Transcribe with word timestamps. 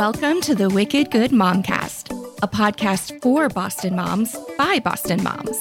welcome 0.00 0.40
to 0.40 0.54
the 0.54 0.70
Wicked 0.70 1.10
Good 1.10 1.30
Momcast, 1.30 2.10
a 2.42 2.48
podcast 2.48 3.20
for 3.20 3.50
Boston 3.50 3.96
moms 3.96 4.34
by 4.56 4.78
Boston 4.78 5.22
moms. 5.22 5.60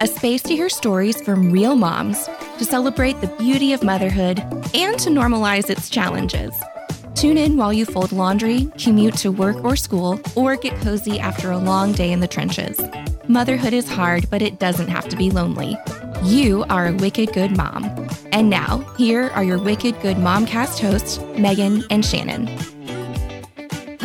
A 0.00 0.08
space 0.08 0.42
to 0.42 0.56
hear 0.56 0.68
stories 0.68 1.22
from 1.22 1.52
real 1.52 1.76
moms, 1.76 2.28
to 2.58 2.64
celebrate 2.64 3.20
the 3.20 3.32
beauty 3.38 3.72
of 3.72 3.84
motherhood, 3.84 4.40
and 4.74 4.98
to 4.98 5.10
normalize 5.10 5.70
its 5.70 5.88
challenges. 5.88 6.52
Tune 7.14 7.38
in 7.38 7.56
while 7.56 7.72
you 7.72 7.86
fold 7.86 8.10
laundry, 8.10 8.68
commute 8.76 9.14
to 9.18 9.30
work 9.30 9.62
or 9.62 9.76
school, 9.76 10.18
or 10.34 10.56
get 10.56 10.74
cozy 10.80 11.20
after 11.20 11.52
a 11.52 11.56
long 11.56 11.92
day 11.92 12.10
in 12.10 12.18
the 12.18 12.26
trenches. 12.26 12.80
Motherhood 13.28 13.72
is 13.72 13.88
hard, 13.88 14.28
but 14.30 14.42
it 14.42 14.58
doesn't 14.58 14.88
have 14.88 15.08
to 15.10 15.16
be 15.16 15.30
lonely. 15.30 15.78
You 16.24 16.64
are 16.70 16.88
a 16.88 16.92
wicked 16.92 17.32
good 17.32 17.56
mom. 17.56 17.84
And 18.32 18.50
now, 18.50 18.78
here 18.98 19.30
are 19.30 19.44
your 19.44 19.58
Wicked 19.58 20.00
Good 20.00 20.16
Momcast 20.16 20.80
hosts, 20.80 21.20
Megan 21.38 21.84
and 21.88 22.04
Shannon. 22.04 22.48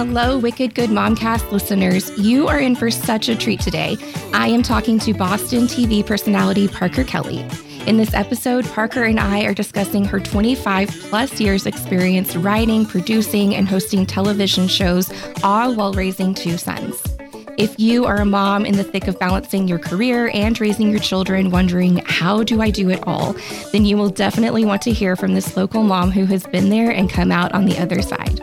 Hello, 0.03 0.35
Wicked 0.35 0.73
Good 0.73 0.89
Momcast 0.89 1.51
listeners. 1.51 2.09
You 2.17 2.47
are 2.47 2.59
in 2.59 2.75
for 2.75 2.89
such 2.89 3.29
a 3.29 3.35
treat 3.35 3.59
today. 3.59 3.97
I 4.33 4.47
am 4.47 4.63
talking 4.63 4.97
to 4.97 5.13
Boston 5.13 5.65
TV 5.65 6.03
personality 6.03 6.67
Parker 6.67 7.03
Kelley. 7.03 7.45
In 7.85 7.97
this 7.97 8.15
episode, 8.15 8.65
Parker 8.65 9.03
and 9.03 9.19
I 9.19 9.43
are 9.43 9.53
discussing 9.53 10.03
her 10.05 10.19
25 10.19 10.89
plus 10.89 11.39
years 11.39 11.67
experience 11.67 12.35
writing, 12.35 12.83
producing, 12.83 13.53
and 13.53 13.69
hosting 13.69 14.07
television 14.07 14.67
shows, 14.67 15.13
all 15.43 15.75
while 15.75 15.93
raising 15.93 16.33
two 16.33 16.57
sons. 16.57 16.99
If 17.59 17.79
you 17.79 18.05
are 18.05 18.21
a 18.21 18.25
mom 18.25 18.65
in 18.65 18.77
the 18.77 18.83
thick 18.83 19.07
of 19.07 19.19
balancing 19.19 19.67
your 19.67 19.77
career 19.77 20.31
and 20.33 20.59
raising 20.59 20.89
your 20.89 20.99
children, 20.99 21.51
wondering, 21.51 21.97
how 22.07 22.41
do 22.41 22.59
I 22.59 22.71
do 22.71 22.89
it 22.89 23.03
all? 23.05 23.35
Then 23.71 23.85
you 23.85 23.97
will 23.97 24.09
definitely 24.09 24.65
want 24.65 24.81
to 24.81 24.91
hear 24.91 25.15
from 25.15 25.35
this 25.35 25.55
local 25.55 25.83
mom 25.83 26.09
who 26.09 26.25
has 26.25 26.47
been 26.47 26.69
there 26.69 26.89
and 26.89 27.07
come 27.07 27.31
out 27.31 27.51
on 27.51 27.65
the 27.65 27.77
other 27.77 28.01
side. 28.01 28.41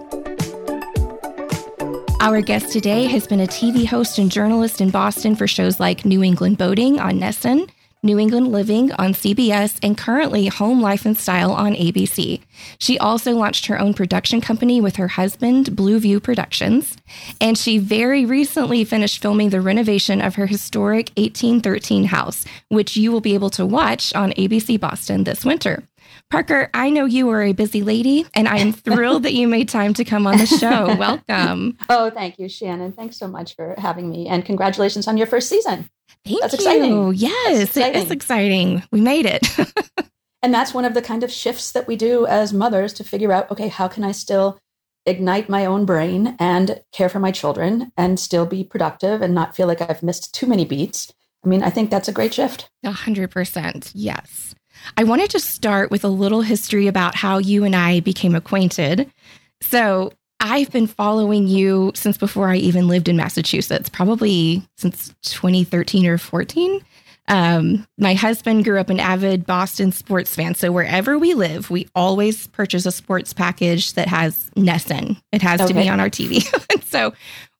Our 2.21 2.41
guest 2.41 2.73
today 2.73 3.05
has 3.05 3.29
been 3.29 3.41
a 3.41 3.47
TV 3.47 3.87
host 3.87 4.19
and 4.19 4.31
journalist 4.31 4.81
in 4.81 4.91
Boston 4.91 5.37
for 5.37 5.47
shows 5.47 5.79
like 5.79 6.05
New 6.05 6.25
England 6.25 6.59
Boating 6.59 6.99
on 6.99 7.21
NESN, 7.21 7.71
New 8.03 8.19
England 8.19 8.51
Living 8.51 8.91
on 8.93 9.13
CBS, 9.13 9.79
and 9.85 9.97
currently 9.97 10.49
Home 10.49 10.83
Life 10.83 11.07
and 11.07 11.17
Style 11.17 11.53
on 11.53 11.75
ABC. 11.75 12.41
She 12.79 12.99
also 12.99 13.35
launched 13.35 13.67
her 13.67 13.79
own 13.79 13.95
production 13.95 14.41
company 14.41 14.81
with 14.81 14.97
her 14.97 15.09
husband, 15.09 15.77
Blue 15.77 16.01
View 16.01 16.19
Productions, 16.19 16.97
and 17.41 17.57
she 17.57 17.79
very 17.79 18.25
recently 18.25 18.85
finished 18.85 19.23
filming 19.23 19.51
the 19.51 19.61
renovation 19.61 20.21
of 20.21 20.35
her 20.35 20.47
historic 20.47 21.13
1813 21.17 22.05
house, 22.05 22.45
which 22.69 22.97
you 22.97 23.13
will 23.13 23.21
be 23.21 23.35
able 23.35 23.51
to 23.51 23.65
watch 23.65 24.13
on 24.17 24.33
ABC 24.33 24.79
Boston 24.79 25.23
this 25.23 25.45
winter. 25.45 25.88
Parker, 26.31 26.69
I 26.75 26.91
know 26.91 27.07
you 27.07 27.31
are 27.31 27.43
a 27.43 27.53
busy 27.53 27.83
lady, 27.83 28.27
and 28.35 28.49
I 28.49 28.59
am 28.59 28.73
thrilled 28.73 29.23
that 29.23 29.33
you 29.33 29.49
made 29.49 29.69
time 29.69 29.95
to 29.95 30.05
come 30.05 30.27
on 30.27 30.37
the 30.37 30.45
show. 30.45 30.95
Welcome. 30.99 31.79
Oh, 31.89 32.11
thank 32.11 32.39
you, 32.39 32.51
Shannon. 32.51 32.93
Thanks 32.93 33.17
so 33.17 33.27
much 33.27 33.57
for 33.57 33.75
having 33.79 34.11
me, 34.11 34.29
and 34.29 34.45
congratulations 34.45 35.09
on 35.09 35.17
your 35.17 35.27
first 35.27 35.49
season. 35.49 35.89
Thank 36.27 36.43
that's 36.43 36.53
you. 36.53 36.59
Exciting. 36.59 37.15
Yes, 37.15 37.69
exciting. 37.69 38.01
it 38.01 38.05
is 38.05 38.11
exciting. 38.11 38.83
We 38.93 39.01
made 39.01 39.25
it. 39.25 39.47
and 40.43 40.53
that's 40.53 40.75
one 40.75 40.85
of 40.85 40.93
the 40.93 41.01
kind 41.01 41.23
of 41.23 41.33
shifts 41.33 41.73
that 41.73 41.87
we 41.87 41.97
do 41.97 42.27
as 42.27 42.53
mothers 42.53 42.93
to 42.95 43.05
figure 43.05 43.33
out 43.33 43.51
okay, 43.51 43.69
how 43.69 43.89
can 43.89 44.05
I 44.05 44.13
still 44.13 44.59
ignite 45.07 45.49
my 45.49 45.65
own 45.65 45.87
brain 45.87 46.37
and 46.39 46.83
care 46.93 47.09
for 47.09 47.21
my 47.21 47.31
children 47.31 47.91
and 47.97 48.21
still 48.21 48.45
be 48.45 48.65
productive 48.65 49.23
and 49.23 49.35
not 49.35 49.57
feel 49.57 49.67
like 49.67 49.81
I've 49.81 50.03
missed 50.03 50.35
too 50.35 50.47
many 50.47 50.67
beats? 50.67 51.11
I 51.43 51.49
mean, 51.49 51.63
I 51.63 51.71
think 51.71 51.89
that's 51.89 52.09
a 52.09 52.13
great 52.13 52.35
shift. 52.35 52.69
A 52.85 52.91
hundred 52.91 53.31
percent. 53.31 53.93
Yes. 53.95 54.55
I 54.97 55.05
wanted 55.05 55.31
to 55.31 55.41
start 55.41 55.91
with 55.91 56.05
a 56.05 56.09
little 56.09 56.43
history 56.43 56.87
about 56.87 57.15
how 57.15 57.39
you 57.39 57.65
and 57.65 57.75
I 57.75 58.01
became 58.01 58.35
acquainted. 58.35 59.11
So, 59.61 60.13
I've 60.41 60.71
been 60.71 60.87
following 60.87 61.49
you 61.49 61.91
since 61.97 62.17
before 62.17 62.49
I 62.49 62.57
even 62.57 62.87
lived 62.87 63.09
in 63.09 63.17
Massachusetts, 63.17 63.89
probably 63.89 64.63
since 64.77 65.13
2013 65.23 66.07
or 66.07 66.17
14. 66.17 66.81
Um, 67.29 67.87
my 67.99 68.15
husband 68.15 68.65
grew 68.65 68.81
up 68.81 68.89
an 68.89 69.01
avid 69.01 69.47
Boston 69.47 69.93
sports 69.93 70.35
fan. 70.35 70.55
So 70.55 70.73
wherever 70.73 71.19
we 71.19 71.35
live, 71.35 71.71
we 71.71 71.89
always 71.95 72.47
purchase 72.49 72.87
a 72.87 72.93
sports 72.93 73.33
package 73.33 73.93
that 73.95 74.09
has 74.09 74.51
NESN. 74.57 75.21
It 75.33 75.43
has 75.43 75.61
okay. 75.61 75.69
to 75.69 75.75
be 75.75 75.89
on 75.89 76.01
our 76.01 76.11
TV. 76.11 76.45
And 76.73 76.85
so 76.85 77.13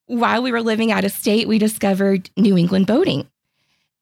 while 0.05 0.41
we 0.41 0.51
were 0.51 0.61
living 0.61 0.91
out 0.91 1.03
of 1.03 1.11
state, 1.11 1.47
we 1.47 1.59
discovered 1.59 2.29
New 2.35 2.57
England 2.57 2.87
boating. 2.87 3.27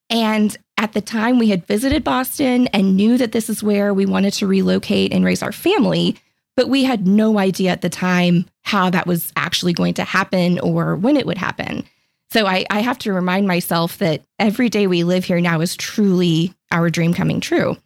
And 0.09 0.55
at 0.77 0.93
the 0.93 1.01
time, 1.01 1.39
we 1.39 1.49
had 1.49 1.65
visited 1.65 2.03
Boston 2.03 2.67
and 2.67 2.95
knew 2.95 3.17
that 3.17 3.31
this 3.31 3.49
is 3.49 3.63
where 3.63 3.93
we 3.93 4.05
wanted 4.05 4.33
to 4.33 4.47
relocate 4.47 5.11
and 5.11 5.25
raise 5.25 5.43
our 5.43 5.51
family, 5.51 6.15
but 6.55 6.69
we 6.69 6.83
had 6.83 7.07
no 7.07 7.39
idea 7.39 7.71
at 7.71 7.81
the 7.81 7.89
time 7.89 8.45
how 8.63 8.89
that 8.89 9.07
was 9.07 9.31
actually 9.35 9.73
going 9.73 9.95
to 9.95 10.03
happen 10.03 10.59
or 10.59 10.95
when 10.95 11.17
it 11.17 11.25
would 11.25 11.37
happen. 11.37 11.83
So 12.29 12.45
I, 12.45 12.65
I 12.69 12.81
have 12.81 12.99
to 12.99 13.13
remind 13.13 13.47
myself 13.47 13.97
that 13.99 14.23
every 14.37 14.69
day 14.69 14.87
we 14.87 15.03
live 15.03 15.23
here 15.23 15.39
now 15.39 15.61
is 15.61 15.75
truly 15.75 16.53
our 16.71 16.89
dream 16.89 17.13
coming 17.13 17.39
true. 17.39 17.77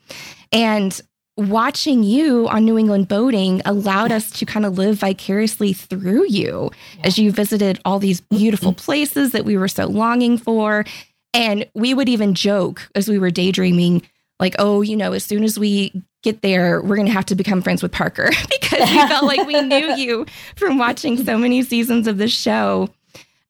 And 0.52 1.00
watching 1.38 2.04
you 2.04 2.48
on 2.50 2.66
New 2.66 2.78
England 2.78 3.08
boating 3.08 3.62
allowed 3.66 4.12
us 4.12 4.32
to 4.32 4.46
kind 4.46 4.66
of 4.66 4.78
live 4.78 4.98
vicariously 4.98 5.74
through 5.74 6.28
you 6.28 6.72
yeah. 6.98 7.06
as 7.06 7.18
you 7.18 7.32
visited 7.32 7.80
all 7.86 8.00
these 8.00 8.22
beautiful 8.22 8.74
places 8.74 9.32
that 9.32 9.46
we 9.46 9.58
were 9.58 9.68
so 9.68 9.86
longing 9.86 10.38
for 10.38 10.86
and 11.34 11.70
we 11.74 11.94
would 11.94 12.10
even 12.10 12.34
joke 12.34 12.90
as 12.96 13.08
we 13.08 13.20
were 13.20 13.32
daydreaming, 13.32 14.02
like, 14.40 14.56
oh, 14.60 14.82
you 14.82 14.96
know, 14.96 15.14
as 15.14 15.24
soon 15.24 15.44
as 15.44 15.58
we 15.58 16.04
get 16.24 16.42
there, 16.42 16.82
we're 16.82 16.96
going 16.96 17.08
to 17.08 17.14
have 17.14 17.26
to 17.28 17.36
become 17.36 17.62
friends 17.62 17.82
with 17.82 17.92
Parker 17.92 18.30
because 18.50 18.90
we 18.90 19.08
felt 19.08 19.26
like 19.26 19.48
we 19.48 19.62
knew 19.62 19.94
you 19.96 20.26
from 20.56 20.78
watching 20.78 21.24
so 21.24 21.38
many 21.38 21.62
seasons 21.64 22.08
of 22.08 22.18
the 22.18 22.28
show. 22.28 22.90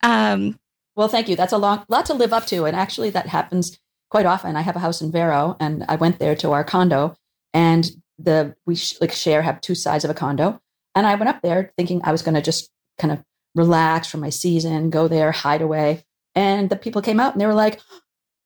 Um, 0.03 0.59
well, 0.95 1.07
thank 1.07 1.29
you. 1.29 1.35
That's 1.35 1.53
a 1.53 1.57
long, 1.57 1.85
lot 1.89 2.05
to 2.07 2.13
live 2.13 2.33
up 2.33 2.45
to. 2.47 2.65
And 2.65 2.75
actually, 2.75 3.09
that 3.11 3.27
happens 3.27 3.79
quite 4.09 4.25
often. 4.25 4.55
I 4.55 4.61
have 4.61 4.75
a 4.75 4.79
house 4.79 5.01
in 5.01 5.11
Vero, 5.11 5.55
and 5.59 5.85
I 5.87 5.95
went 5.95 6.19
there 6.19 6.35
to 6.35 6.51
our 6.51 6.63
condo, 6.63 7.15
and 7.53 7.89
the 8.19 8.55
we 8.65 8.75
sh- 8.75 8.97
like 9.01 9.11
share 9.11 9.41
have 9.41 9.61
two 9.61 9.75
sides 9.75 10.03
of 10.03 10.11
a 10.11 10.13
condo. 10.13 10.61
And 10.93 11.07
I 11.07 11.15
went 11.15 11.29
up 11.29 11.41
there 11.41 11.71
thinking 11.77 12.01
I 12.03 12.11
was 12.11 12.21
going 12.21 12.35
to 12.35 12.41
just 12.41 12.69
kind 12.99 13.13
of 13.13 13.23
relax 13.55 14.07
from 14.09 14.19
my 14.19 14.29
season, 14.29 14.89
go 14.89 15.07
there, 15.07 15.31
hide 15.31 15.61
away. 15.61 16.03
And 16.35 16.69
the 16.69 16.75
people 16.75 17.01
came 17.01 17.19
out 17.19 17.33
and 17.33 17.41
they 17.41 17.45
were 17.45 17.53
like, 17.53 17.79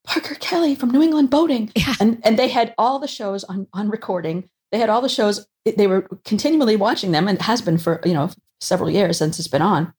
Parker 0.06 0.36
Kelley 0.36 0.76
from 0.76 0.92
New 0.92 1.02
England 1.02 1.30
Boating. 1.30 1.72
Yeah. 1.76 1.96
And 2.00 2.22
and 2.24 2.38
they 2.38 2.48
had 2.48 2.74
all 2.78 3.00
the 3.00 3.08
shows 3.08 3.44
on 3.44 3.68
on 3.74 3.90
recording. 3.90 4.50
They 4.72 4.80
had 4.80 4.90
all 4.90 5.02
the 5.02 5.10
shows. 5.10 5.48
They 5.66 5.88
were 5.88 6.08
continually 6.26 6.76
watching 6.76 7.12
them, 7.12 7.28
and 7.28 7.38
it 7.38 7.44
has 7.44 7.62
been 7.62 7.78
for 7.78 8.02
you 8.06 8.14
know 8.14 8.30
several 8.62 8.90
years 8.90 9.18
since 9.18 9.40
it's 9.40 9.48
been 9.48 9.62
on. 9.62 9.94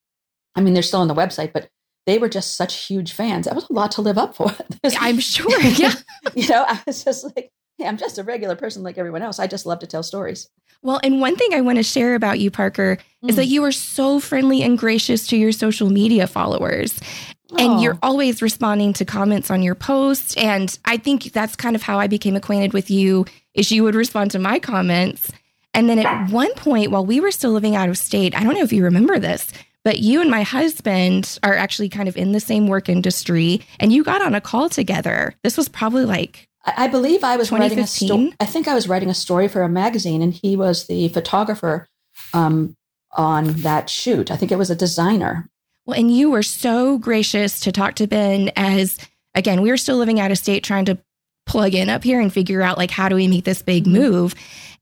I 0.54 0.60
mean, 0.60 0.74
they're 0.74 0.82
still 0.82 1.00
on 1.00 1.08
the 1.08 1.14
website, 1.14 1.52
but 1.52 1.68
they 2.06 2.18
were 2.18 2.28
just 2.28 2.56
such 2.56 2.86
huge 2.86 3.12
fans. 3.12 3.46
That 3.46 3.54
was 3.54 3.68
a 3.68 3.72
lot 3.72 3.90
to 3.92 4.00
live 4.00 4.16
up 4.16 4.34
for. 4.34 4.50
I'm 5.00 5.18
sure. 5.18 5.60
Yeah. 5.60 5.92
you 6.34 6.48
know, 6.48 6.64
I 6.66 6.80
was 6.86 7.04
just 7.04 7.24
like, 7.24 7.50
hey, 7.78 7.86
I'm 7.86 7.96
just 7.96 8.18
a 8.18 8.22
regular 8.22 8.56
person 8.56 8.82
like 8.82 8.96
everyone 8.96 9.22
else. 9.22 9.38
I 9.38 9.46
just 9.46 9.66
love 9.66 9.80
to 9.80 9.86
tell 9.86 10.02
stories. 10.02 10.48
Well, 10.82 11.00
and 11.02 11.20
one 11.20 11.36
thing 11.36 11.52
I 11.52 11.60
want 11.62 11.76
to 11.76 11.82
share 11.82 12.14
about 12.14 12.38
you, 12.38 12.50
Parker, 12.50 12.98
mm. 13.24 13.28
is 13.28 13.36
that 13.36 13.46
mm. 13.46 13.50
you 13.50 13.64
are 13.64 13.72
so 13.72 14.20
friendly 14.20 14.62
and 14.62 14.78
gracious 14.78 15.26
to 15.28 15.36
your 15.36 15.52
social 15.52 15.90
media 15.90 16.26
followers. 16.26 17.00
And 17.56 17.80
you're 17.80 17.98
always 18.02 18.42
responding 18.42 18.92
to 18.94 19.04
comments 19.04 19.50
on 19.50 19.62
your 19.62 19.74
posts. 19.74 20.36
And 20.36 20.76
I 20.84 20.96
think 20.96 21.32
that's 21.32 21.54
kind 21.54 21.76
of 21.76 21.82
how 21.82 21.98
I 22.00 22.06
became 22.06 22.34
acquainted 22.34 22.72
with 22.72 22.90
you 22.90 23.24
is 23.54 23.70
you 23.70 23.84
would 23.84 23.94
respond 23.94 24.32
to 24.32 24.38
my 24.38 24.58
comments. 24.58 25.30
And 25.72 25.88
then 25.88 25.98
at 25.98 26.30
one 26.30 26.52
point, 26.54 26.90
while 26.90 27.04
we 27.04 27.20
were 27.20 27.30
still 27.30 27.52
living 27.52 27.76
out 27.76 27.88
of 27.88 27.98
state, 27.98 28.36
I 28.36 28.42
don't 28.42 28.54
know 28.54 28.62
if 28.62 28.72
you 28.72 28.82
remember 28.82 29.18
this, 29.18 29.52
but 29.84 30.00
you 30.00 30.20
and 30.20 30.30
my 30.30 30.42
husband 30.42 31.38
are 31.42 31.54
actually 31.54 31.88
kind 31.88 32.08
of 32.08 32.16
in 32.16 32.32
the 32.32 32.40
same 32.40 32.66
work 32.66 32.88
industry 32.88 33.60
and 33.78 33.92
you 33.92 34.02
got 34.02 34.22
on 34.22 34.34
a 34.34 34.40
call 34.40 34.68
together. 34.68 35.34
This 35.44 35.56
was 35.56 35.68
probably 35.68 36.04
like 36.04 36.48
I 36.66 36.88
believe 36.88 37.22
I 37.22 37.36
was 37.36 37.52
writing 37.52 37.78
a 37.78 37.86
story. 37.86 38.34
I 38.40 38.46
think 38.46 38.66
I 38.66 38.74
was 38.74 38.88
writing 38.88 39.08
a 39.08 39.14
story 39.14 39.46
for 39.46 39.62
a 39.62 39.68
magazine, 39.68 40.20
and 40.20 40.34
he 40.34 40.56
was 40.56 40.86
the 40.86 41.08
photographer 41.08 41.88
um, 42.34 42.76
on 43.12 43.52
that 43.62 43.88
shoot. 43.88 44.30
I 44.30 44.36
think 44.36 44.50
it 44.50 44.58
was 44.58 44.70
a 44.70 44.74
designer. 44.74 45.48
Well, 45.86 45.98
and 45.98 46.14
you 46.14 46.30
were 46.30 46.42
so 46.42 46.98
gracious 46.98 47.60
to 47.60 47.72
talk 47.72 47.94
to 47.96 48.06
Ben 48.06 48.50
as 48.56 48.98
again, 49.34 49.62
we 49.62 49.70
were 49.70 49.76
still 49.76 49.96
living 49.96 50.18
out 50.18 50.32
of 50.32 50.38
state 50.38 50.64
trying 50.64 50.86
to 50.86 50.98
plug 51.46 51.74
in 51.74 51.88
up 51.88 52.02
here 52.02 52.20
and 52.20 52.32
figure 52.32 52.60
out 52.60 52.76
like 52.76 52.90
how 52.90 53.08
do 53.08 53.14
we 53.14 53.28
make 53.28 53.44
this 53.44 53.62
big 53.62 53.84
mm-hmm. 53.84 53.92
move. 53.92 54.34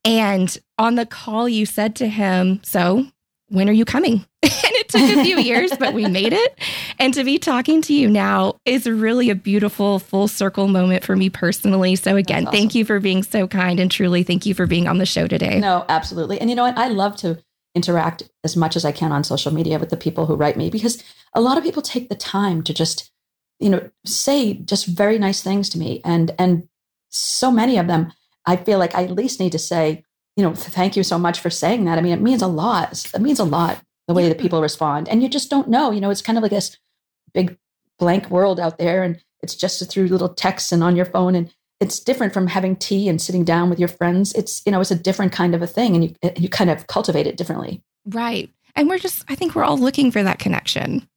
And 0.05 0.57
on 0.79 0.95
the 0.95 1.07
call 1.07 1.49
you 1.49 1.67
said 1.67 1.97
to 1.97 2.09
him, 2.09 2.61
"So, 2.65 3.07
when 3.49 3.69
are 3.69 3.73
you 3.73 3.85
coming?" 3.85 4.25
and 4.43 4.53
it 4.73 4.89
took 4.89 5.03
a 5.03 5.23
few 5.23 5.39
years, 5.41 5.73
but 5.79 5.93
we 5.93 6.07
made 6.07 6.33
it. 6.33 6.59
And 6.99 7.13
to 7.15 7.25
be 7.25 7.39
talking 7.39 7.83
to 7.83 7.95
you 7.95 8.09
now 8.09 8.57
is 8.65 8.87
really 8.87 9.29
a 9.31 9.35
beautiful 9.35 9.99
full 9.99 10.29
circle 10.29 10.69
moment 10.69 11.05
for 11.05 11.17
me 11.17 11.29
personally. 11.29 11.97
So 11.97 12.17
again, 12.17 12.47
awesome. 12.47 12.53
thank 12.53 12.75
you 12.75 12.85
for 12.85 13.01
being 13.01 13.23
so 13.23 13.47
kind 13.47 13.81
and 13.81 13.91
truly 13.91 14.23
thank 14.23 14.47
you 14.47 14.55
for 14.55 14.67
being 14.67 14.87
on 14.87 14.99
the 14.99 15.07
show 15.07 15.27
today. 15.27 15.61
No, 15.61 15.85
absolutely. 15.89 16.41
And 16.41 16.51
you 16.51 16.57
know 16.57 16.65
what? 16.65 16.79
I 16.79 16.89
love 16.89 17.17
to 17.17 17.43
interact 17.75 18.23
as 18.45 18.57
much 18.57 18.77
as 18.77 18.85
I 18.85 18.93
can 18.93 19.13
on 19.13 19.25
social 19.25 19.53
media 19.53 19.79
with 19.79 19.91
the 19.91 19.97
people 19.97 20.27
who 20.27 20.37
write 20.37 20.57
me 20.57 20.71
because 20.71 21.03
a 21.35 21.41
lot 21.41 21.59
of 21.59 21.65
people 21.65 21.83
take 21.83 22.09
the 22.09 22.15
time 22.15 22.63
to 22.63 22.75
just 22.75 23.11
you 23.59 23.69
know 23.69 23.91
say 24.05 24.55
just 24.55 24.87
very 24.87 25.19
nice 25.19 25.43
things 25.43 25.69
to 25.71 25.79
me 25.79 26.01
and 26.05 26.35
and 26.39 26.69
so 27.11 27.51
many 27.51 27.79
of 27.79 27.87
them 27.87 28.13
I 28.47 28.57
feel 28.57 28.79
like 28.79 28.95
I 28.95 29.05
at 29.05 29.11
least 29.11 29.41
need 29.41 29.53
to 29.53 29.59
say 29.59 30.05
you 30.37 30.43
know 30.43 30.55
thank 30.55 30.97
you 30.97 31.03
so 31.03 31.19
much 31.19 31.41
for 31.41 31.51
saying 31.51 31.85
that. 31.85 31.99
I 31.99 32.01
mean 32.01 32.13
it 32.13 32.21
means 32.21 32.43
a 32.43 32.47
lot. 32.47 33.05
It 33.15 33.21
means 33.21 33.41
a 33.41 33.45
lot 33.45 33.81
the 34.07 34.15
way 34.15 34.29
that 34.29 34.39
people 34.39 34.61
respond. 34.61 35.09
And 35.09 35.23
you 35.23 35.29
just 35.29 35.51
don't 35.51 35.69
know. 35.69 35.91
You 35.91 36.01
know, 36.01 36.11
it's 36.11 36.23
kind 36.23 36.39
of 36.39 36.43
like 36.43 36.51
this 36.51 36.77
big 37.33 37.57
blank 37.99 38.31
world 38.31 38.61
out 38.61 38.79
there, 38.79 39.03
and 39.03 39.21
it's 39.43 39.55
just 39.55 39.91
through 39.91 40.09
little 40.09 40.29
texts 40.29 40.73
and 40.73 40.83
on 40.83 40.97
your 40.97 41.07
phone. 41.07 41.35
And 41.35 41.53
it's 41.85 41.99
different 42.01 42.33
from 42.33 42.47
having 42.47 42.77
tea 42.77 43.09
and 43.09 43.21
sitting 43.21 43.45
down 43.45 43.69
with 43.71 43.79
your 43.79 43.89
friends. 43.89 44.33
It's 44.35 44.63
you 44.67 44.73
know, 44.73 44.81
it's 44.81 44.91
a 44.91 44.97
different 45.09 45.33
kind 45.33 45.55
of 45.55 45.63
a 45.63 45.67
thing, 45.67 45.95
and 45.95 46.05
you 46.05 46.31
you 46.37 46.49
kind 46.49 46.71
of 46.71 46.87
cultivate 46.87 47.27
it 47.27 47.37
differently. 47.37 47.83
Right. 48.07 48.51
And 48.77 48.89
we're 48.89 48.99
just, 48.99 49.25
I 49.29 49.35
think 49.37 49.55
we're 49.55 49.63
all 49.65 49.79
looking 49.79 50.11
for 50.11 50.23
that 50.25 50.39
connection. 50.41 51.09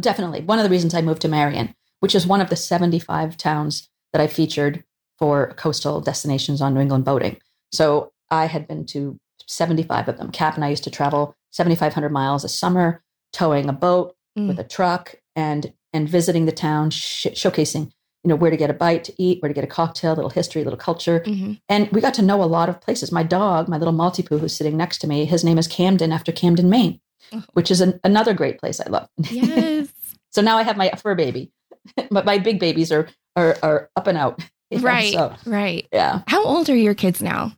Definitely. 0.00 0.40
One 0.40 0.58
of 0.58 0.64
the 0.64 0.70
reasons 0.70 0.94
I 0.94 1.00
moved 1.02 1.22
to 1.22 1.28
Marion, 1.28 1.74
which 2.00 2.14
is 2.14 2.26
one 2.26 2.40
of 2.40 2.50
the 2.50 2.56
75 2.56 3.36
towns 3.36 3.88
that 4.12 4.20
I 4.20 4.26
featured 4.26 4.82
for 5.18 5.52
coastal 5.54 6.00
destinations 6.00 6.60
on 6.60 6.74
New 6.74 6.80
England 6.80 7.04
boating. 7.04 7.36
So 7.70 8.12
I 8.30 8.46
had 8.46 8.66
been 8.66 8.84
to 8.86 9.16
75 9.46 10.08
of 10.08 10.18
them. 10.18 10.32
Cap 10.32 10.56
and 10.56 10.64
I 10.64 10.70
used 10.70 10.82
to 10.84 10.90
travel 10.90 11.36
7,500 11.52 12.10
miles 12.10 12.42
a 12.44 12.48
summer, 12.48 13.02
towing 13.32 13.68
a 13.68 13.72
boat 13.72 14.14
Mm. 14.36 14.48
with 14.48 14.58
a 14.58 14.64
truck 14.64 15.14
and 15.36 15.72
and 15.92 16.08
visiting 16.08 16.44
the 16.46 16.50
town, 16.50 16.90
sh- 16.90 17.28
showcasing 17.34 17.92
you 18.24 18.28
know 18.30 18.36
where 18.36 18.50
to 18.50 18.56
get 18.56 18.70
a 18.70 18.74
bite 18.74 19.04
to 19.04 19.12
eat, 19.22 19.40
where 19.42 19.48
to 19.48 19.54
get 19.54 19.64
a 19.64 19.68
cocktail, 19.68 20.12
a 20.12 20.16
little 20.16 20.30
history, 20.30 20.64
little 20.64 20.78
culture. 20.78 21.20
Mhm. 21.26 21.60
And 21.68 21.90
we 21.92 22.00
got 22.00 22.14
to 22.14 22.22
know 22.22 22.42
a 22.42 22.46
lot 22.46 22.68
of 22.70 22.80
places. 22.80 23.12
My 23.12 23.22
dog, 23.22 23.68
my 23.68 23.76
little 23.78 23.92
Maltipoo, 23.94 24.40
who's 24.40 24.56
sitting 24.56 24.76
next 24.76 24.98
to 24.98 25.06
me, 25.06 25.24
his 25.26 25.44
name 25.44 25.58
is 25.58 25.68
Camden 25.68 26.10
after 26.12 26.32
Camden, 26.32 26.70
Maine, 26.70 27.00
Oh. 27.32 27.42
which 27.52 27.70
is 27.70 27.80
an, 27.80 28.00
another 28.04 28.32
great 28.34 28.58
place 28.58 28.80
I 28.80 28.88
love. 28.88 29.08
Yes. 29.30 29.88
So 30.32 30.42
now 30.42 30.56
I 30.58 30.64
have 30.64 30.76
my 30.76 30.90
fur 31.00 31.14
baby, 31.14 31.52
but 32.10 32.24
my 32.24 32.38
big 32.38 32.58
babies 32.58 32.90
are 32.90 33.06
are, 33.36 33.56
are 33.62 33.88
up 33.94 34.06
and 34.08 34.18
out. 34.18 34.40
you 34.70 34.78
know, 34.78 34.84
right. 34.84 35.12
So 35.12 35.34
Right. 35.46 35.86
yeah, 35.92 36.22
How 36.26 36.42
old 36.44 36.68
are 36.68 36.76
your 36.76 36.94
kids 36.94 37.22
now? 37.22 37.52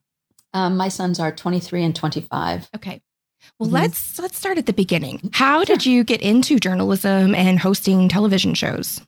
um, 0.53 0.77
my 0.77 0.89
sons 0.89 1.19
are 1.21 1.31
23 1.33 1.85
and 1.85 1.95
25. 1.97 2.69
Okay. 2.77 3.01
Well, 3.59 3.69
Mhm. 3.71 3.73
let's 3.73 4.19
let's 4.19 4.37
start 4.39 4.59
at 4.59 4.67
the 4.67 4.73
beginning. 4.75 5.31
How 5.33 5.65
did 5.65 5.87
you 5.87 6.03
get 6.05 6.21
into 6.21 6.59
journalism 6.59 7.35
and 7.35 7.59
hosting 7.59 8.09
television 8.09 8.53
shows? 8.55 9.01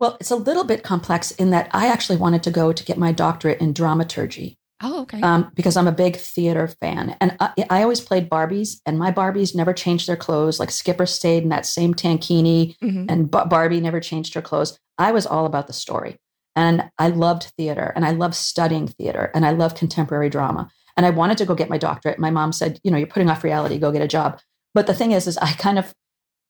Well, 0.00 0.16
it's 0.20 0.30
a 0.30 0.36
little 0.36 0.64
bit 0.64 0.82
complex 0.82 1.30
in 1.32 1.50
that 1.50 1.68
I 1.72 1.88
actually 1.88 2.18
wanted 2.18 2.42
to 2.44 2.50
go 2.50 2.72
to 2.72 2.84
get 2.84 2.98
my 2.98 3.12
doctorate 3.12 3.60
in 3.60 3.72
dramaturgy 3.72 4.58
Oh, 4.80 5.02
okay. 5.02 5.20
um, 5.22 5.50
because 5.54 5.76
I'm 5.76 5.88
a 5.88 5.92
big 5.92 6.16
theater 6.16 6.68
fan, 6.80 7.16
and 7.20 7.36
I, 7.40 7.52
I 7.68 7.82
always 7.82 8.00
played 8.00 8.30
Barbies, 8.30 8.80
and 8.86 8.96
my 8.96 9.10
Barbies 9.10 9.54
never 9.56 9.72
changed 9.72 10.06
their 10.08 10.16
clothes. 10.16 10.60
Like 10.60 10.70
Skipper 10.70 11.04
stayed 11.06 11.42
in 11.42 11.48
that 11.48 11.66
same 11.66 11.94
tankini, 11.94 12.76
Mhm. 12.78 13.06
and 13.08 13.28
Ba- 13.30 13.46
Barbie 13.46 13.80
never 13.80 13.98
changed 13.98 14.34
her 14.34 14.42
clothes. 14.42 14.78
I 14.96 15.10
was 15.10 15.26
all 15.26 15.46
about 15.46 15.66
the 15.66 15.72
story. 15.72 16.16
And 16.56 16.90
I 16.98 17.08
loved 17.08 17.52
theater 17.56 17.92
and 17.94 18.04
I 18.04 18.10
loved 18.10 18.34
studying 18.34 18.88
theater 18.88 19.30
and 19.32 19.46
I 19.46 19.52
love 19.52 19.76
contemporary 19.76 20.28
drama. 20.28 20.68
And 20.96 21.06
I 21.06 21.10
wanted 21.10 21.38
to 21.38 21.44
go 21.44 21.54
get 21.54 21.70
my 21.70 21.78
doctorate. 21.78 22.18
My 22.18 22.30
mom 22.30 22.50
said, 22.50 22.80
you 22.82 22.90
know, 22.90 22.96
you're 22.98 23.06
putting 23.06 23.30
off 23.30 23.44
reality, 23.44 23.78
go 23.78 23.92
get 23.92 24.02
a 24.02 24.08
job. 24.08 24.40
But 24.74 24.88
the 24.88 24.94
thing 24.94 25.12
is, 25.12 25.28
is 25.28 25.38
I 25.38 25.52
kind 25.52 25.78
of 25.78 25.94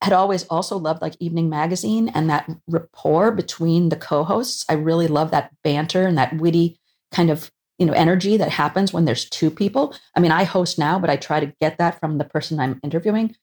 had 0.03 0.13
always 0.13 0.45
also 0.45 0.77
loved 0.77 1.03
like 1.03 1.17
evening 1.19 1.49
magazine 1.49 2.09
and 2.15 2.31
that 2.31 2.49
rapport 2.69 3.33
between 3.33 3.89
the 3.89 3.97
co-hosts. 3.97 4.65
I 4.69 4.75
really 4.75 5.09
love 5.09 5.31
that 5.33 5.51
banter 5.65 6.07
and 6.07 6.17
that 6.19 6.37
witty 6.37 6.79
kind 7.11 7.31
of, 7.31 7.51
you 7.79 7.87
know, 7.87 7.93
energy 7.93 8.37
that 8.37 8.51
happens 8.51 8.93
when 8.93 9.05
there's 9.07 9.29
two 9.29 9.51
people. 9.51 9.95
I 10.15 10.21
mean, 10.21 10.31
I 10.31 10.45
host 10.45 10.79
now, 10.79 10.99
but 10.99 11.11
I 11.11 11.17
try 11.17 11.41
to 11.41 11.53
get 11.61 11.79
that 11.79 11.99
from 11.99 12.19
the 12.19 12.25
person 12.25 12.61
I'm 12.61 12.81
interviewing 12.85 13.35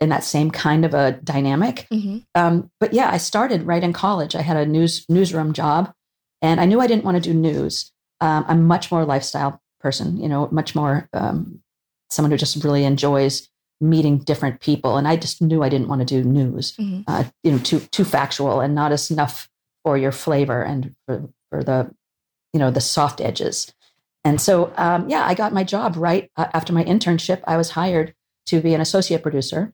in 0.00 0.08
that 0.08 0.24
same 0.24 0.50
kind 0.50 0.84
of 0.84 0.94
a 0.94 1.12
dynamic 1.22 1.86
Mhm. 1.92 2.24
um, 2.34 2.70
but 2.80 2.94
yeah, 2.94 3.10
I 3.10 3.18
started 3.18 3.64
right 3.64 3.82
in 3.82 3.92
college. 3.92 4.34
I 4.34 4.40
had 4.40 4.56
a 4.56 4.64
news 4.64 5.04
newsroom 5.10 5.52
job, 5.52 5.92
and 6.40 6.58
I 6.60 6.64
knew 6.64 6.80
I 6.80 6.86
didn't 6.86 7.04
want 7.04 7.16
to 7.16 7.20
do 7.20 7.34
news. 7.34 7.92
Um, 8.20 8.44
I'm 8.48 8.64
much 8.66 8.90
more 8.90 9.04
lifestyle 9.04 9.60
person, 9.80 10.16
you 10.16 10.28
know, 10.28 10.48
much 10.50 10.74
more 10.74 11.08
um, 11.12 11.60
someone 12.10 12.30
who 12.30 12.38
just 12.38 12.64
really 12.64 12.84
enjoys 12.84 13.48
meeting 13.84 14.18
different 14.18 14.60
people. 14.60 14.96
And 14.96 15.06
I 15.06 15.16
just 15.16 15.40
knew 15.42 15.62
I 15.62 15.68
didn't 15.68 15.88
want 15.88 16.00
to 16.00 16.04
do 16.04 16.24
news, 16.28 16.72
Mhm. 16.76 17.04
uh, 17.06 17.24
you 17.42 17.52
know, 17.52 17.58
too 17.58 17.80
too 17.90 18.04
factual 18.04 18.60
and 18.60 18.74
not 18.74 19.10
enough 19.10 19.48
for 19.84 19.96
your 19.98 20.12
flavor 20.12 20.62
and 20.62 20.94
for, 21.06 21.28
for 21.50 21.62
the, 21.62 21.94
you 22.52 22.58
know, 22.60 22.70
the 22.70 22.80
soft 22.80 23.20
edges. 23.20 23.72
And 24.24 24.40
so, 24.40 24.72
um, 24.76 25.08
yeah, 25.10 25.24
I 25.26 25.34
got 25.34 25.52
my 25.52 25.64
job 25.64 25.96
right 25.96 26.30
uh, 26.36 26.46
after 26.54 26.72
my 26.72 26.82
internship. 26.84 27.42
I 27.46 27.56
was 27.58 27.70
hired 27.70 28.14
to 28.46 28.60
be 28.60 28.72
an 28.74 28.80
associate 28.80 29.22
producer 29.22 29.72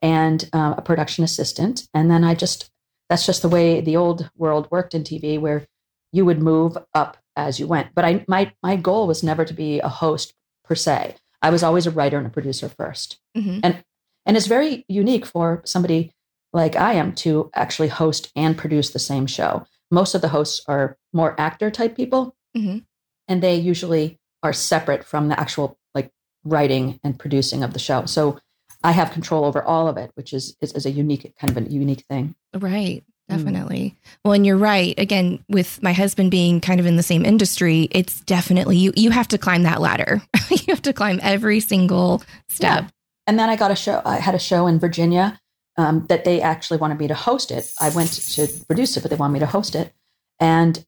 and 0.00 0.48
uh, 0.52 0.74
a 0.78 0.82
production 0.82 1.24
assistant. 1.24 1.88
And 1.92 2.08
then 2.10 2.22
I 2.22 2.34
just, 2.36 2.70
that's 3.08 3.26
just 3.26 3.42
the 3.42 3.48
way 3.48 3.80
the 3.80 3.96
old 3.96 4.30
world 4.36 4.68
worked 4.70 4.94
in 4.94 5.02
TV, 5.02 5.40
where 5.40 5.66
you 6.12 6.24
would 6.24 6.40
move 6.40 6.78
up 6.94 7.16
as 7.34 7.58
you 7.58 7.66
went. 7.66 7.88
But 7.94 8.04
I, 8.04 8.24
my, 8.28 8.52
my 8.62 8.76
goal 8.76 9.08
was 9.08 9.22
never 9.24 9.44
to 9.44 9.54
be 9.54 9.80
a 9.80 9.88
host 9.88 10.32
per 10.64 10.76
se. 10.76 11.16
I 11.42 11.50
was 11.50 11.62
always 11.62 11.86
a 11.86 11.90
writer 11.90 12.18
and 12.18 12.26
a 12.26 12.30
producer 12.30 12.68
first. 12.68 13.18
Mhm. 13.36 13.60
And, 13.62 13.84
and 14.26 14.36
it's 14.36 14.46
very 14.46 14.84
unique 14.88 15.24
for 15.26 15.62
somebody 15.64 16.12
like 16.52 16.76
I 16.76 16.94
am 16.94 17.14
to 17.16 17.50
actually 17.54 17.88
host 17.88 18.32
and 18.34 18.56
produce 18.56 18.90
the 18.90 18.98
same 18.98 19.26
show. 19.26 19.66
Most 19.90 20.14
of 20.14 20.20
the 20.22 20.28
hosts 20.28 20.62
are 20.66 20.96
more 21.12 21.34
actor 21.38 21.70
type 21.70 21.96
people, 21.96 22.34
Mhm. 22.56 22.84
and 23.28 23.42
they 23.42 23.56
usually 23.56 24.18
are 24.42 24.52
separate 24.52 25.04
from 25.04 25.28
the 25.28 25.38
actual 25.38 25.78
like 25.94 26.10
writing 26.44 26.98
and 27.04 27.18
producing 27.18 27.62
of 27.62 27.72
the 27.72 27.78
show. 27.78 28.04
So 28.06 28.38
I 28.82 28.92
have 28.92 29.12
control 29.12 29.44
over 29.44 29.62
all 29.62 29.88
of 29.88 29.96
it, 29.96 30.10
which 30.14 30.32
is 30.32 30.56
is, 30.60 30.72
is 30.72 30.86
a 30.86 30.90
unique 30.90 31.34
kind 31.38 31.50
of 31.56 31.66
a 31.66 31.70
unique 31.70 32.04
thing. 32.08 32.34
Right. 32.54 33.04
Mm. 33.30 33.36
Definitely. 33.36 33.96
Well, 34.24 34.34
and 34.34 34.46
you're 34.46 34.56
right. 34.56 34.94
Again, 34.98 35.44
with 35.48 35.82
my 35.82 35.92
husband 35.92 36.30
being 36.30 36.60
kind 36.60 36.80
of 36.80 36.86
in 36.86 36.96
the 36.96 37.02
same 37.02 37.24
industry, 37.24 37.88
it's 37.90 38.20
definitely 38.20 38.76
you 38.76 38.92
you 38.96 39.10
have 39.10 39.28
to 39.28 39.38
climb 39.38 39.62
that 39.64 39.80
ladder. 39.80 40.22
you 40.50 40.64
have 40.68 40.82
to 40.82 40.92
climb 40.92 41.20
every 41.22 41.60
single 41.60 42.22
step. 42.48 42.84
Yeah. 42.84 42.90
And 43.26 43.38
then 43.38 43.50
I 43.50 43.56
got 43.56 43.70
a 43.70 43.76
show. 43.76 44.00
I 44.04 44.16
had 44.16 44.34
a 44.34 44.38
show 44.38 44.66
in 44.66 44.78
Virginia 44.78 45.38
um, 45.76 46.06
that 46.08 46.24
they 46.24 46.40
actually 46.40 46.78
wanted 46.78 46.98
me 46.98 47.08
to 47.08 47.14
host 47.14 47.50
it. 47.50 47.70
I 47.80 47.90
went 47.90 48.12
to 48.12 48.48
produce 48.66 48.96
it, 48.96 49.02
but 49.02 49.10
they 49.10 49.16
wanted 49.16 49.34
me 49.34 49.40
to 49.40 49.46
host 49.46 49.74
it, 49.74 49.92
and 50.40 50.84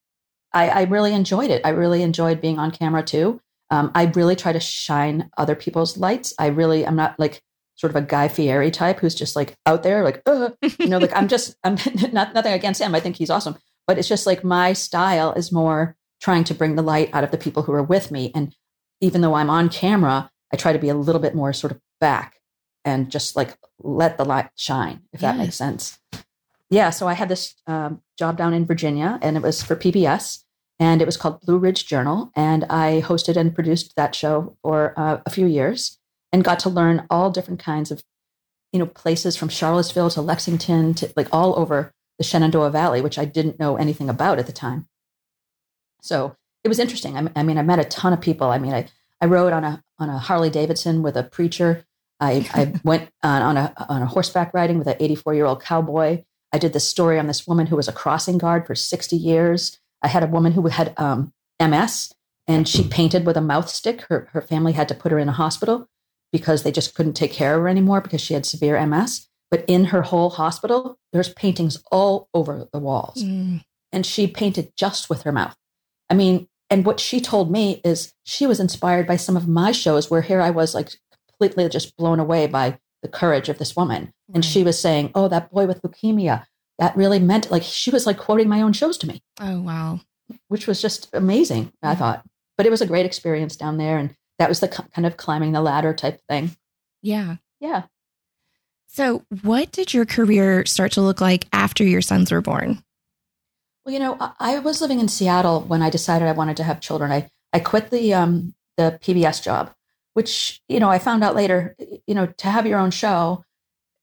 I, 0.52 0.68
I 0.68 0.82
really 0.84 1.14
enjoyed 1.14 1.50
it. 1.50 1.62
I 1.64 1.70
really 1.70 2.02
enjoyed 2.02 2.40
being 2.40 2.58
on 2.58 2.70
camera 2.70 3.02
too. 3.02 3.40
Um, 3.70 3.92
I 3.94 4.06
really 4.06 4.34
try 4.34 4.52
to 4.52 4.60
shine 4.60 5.30
other 5.38 5.54
people's 5.54 5.96
lights. 5.96 6.34
I 6.38 6.48
really, 6.48 6.84
I'm 6.86 6.96
not 6.96 7.18
like 7.20 7.40
sort 7.80 7.90
of 7.90 7.96
a 7.96 8.06
Guy 8.06 8.28
Fieri 8.28 8.70
type 8.70 9.00
who's 9.00 9.14
just 9.14 9.34
like 9.34 9.56
out 9.64 9.82
there, 9.82 10.04
like, 10.04 10.20
uh, 10.26 10.50
you 10.78 10.86
know, 10.86 10.98
like 10.98 11.16
I'm 11.16 11.28
just, 11.28 11.56
I'm 11.64 11.78
not 12.12 12.34
nothing 12.34 12.52
against 12.52 12.80
him. 12.80 12.94
I 12.94 13.00
think 13.00 13.16
he's 13.16 13.30
awesome, 13.30 13.56
but 13.86 13.96
it's 13.96 14.08
just 14.08 14.26
like 14.26 14.44
my 14.44 14.74
style 14.74 15.32
is 15.32 15.50
more 15.50 15.96
trying 16.20 16.44
to 16.44 16.54
bring 16.54 16.76
the 16.76 16.82
light 16.82 17.08
out 17.14 17.24
of 17.24 17.30
the 17.30 17.38
people 17.38 17.62
who 17.62 17.72
are 17.72 17.82
with 17.82 18.10
me. 18.10 18.32
And 18.34 18.54
even 19.00 19.22
though 19.22 19.32
I'm 19.32 19.48
on 19.48 19.70
camera, 19.70 20.30
I 20.52 20.56
try 20.56 20.74
to 20.74 20.78
be 20.78 20.90
a 20.90 20.94
little 20.94 21.22
bit 21.22 21.34
more 21.34 21.54
sort 21.54 21.72
of 21.72 21.80
back 22.00 22.36
and 22.84 23.10
just 23.10 23.34
like 23.34 23.56
let 23.78 24.18
the 24.18 24.26
light 24.26 24.50
shine, 24.56 25.00
if 25.14 25.20
that 25.20 25.38
makes 25.38 25.56
sense. 25.56 25.98
Yeah. 26.68 26.90
So 26.90 27.08
I 27.08 27.14
had 27.14 27.30
this 27.30 27.54
um, 27.66 28.02
job 28.18 28.36
down 28.36 28.52
in 28.52 28.66
Virginia 28.66 29.18
and 29.22 29.38
it 29.38 29.42
was 29.42 29.62
for 29.62 29.74
PBS 29.74 30.44
and 30.78 31.00
it 31.00 31.06
was 31.06 31.16
called 31.16 31.40
Blue 31.40 31.56
Ridge 31.56 31.86
Journal. 31.86 32.30
And 32.36 32.64
I 32.64 33.00
hosted 33.00 33.36
and 33.36 33.54
produced 33.54 33.96
that 33.96 34.14
show 34.14 34.56
for 34.62 34.92
uh, 34.98 35.20
a 35.24 35.30
few 35.30 35.46
years 35.46 35.98
and 36.32 36.44
got 36.44 36.60
to 36.60 36.68
learn 36.68 37.06
all 37.10 37.30
different 37.30 37.60
kinds 37.60 37.90
of, 37.90 38.02
you 38.72 38.78
know, 38.78 38.86
places 38.86 39.36
from 39.36 39.48
Charlottesville 39.48 40.10
to 40.10 40.22
Lexington 40.22 40.94
to 40.94 41.12
like 41.16 41.28
all 41.32 41.58
over 41.58 41.92
the 42.18 42.24
Shenandoah 42.24 42.70
Valley, 42.70 43.00
which 43.00 43.18
I 43.18 43.24
didn't 43.24 43.58
know 43.58 43.76
anything 43.76 44.08
about 44.08 44.38
at 44.38 44.46
the 44.46 44.52
time. 44.52 44.86
So 46.02 46.36
it 46.64 46.68
was 46.68 46.78
interesting. 46.78 47.16
I, 47.16 47.30
I 47.36 47.42
mean, 47.42 47.58
I 47.58 47.62
met 47.62 47.78
a 47.78 47.84
ton 47.84 48.12
of 48.12 48.20
people. 48.20 48.48
I 48.48 48.58
mean, 48.58 48.74
I, 48.74 48.88
I 49.20 49.26
rode 49.26 49.52
on 49.52 49.64
a 49.64 49.82
on 49.98 50.08
a 50.08 50.18
Harley 50.18 50.50
Davidson 50.50 51.02
with 51.02 51.16
a 51.16 51.22
preacher. 51.22 51.84
I, 52.20 52.48
I 52.52 52.72
went 52.84 53.10
on, 53.22 53.42
on 53.42 53.56
a 53.56 53.74
on 53.88 54.02
a 54.02 54.06
horseback 54.06 54.54
riding 54.54 54.78
with 54.78 54.86
an 54.86 54.96
84 55.00 55.34
year 55.34 55.46
old 55.46 55.62
cowboy. 55.62 56.24
I 56.52 56.58
did 56.58 56.72
this 56.72 56.88
story 56.88 57.18
on 57.18 57.26
this 57.26 57.46
woman 57.46 57.66
who 57.66 57.76
was 57.76 57.88
a 57.88 57.92
crossing 57.92 58.38
guard 58.38 58.66
for 58.66 58.74
60 58.74 59.16
years. 59.16 59.78
I 60.02 60.08
had 60.08 60.22
a 60.22 60.26
woman 60.26 60.52
who 60.52 60.66
had 60.66 60.94
um, 60.98 61.32
MS 61.60 62.12
and 62.48 62.66
she 62.66 62.82
painted 62.82 63.24
with 63.24 63.36
a 63.36 63.42
mouth 63.42 63.68
stick. 63.68 64.02
Her 64.02 64.28
her 64.32 64.42
family 64.42 64.72
had 64.72 64.88
to 64.88 64.94
put 64.94 65.12
her 65.12 65.18
in 65.18 65.28
a 65.28 65.32
hospital 65.32 65.88
because 66.32 66.62
they 66.62 66.72
just 66.72 66.94
couldn't 66.94 67.14
take 67.14 67.32
care 67.32 67.54
of 67.56 67.62
her 67.62 67.68
anymore 67.68 68.00
because 68.00 68.20
she 68.20 68.34
had 68.34 68.46
severe 68.46 68.76
MS. 68.86 69.26
But 69.50 69.64
in 69.66 69.86
her 69.86 70.02
whole 70.02 70.30
hospital, 70.30 70.96
there's 71.12 71.32
paintings 71.34 71.82
all 71.90 72.28
over 72.32 72.68
the 72.72 72.78
walls 72.78 73.22
Mm. 73.22 73.62
and 73.92 74.06
she 74.06 74.26
painted 74.28 74.72
just 74.76 75.10
with 75.10 75.22
her 75.22 75.32
mouth. 75.32 75.56
I 76.08 76.14
mean, 76.14 76.48
and 76.68 76.86
what 76.86 77.00
she 77.00 77.20
told 77.20 77.50
me 77.50 77.80
is 77.84 78.12
she 78.24 78.46
was 78.46 78.60
inspired 78.60 79.06
by 79.08 79.16
some 79.16 79.36
of 79.36 79.48
my 79.48 79.72
shows 79.72 80.08
where 80.08 80.22
here 80.22 80.40
I 80.40 80.50
was 80.50 80.72
like 80.74 80.90
completely 81.28 81.68
just 81.68 81.96
blown 81.96 82.20
away 82.20 82.46
by 82.46 82.78
the 83.02 83.08
courage 83.08 83.48
of 83.48 83.58
this 83.58 83.74
woman. 83.74 84.12
And 84.32 84.44
she 84.44 84.62
was 84.62 84.78
saying, 84.78 85.10
Oh, 85.16 85.26
that 85.28 85.50
boy 85.50 85.66
with 85.66 85.82
leukemia, 85.82 86.44
that 86.78 86.96
really 86.96 87.18
meant 87.18 87.50
like 87.50 87.64
she 87.64 87.90
was 87.90 88.06
like 88.06 88.18
quoting 88.18 88.48
my 88.48 88.62
own 88.62 88.72
shows 88.72 88.96
to 88.98 89.08
me, 89.08 89.20
Oh 89.40 89.60
wow. 89.60 90.00
which 90.46 90.68
was 90.68 90.80
just 90.80 91.08
amazing, 91.12 91.72
I 91.82 91.94
Mhm. 91.94 91.98
thought. 91.98 92.24
But 92.56 92.66
it 92.66 92.70
was 92.70 92.80
a 92.82 92.86
great 92.86 93.06
experience 93.06 93.56
down 93.56 93.78
there. 93.78 93.98
And 93.98 94.14
that 94.40 94.48
was 94.48 94.58
the 94.58 94.68
ki- 94.68 94.82
kind 94.92 95.06
of 95.06 95.16
climbing 95.16 95.52
the 95.52 95.60
ladder 95.60 95.94
type 95.94 96.20
thing. 96.28 96.56
Yeah. 97.02 97.36
Yeah. 97.60 97.84
So, 98.88 99.24
what 99.42 99.70
did 99.70 99.94
your 99.94 100.04
career 100.04 100.66
start 100.66 100.92
to 100.92 101.00
look 101.00 101.20
like 101.20 101.46
after 101.52 101.84
your 101.84 102.02
sons 102.02 102.32
were 102.32 102.40
born? 102.40 102.82
Well, 103.84 103.92
you 103.92 104.00
know, 104.00 104.16
I, 104.18 104.32
I 104.40 104.58
was 104.58 104.80
living 104.80 104.98
in 104.98 105.06
Seattle 105.06 105.60
when 105.60 105.80
I 105.80 105.90
decided 105.90 106.26
I 106.26 106.32
wanted 106.32 106.56
to 106.56 106.64
have 106.64 106.80
children. 106.80 107.12
I, 107.12 107.30
I 107.52 107.60
quit 107.60 107.90
the 107.90 108.12
um, 108.14 108.54
the 108.76 108.98
PBS 109.00 109.40
job 109.40 109.72
which, 110.14 110.60
you 110.68 110.80
know, 110.80 110.90
I 110.90 110.98
found 110.98 111.22
out 111.22 111.34
later, 111.34 111.76
you 112.06 112.14
know, 112.14 112.26
to 112.26 112.48
have 112.48 112.66
your 112.66 112.78
own 112.78 112.90
show, 112.90 113.44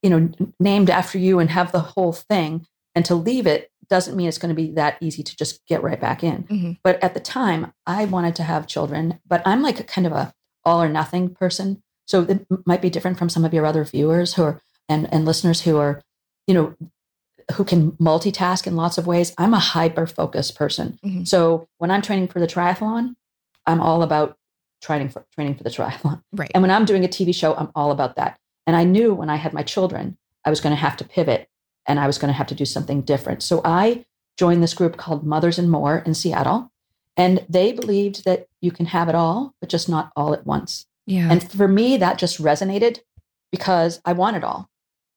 you 0.02 0.10
know, 0.10 0.30
named 0.60 0.90
after 0.90 1.18
you 1.18 1.40
and 1.40 1.50
have 1.50 1.72
the 1.72 1.80
whole 1.80 2.14
thing 2.14 2.66
and 2.96 3.06
to 3.06 3.16
leave 3.16 3.48
it 3.48 3.70
doesn't 3.90 4.16
mean 4.16 4.28
it's 4.28 4.38
going 4.38 4.54
to 4.54 4.62
be 4.62 4.72
that 4.72 4.98
easy 5.02 5.24
to 5.24 5.36
just 5.36 5.66
get 5.68 5.84
right 5.84 6.00
back 6.00 6.24
in. 6.24 6.44
Mm-hmm. 6.44 6.72
But 6.84 7.02
at 7.04 7.14
the 7.14 7.20
time, 7.20 7.74
I 7.86 8.06
wanted 8.06 8.36
to 8.36 8.44
have 8.44 8.68
children, 8.68 9.20
but 9.26 9.42
I'm 9.46 9.62
like 9.62 9.80
a 9.80 9.84
kind 9.84 10.06
of 10.06 10.14
a 10.14 10.34
all 10.66 10.82
or 10.82 10.90
nothing 10.90 11.34
person. 11.34 11.82
So 12.06 12.22
it 12.24 12.46
might 12.66 12.82
be 12.82 12.90
different 12.90 13.18
from 13.18 13.30
some 13.30 13.46
of 13.46 13.54
your 13.54 13.66
other 13.66 13.84
viewers 13.84 14.34
who 14.34 14.44
are 14.44 14.62
and, 14.90 15.12
and 15.14 15.26
listeners 15.26 15.62
who 15.62 15.78
are, 15.78 16.02
you 16.46 16.54
know, 16.54 16.76
who 17.54 17.64
can 17.64 17.92
multitask 17.94 18.68
in 18.68 18.76
lots 18.76 18.98
of 18.98 19.08
ways. 19.08 19.34
I'm 19.38 19.54
a 19.54 19.60
hyper 19.60 20.06
focused 20.06 20.56
person. 20.56 21.00
Mhm. 21.04 21.28
So 21.28 21.68
when 21.78 21.92
I'm 21.92 22.02
training 22.02 22.28
for 22.28 22.40
the 22.40 22.48
triathlon, 22.48 23.16
I'm 23.66 23.82
all 23.82 24.04
about 24.04 24.38
training 24.82 25.10
for 25.10 25.26
training 25.34 25.56
for 25.56 25.64
the 25.64 25.70
triathlon. 25.70 26.22
Right. 26.34 26.52
And 26.54 26.62
when 26.62 26.72
I'm 26.72 26.86
doing 26.86 27.04
a 27.06 27.10
TV 27.10 27.34
show, 27.34 27.56
I'm 27.56 27.72
all 27.76 27.92
about 27.92 28.16
that. 28.16 28.38
And 28.66 28.76
I 28.76 28.84
knew 28.84 29.14
when 29.14 29.30
I 29.30 29.38
had 29.38 29.54
my 29.54 29.64
children, 29.64 30.18
I 30.46 30.50
was 30.50 30.62
going 30.62 30.72
to 30.72 30.82
have 30.82 30.98
to 30.98 31.06
pivot 31.06 31.50
and 31.88 32.00
I 32.00 32.08
was 32.08 32.18
going 32.18 32.30
to 32.30 32.38
have 32.38 32.48
to 32.48 32.56
do 32.56 32.66
something 32.66 33.02
different. 33.02 33.42
So 33.42 33.62
I 33.64 34.06
joined 34.38 34.62
this 34.62 34.74
group 34.74 34.98
called 34.98 35.26
Mothers 35.26 35.58
and 35.58 35.72
More 35.72 36.00
in 36.00 36.14
Seattle. 36.14 36.72
And 37.16 37.44
they 37.50 37.72
believed 37.72 38.26
that 38.26 38.48
you 38.62 38.72
can 38.72 38.86
have 38.88 39.10
it 39.10 39.16
all, 39.16 39.56
but 39.60 39.70
just 39.70 39.90
not 39.90 40.12
all 40.16 40.34
at 40.34 40.46
once. 40.46 40.86
yeah. 41.08 41.32
And 41.32 41.50
for 41.52 41.68
me, 41.68 41.98
that 41.98 42.20
just 42.20 42.40
resonated 42.40 43.00
because 43.52 44.00
I 44.06 44.14
want 44.14 44.38
it 44.38 44.44
all. 44.44 44.70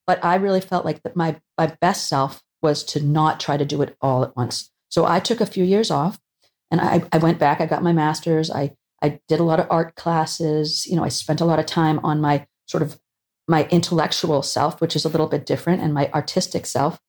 But 0.06 0.24
I 0.24 0.36
really 0.36 0.62
felt 0.62 0.84
like 0.84 1.02
that 1.02 1.16
my, 1.16 1.40
my 1.58 1.76
best 1.80 2.08
self 2.08 2.42
was 2.62 2.82
to 2.84 3.04
not 3.04 3.38
try 3.38 3.56
to 3.56 3.64
do 3.64 3.82
it 3.82 3.96
all 4.00 4.24
at 4.24 4.34
once. 4.36 4.70
So 4.88 5.04
I 5.04 5.20
took 5.20 5.40
a 5.40 5.46
few 5.46 5.64
years 5.64 5.90
off 5.90 6.18
and 6.70 6.80
I, 6.80 7.02
I 7.12 7.18
went 7.18 7.38
back. 7.38 7.60
I 7.60 7.66
got 7.66 7.82
my 7.82 7.92
master's. 7.92 8.50
I, 8.50 8.74
I 9.02 9.20
did 9.28 9.40
a 9.40 9.44
lot 9.44 9.60
of 9.60 9.66
art 9.70 9.94
classes. 9.96 10.86
You 10.86 10.96
know, 10.96 11.04
I 11.04 11.08
spent 11.08 11.40
a 11.40 11.44
lot 11.44 11.58
of 11.58 11.66
time 11.66 12.00
on 12.02 12.20
my 12.20 12.46
sort 12.66 12.82
of 12.82 12.98
my 13.50 13.66
intellectual 13.70 14.42
self, 14.42 14.80
which 14.80 14.96
is 14.96 15.04
a 15.04 15.08
little 15.08 15.26
bit 15.26 15.44
different, 15.44 15.82
and 15.82 15.92
my 15.92 16.10
artistic 16.12 16.64
self. 16.64 17.00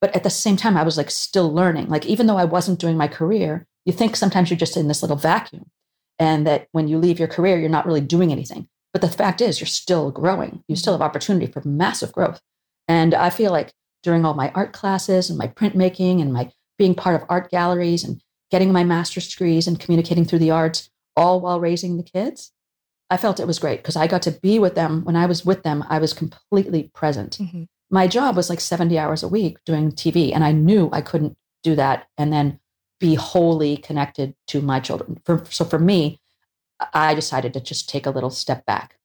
But 0.00 0.14
at 0.14 0.22
the 0.22 0.30
same 0.30 0.56
time, 0.56 0.76
I 0.76 0.84
was 0.84 0.96
like 0.96 1.10
still 1.10 1.52
learning. 1.52 1.88
Like, 1.88 2.06
even 2.06 2.26
though 2.26 2.36
I 2.36 2.44
wasn't 2.44 2.78
doing 2.78 2.96
my 2.96 3.08
career, 3.08 3.66
you 3.84 3.92
think 3.92 4.14
sometimes 4.14 4.48
you're 4.48 4.56
just 4.56 4.76
in 4.76 4.88
this 4.88 5.02
little 5.02 5.16
vacuum 5.16 5.70
and 6.18 6.46
that 6.46 6.68
when 6.72 6.88
you 6.88 6.98
leave 6.98 7.18
your 7.18 7.28
career, 7.28 7.58
you're 7.58 7.68
not 7.68 7.86
really 7.86 8.00
doing 8.00 8.32
anything. 8.32 8.68
But 8.92 9.02
the 9.02 9.08
fact 9.08 9.40
is, 9.40 9.60
you're 9.60 9.66
still 9.66 10.10
growing. 10.10 10.62
You 10.68 10.76
still 10.76 10.92
have 10.92 11.02
opportunity 11.02 11.50
for 11.50 11.62
massive 11.64 12.12
growth. 12.12 12.40
And 12.86 13.12
I 13.12 13.30
feel 13.30 13.50
like 13.50 13.72
during 14.02 14.24
all 14.24 14.34
my 14.34 14.50
art 14.54 14.72
classes 14.72 15.28
and 15.28 15.38
my 15.38 15.48
printmaking 15.48 16.22
and 16.22 16.32
my 16.32 16.50
being 16.78 16.94
part 16.94 17.20
of 17.20 17.26
art 17.28 17.50
galleries 17.50 18.04
and 18.04 18.22
getting 18.50 18.72
my 18.72 18.84
master's 18.84 19.28
degrees 19.28 19.66
and 19.66 19.80
communicating 19.80 20.24
through 20.24 20.38
the 20.38 20.50
arts, 20.50 20.90
all 21.16 21.40
while 21.40 21.60
raising 21.60 21.96
the 21.96 22.02
kids, 22.02 22.52
I 23.10 23.16
felt 23.16 23.40
it 23.40 23.46
was 23.46 23.58
great 23.58 23.78
because 23.78 23.96
I 23.96 24.06
got 24.06 24.22
to 24.22 24.30
be 24.30 24.58
with 24.58 24.74
them. 24.74 25.04
When 25.04 25.16
I 25.16 25.26
was 25.26 25.44
with 25.44 25.62
them, 25.62 25.84
I 25.88 25.98
was 25.98 26.12
completely 26.12 26.90
present. 26.94 27.38
Mhm. 27.38 27.68
My 27.90 28.06
job 28.06 28.36
was 28.36 28.50
like 28.50 28.60
70 28.60 28.98
hours 28.98 29.22
a 29.22 29.28
week 29.28 29.58
doing 29.64 29.90
TV, 29.92 30.32
and 30.32 30.44
I 30.44 30.52
knew 30.52 30.90
I 30.92 31.00
couldn't 31.00 31.36
do 31.62 31.74
that 31.76 32.06
and 32.18 32.32
then 32.32 32.60
be 33.00 33.14
wholly 33.14 33.76
connected 33.76 34.34
to 34.48 34.60
my 34.60 34.80
children. 34.80 35.20
For, 35.24 35.44
so 35.48 35.64
for 35.64 35.78
me, 35.78 36.20
I 36.92 37.14
decided 37.14 37.54
to 37.54 37.60
just 37.60 37.88
take 37.88 38.06
a 38.06 38.10
little 38.10 38.30
step 38.30 38.66
back. 38.66 38.98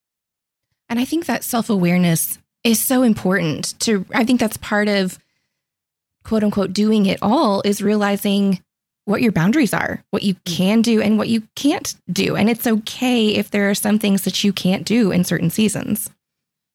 And 0.90 1.00
I 1.00 1.06
think 1.06 1.26
that 1.26 1.44
self 1.44 1.70
awareness 1.70 2.40
is 2.64 2.82
so 2.82 3.04
important 3.04 3.80
to, 3.82 4.06
I 4.14 4.24
think 4.24 4.40
that's 4.40 4.58
part 4.58 4.88
of 4.88 5.20
quote 6.24 6.44
unquote 6.44 6.74
doing 6.74 7.06
it 7.06 7.20
all 7.22 7.62
is 7.66 7.82
realizing 7.82 8.64
what 9.06 9.22
your 9.22 9.32
boundaries 9.32 9.74
are, 9.74 10.04
what 10.12 10.24
you 10.24 10.36
can 10.46 10.82
do 10.82 11.02
and 11.02 11.18
what 11.18 11.28
you 11.28 11.44
can't 11.56 11.96
do. 12.12 12.36
And 12.36 12.50
it's 12.50 12.66
okay 12.66 13.30
if 13.30 13.52
there 13.52 13.70
are 13.70 13.76
some 13.76 14.00
things 14.00 14.24
that 14.24 14.44
you 14.44 14.54
can't 14.54 14.86
do 14.86 15.12
in 15.12 15.24
certain 15.24 15.50
seasons. 15.50 16.10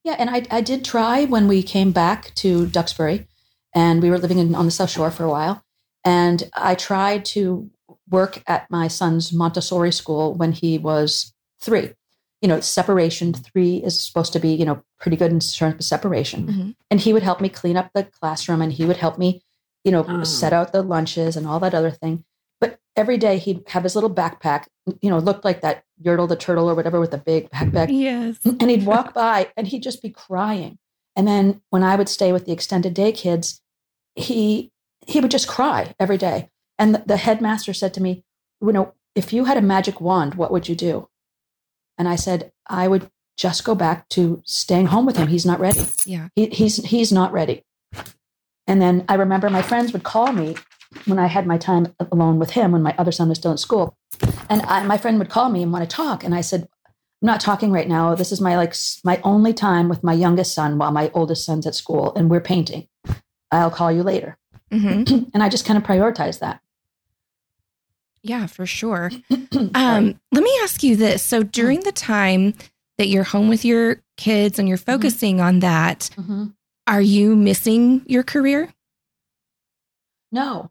Yeah, 0.05 0.17
and 0.19 0.31
I, 0.31 0.47
I 0.51 0.61
did 0.61 0.85
try 0.85 1.25
when 1.25 1.49
we 1.49 1.63
came 1.63 1.93
back 1.93 2.35
to 2.37 2.67
Duxbury 2.67 3.27
and 3.75 4.03
we 4.03 4.11
were 4.11 4.19
living 4.19 4.39
in, 4.39 4.55
on 4.55 4.65
the 4.65 4.71
South 4.71 4.91
Shore 4.91 5.11
for 5.11 5.25
a 5.25 5.31
while. 5.31 5.63
And 6.05 6.49
I 6.55 6.75
tried 6.75 7.25
to 7.27 7.71
work 8.09 8.43
at 8.47 8.71
my 8.71 8.89
son's 8.89 9.33
Montessori 9.33 9.93
school 9.93 10.35
when 10.35 10.53
he 10.53 10.79
was 10.79 11.35
three. 11.61 11.93
You 12.41 12.49
know, 12.49 12.61
separation, 12.61 13.33
three 13.33 13.79
is 13.79 14.01
supposed 14.01 14.33
to 14.33 14.39
be, 14.39 14.51
you 14.51 14.65
know, 14.65 14.83
pretty 15.01 15.17
good 15.17 15.33
in 15.33 15.41
terms 15.41 15.75
of 15.75 15.85
separation. 15.85 16.47
Mhm. 16.47 16.75
And 16.91 17.01
he 17.01 17.13
would 17.13 17.25
help 17.25 17.41
me 17.41 17.49
clean 17.49 17.77
up 17.77 17.91
the 17.95 18.05
classroom 18.05 18.63
and 18.63 18.73
he 18.73 18.85
would 18.85 18.97
help 18.97 19.19
me, 19.19 19.43
you 19.85 19.93
know, 19.93 20.05
Oh. 20.09 20.25
set 20.25 20.53
out 20.53 20.73
the 20.73 20.83
lunches 20.83 21.37
and 21.37 21.47
all 21.47 21.61
that 21.61 21.75
other 21.75 21.91
thing. 21.91 22.25
But 22.61 22.79
every 22.97 23.17
day 23.19 23.39
he'd 23.39 23.63
have 23.69 23.85
his 23.85 23.95
little 23.95 24.11
backpack, 24.13 24.67
you 25.01 25.09
know, 25.11 25.19
looked 25.19 25.45
like 25.45 25.61
that 25.61 25.85
Yertle 26.03 26.29
the 26.29 26.37
turtle 26.37 26.69
or 26.71 26.75
whatever 26.75 27.01
with 27.01 27.11
the 27.13 27.19
big 27.19 27.51
backpack 27.51 27.89
Yes. 27.91 28.39
and 28.45 28.71
he'd 28.71 28.87
walk 28.95 29.15
by 29.15 29.51
and 29.57 29.67
he'd 29.69 29.83
just 29.83 30.01
be 30.03 30.11
crying 30.11 30.79
and 31.17 31.27
then 31.27 31.61
when 31.71 31.83
i 31.83 31.97
would 31.97 32.09
stay 32.09 32.33
with 32.33 32.45
the 32.47 32.53
extended 32.53 32.95
day 32.95 33.11
kids 33.11 33.61
he 34.15 34.71
he 35.07 35.19
would 35.21 35.31
just 35.33 35.49
cry 35.49 35.93
every 35.99 36.17
day 36.19 36.51
and 36.79 36.95
the, 36.95 37.03
the 37.07 37.17
headmaster 37.17 37.73
said 37.75 37.93
to 37.95 38.01
me 38.01 38.23
you 38.61 38.73
know 38.73 38.95
if 39.17 39.33
you 39.33 39.45
had 39.47 39.57
a 39.57 39.61
magic 39.63 40.01
wand 40.01 40.35
what 40.37 40.53
would 40.53 40.69
you 40.69 40.77
do 40.77 41.09
and 41.99 42.09
i 42.09 42.15
said 42.15 42.53
i 42.69 42.87
would 42.87 43.11
just 43.37 43.65
go 43.65 43.75
back 43.75 44.09
to 44.09 44.41
staying 44.47 44.87
home 44.87 45.05
with 45.07 45.17
him 45.17 45.27
he's 45.27 45.47
not 45.47 45.59
ready 45.59 45.85
Yeah. 46.07 46.29
he, 46.37 46.47
he's 46.51 46.77
he's 46.85 47.11
not 47.11 47.33
ready 47.33 47.65
and 48.69 48.81
then 48.81 49.05
i 49.09 49.15
remember 49.15 49.51
my 49.51 49.63
friends 49.63 49.93
would 49.93 50.05
call 50.05 50.33
me 50.33 50.55
when 51.07 51.19
i 51.19 51.27
had 51.27 51.47
my 51.47 51.59
time 51.59 51.93
alone 52.13 52.39
with 52.39 52.51
him 52.51 52.71
when 52.73 52.83
my 52.83 52.95
other 52.99 53.13
son 53.13 53.29
was 53.29 53.39
still 53.39 53.51
in 53.53 53.59
school. 53.59 53.97
And 54.51 54.63
I, 54.63 54.83
my 54.85 54.97
friend 54.99 55.19
would 55.19 55.29
call 55.29 55.51
me 55.51 55.63
and 55.63 55.73
want 55.73 55.89
to 55.89 55.97
talk. 55.97 56.25
And 56.25 56.35
i 56.35 56.41
said 56.41 56.63
i'm 57.21 57.27
not 57.33 57.41
talking 57.41 57.71
right 57.73 57.89
now. 57.89 58.15
This 58.15 58.31
is 58.33 58.41
my 58.41 58.57
like 58.57 58.75
my 59.05 59.21
only 59.25 59.53
time 59.53 59.89
with 59.89 60.03
my 60.05 60.13
youngest 60.15 60.55
son 60.55 60.79
while 60.79 60.93
my 60.93 61.11
oldest 61.15 61.45
son's 61.45 61.67
at 61.67 61.75
school 61.75 62.15
and 62.17 62.31
we're 62.31 62.41
painting. 62.41 62.87
I'll 63.51 63.71
call 63.71 63.91
you 63.93 64.03
later. 64.03 64.39
Hmm 64.73 65.03
and 65.35 65.43
i 65.43 65.49
just 65.49 65.67
kind 65.67 65.77
of 65.77 65.83
prioritize 65.85 66.39
that. 66.41 66.61
Yeah, 68.23 68.47
for 68.47 68.67
sure. 68.67 69.11
Um, 69.75 70.19
let 70.33 70.45
me 70.45 70.53
ask 70.63 70.83
you 70.83 70.97
this. 70.97 71.23
So 71.23 71.43
during 71.43 71.81
the 71.81 71.93
time 71.93 72.55
that 72.97 73.09
you're 73.09 73.25
home 73.25 73.49
with 73.49 73.65
your 73.65 74.03
kids 74.17 74.59
and 74.59 74.69
you're 74.69 74.77
focusing 74.79 75.41
on 75.41 75.61
that, 75.61 76.11
Mhm. 76.17 76.55
Are 76.89 77.01
you 77.01 77.37
missing 77.37 78.03
your 78.07 78.23
career? 78.25 78.73
no 80.33 80.71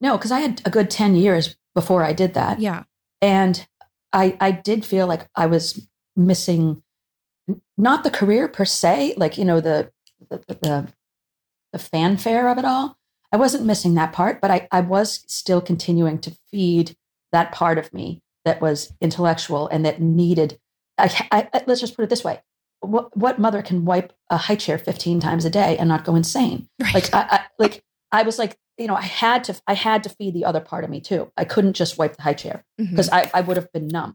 no 0.00 0.16
because 0.16 0.30
i 0.32 0.40
had 0.40 0.62
a 0.64 0.70
good 0.70 0.90
10 0.90 1.14
years 1.14 1.56
before 1.74 2.02
i 2.02 2.12
did 2.12 2.34
that 2.34 2.58
Yeah. 2.60 2.84
and 3.20 3.66
i 4.12 4.36
i 4.40 4.50
did 4.50 4.84
feel 4.84 5.06
like 5.06 5.28
i 5.36 5.44
was 5.46 5.86
missing 6.16 6.82
not 7.76 8.02
the 8.04 8.10
career 8.10 8.48
per 8.48 8.64
se 8.64 9.14
like 9.18 9.36
you 9.36 9.44
know 9.44 9.60
the 9.60 9.90
the 10.30 10.38
the, 10.48 10.88
the 11.72 11.78
fanfare 11.78 12.48
of 12.48 12.56
it 12.56 12.64
all 12.64 12.96
i 13.30 13.36
wasn't 13.36 13.66
missing 13.66 13.92
that 13.94 14.12
part 14.14 14.40
but 14.40 14.50
i 14.50 14.66
i 14.72 14.80
was 14.80 15.22
still 15.26 15.60
continuing 15.60 16.18
to 16.18 16.34
feed 16.50 16.96
that 17.32 17.52
part 17.52 17.76
of 17.76 17.92
me 17.92 18.22
that 18.46 18.60
was 18.62 18.92
intellectual 19.02 19.68
and 19.68 19.84
that 19.84 20.00
needed 20.00 20.58
I, 20.96 21.26
I, 21.30 21.48
I- 21.52 21.64
let's 21.66 21.80
just 21.82 21.94
put 21.96 22.04
it 22.04 22.08
this 22.10 22.24
way 22.24 22.40
what, 22.84 23.16
what 23.16 23.38
mother 23.38 23.62
can 23.62 23.84
wipe 23.84 24.12
a 24.30 24.36
high 24.36 24.56
chair 24.56 24.78
15 24.78 25.20
times 25.20 25.44
a 25.44 25.50
day 25.50 25.76
and 25.78 25.88
not 25.88 26.04
go 26.04 26.14
insane? 26.14 26.68
Right. 26.80 26.94
like 26.94 27.14
I, 27.14 27.20
I 27.30 27.40
like 27.58 27.84
i 28.12 28.22
was 28.22 28.38
like 28.38 28.56
you 28.78 28.86
know 28.86 28.94
i 28.94 29.02
had 29.02 29.44
to 29.44 29.60
i 29.66 29.74
had 29.74 30.02
to 30.04 30.08
feed 30.08 30.34
the 30.34 30.44
other 30.44 30.60
part 30.60 30.84
of 30.84 30.90
me 30.90 31.00
too. 31.00 31.30
I 31.36 31.44
couldn't 31.44 31.74
just 31.74 31.98
wipe 31.98 32.16
the 32.16 32.22
high 32.22 32.34
chair 32.34 32.64
because 32.78 33.08
I, 33.10 33.30
I 33.34 33.40
would 33.40 33.56
have 33.56 33.72
been 33.72 33.88
numb 33.88 34.14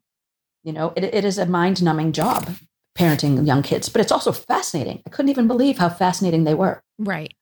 you 0.63 0.73
know? 0.73 0.91
It, 0.95 1.03
it 1.03 1.25
is 1.25 1.38
a 1.38 1.45
mind 1.45 1.81
numbing 1.81 2.11
job 2.11 2.49
parenting 2.97 3.45
young 3.45 3.61
kids 3.63 3.89
but 3.89 4.01
it's 4.01 4.11
also 4.11 4.31
fascinating. 4.31 5.01
I 5.05 5.09
couldn't 5.09 5.29
even 5.29 5.47
believe 5.47 5.77
how 5.77 5.89
fascinating 5.89 6.43
they 6.43 6.53
were. 6.53 6.83
Right. 6.97 7.33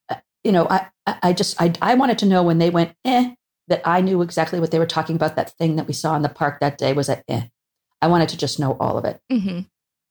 you 0.44 0.52
know 0.52 0.68
i 0.70 0.88
i 1.24 1.34
just 1.34 1.60
i, 1.62 1.74
I 1.82 1.96
wanted 1.96 2.20
to 2.20 2.26
know 2.26 2.44
when 2.44 2.58
they 2.60 2.70
went 2.70 2.96
eh 3.06 3.34
that 3.68 3.82
i 3.86 4.02
knew 4.02 4.22
exactly 4.22 4.60
what 4.60 4.72
they 4.72 4.80
were 4.80 4.86
talking 4.86 5.16
about 5.16 5.36
that 5.36 5.52
thing 5.58 5.76
that 5.78 5.88
we 5.88 5.94
saw 5.94 6.16
in 6.16 6.22
the 6.22 6.30
park 6.30 6.60
that 6.60 6.78
day 6.78 6.94
was 6.94 7.10
at 7.10 7.24
eh. 7.28 7.44
I 8.00 8.08
wanted 8.08 8.30
to 8.30 8.38
just 8.38 8.60
know 8.60 8.78
all 8.80 8.98
of 8.98 9.06
it. 9.06 9.20
Hmm 9.32 9.62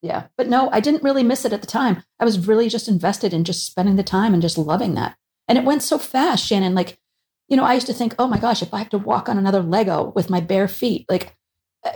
yeah. 0.06 0.26
But 0.38 0.48
no 0.48 0.68
i 0.72 0.80
didn't 0.80 1.02
really 1.02 1.22
miss 1.22 1.44
it 1.44 1.52
at 1.52 1.60
the 1.60 1.66
time. 1.66 2.02
I 2.20 2.24
was 2.24 2.46
really 2.48 2.68
just 2.68 2.88
invested 2.88 3.32
in 3.34 3.44
just 3.44 3.66
spending 3.66 3.96
the 3.96 4.02
time 4.16 4.32
and 4.32 4.42
just 4.42 4.58
loving 4.58 4.94
that. 4.94 5.16
And 5.48 5.58
it 5.58 5.64
went 5.64 5.82
so 5.82 5.98
fast 5.98 6.46
shannon. 6.46 6.74
Like 6.74 6.98
you 7.48 7.56
know 7.56 7.64
i 7.64 7.74
used 7.74 7.86
to 7.86 7.92
think 7.94 8.14
oh 8.18 8.26
my 8.26 8.38
gosh 8.38 8.60
if 8.62 8.74
i 8.74 8.78
have 8.78 8.90
to 8.90 8.98
walk 8.98 9.28
on 9.28 9.38
another 9.38 9.62
lego 9.62 10.12
with 10.16 10.28
my 10.30 10.40
bare 10.40 10.66
feet 10.66 11.06
like 11.08 11.36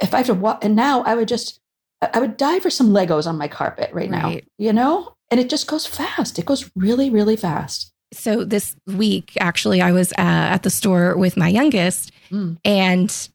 if 0.01 0.15
i 0.15 0.19
have 0.19 0.27
to 0.27 0.35
walk 0.35 0.65
and 0.65 0.77
now 0.77 1.03
i 1.03 1.15
would 1.17 1.27
just 1.27 1.59
I- 2.01 2.21
would 2.21 2.37
die 2.37 2.61
for 2.61 2.71
some 2.71 2.91
legos 2.91 3.27
on 3.27 3.37
my 3.37 3.49
carpet 3.49 3.91
right, 3.93 4.09
now 4.11 4.27
Right. 4.29 4.47
you 4.59 4.73
know? 4.73 5.17
And 5.31 5.39
it 5.41 5.51
just 5.51 5.67
goes 5.67 5.87
fast. 5.87 6.39
It 6.39 6.47
goes 6.47 6.71
really 6.77 7.11
really 7.11 7.37
fast. 7.37 7.93
So 8.13 8.43
this 8.45 8.75
week, 8.87 9.33
actually, 9.41 9.81
I 9.83 9.93
was 9.93 10.13
uh, 10.13 10.55
at 10.55 10.63
the 10.65 10.71
store 10.71 11.17
with 11.17 11.37
my 11.37 11.49
youngest, 11.49 12.11
Mm. 12.31 12.57
and 12.65 13.29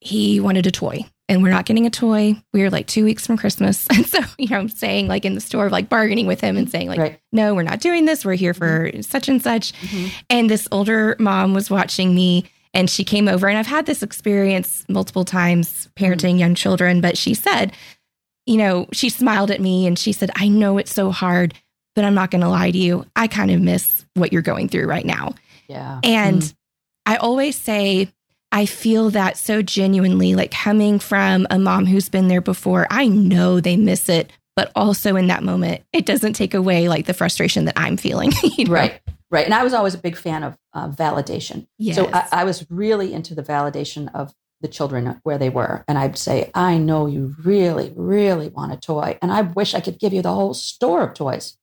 he 0.00 0.40
wanted 0.40 0.66
a 0.66 0.70
toy. 0.70 1.06
And 1.30 1.42
we're 1.42 1.50
not 1.50 1.64
getting 1.64 1.86
a 1.86 1.90
toy. 1.90 2.34
We 2.52 2.62
are 2.64 2.70
like 2.70 2.86
two 2.88 3.04
weeks 3.04 3.24
from 3.26 3.36
Christmas. 3.36 3.86
And 3.94 4.04
so, 4.06 4.18
you 4.36 4.48
know, 4.48 4.58
I'm 4.58 4.68
saying 4.68 5.06
like 5.08 5.24
in 5.24 5.34
the 5.34 5.40
store, 5.40 5.70
like 5.70 5.88
bargaining 5.88 6.26
with 6.26 6.40
him 6.40 6.56
and 6.56 6.68
saying, 6.68 6.88
like, 6.88 6.98
right 6.98 7.20
no, 7.32 7.54
we're 7.54 7.62
not 7.62 7.80
doing 7.80 8.04
this. 8.04 8.24
We're 8.24 8.34
here 8.34 8.52
for 8.52 8.90
such 9.02 9.28
and 9.28 9.40
such. 9.42 9.72
Mhm. 9.74 10.10
And 10.28 10.50
this 10.50 10.66
older 10.72 11.14
mom 11.20 11.54
was 11.54 11.70
watching 11.70 12.14
me 12.14 12.50
and 12.74 12.90
she 12.90 13.04
came 13.04 13.28
over. 13.28 13.48
And 13.48 13.56
I've 13.56 13.66
had 13.66 13.86
this 13.86 14.02
experience 14.02 14.84
multiple 14.88 15.24
times 15.24 15.88
parenting 15.96 16.38
young 16.38 16.54
children, 16.56 17.00
but 17.00 17.16
she 17.16 17.34
said, 17.34 17.72
you 18.46 18.56
know, 18.56 18.86
she 18.92 19.08
smiled 19.08 19.50
at 19.52 19.60
me 19.60 19.86
and 19.86 19.96
she 19.98 20.12
said, 20.12 20.30
I 20.34 20.48
know 20.48 20.78
it's 20.78 20.92
so 20.92 21.12
hard, 21.12 21.54
but 21.94 22.04
I'm 22.04 22.14
not 22.14 22.30
going 22.32 22.42
to 22.42 22.48
lie 22.48 22.70
to 22.72 22.78
you. 22.78 23.06
I 23.14 23.28
kind 23.28 23.50
of 23.52 23.60
miss 23.60 24.04
what 24.14 24.32
you're 24.32 24.42
going 24.42 24.68
through 24.68 24.86
right 24.86 25.06
now. 25.06 25.34
Yeah. 25.68 26.00
And 26.02 26.42
Mm. 26.42 26.54
I 27.06 27.16
always 27.16 27.56
say, 27.56 28.08
I 28.52 28.66
feel 28.66 29.10
that 29.10 29.36
so 29.36 29.62
genuinely, 29.62 30.34
like 30.34 30.50
coming 30.50 30.98
from 30.98 31.46
a 31.50 31.58
mom 31.58 31.86
who's 31.86 32.08
been 32.08 32.28
there 32.28 32.40
before, 32.40 32.86
I 32.90 33.06
know 33.06 33.60
they 33.60 33.76
miss 33.76 34.08
it, 34.08 34.32
but 34.56 34.72
also 34.74 35.14
in 35.16 35.28
that 35.28 35.42
moment, 35.44 35.82
it 35.92 36.04
doesn't 36.06 36.32
take 36.32 36.52
away 36.54 36.88
like 36.88 37.06
the 37.06 37.14
frustration 37.14 37.64
that 37.66 37.78
I'm 37.78 37.96
feeling. 37.96 38.32
you 38.42 38.64
know? 38.64 38.72
Right. 38.72 39.00
Right. 39.30 39.44
And 39.44 39.54
I 39.54 39.62
was 39.62 39.72
always 39.72 39.94
a 39.94 39.98
big 39.98 40.16
fan 40.16 40.42
of 40.42 40.58
uh, 40.74 40.88
validation. 40.88 41.68
Yes. 41.78 41.94
So 41.94 42.10
I, 42.12 42.26
I 42.32 42.44
was 42.44 42.66
really 42.68 43.12
into 43.14 43.34
the 43.36 43.42
validation 43.44 44.12
of 44.12 44.34
the 44.60 44.66
children 44.68 45.20
where 45.22 45.38
they 45.38 45.48
were. 45.48 45.84
And 45.86 45.96
I'd 45.96 46.18
say, 46.18 46.50
I 46.52 46.76
know 46.76 47.06
you 47.06 47.34
really, 47.42 47.92
really 47.96 48.48
want 48.48 48.72
a 48.72 48.76
toy. 48.76 49.16
And 49.22 49.30
I 49.32 49.42
wish 49.42 49.72
I 49.74 49.80
could 49.80 50.00
give 50.00 50.12
you 50.12 50.20
the 50.20 50.34
whole 50.34 50.52
store 50.52 51.02
of 51.02 51.14
toys, 51.14 51.56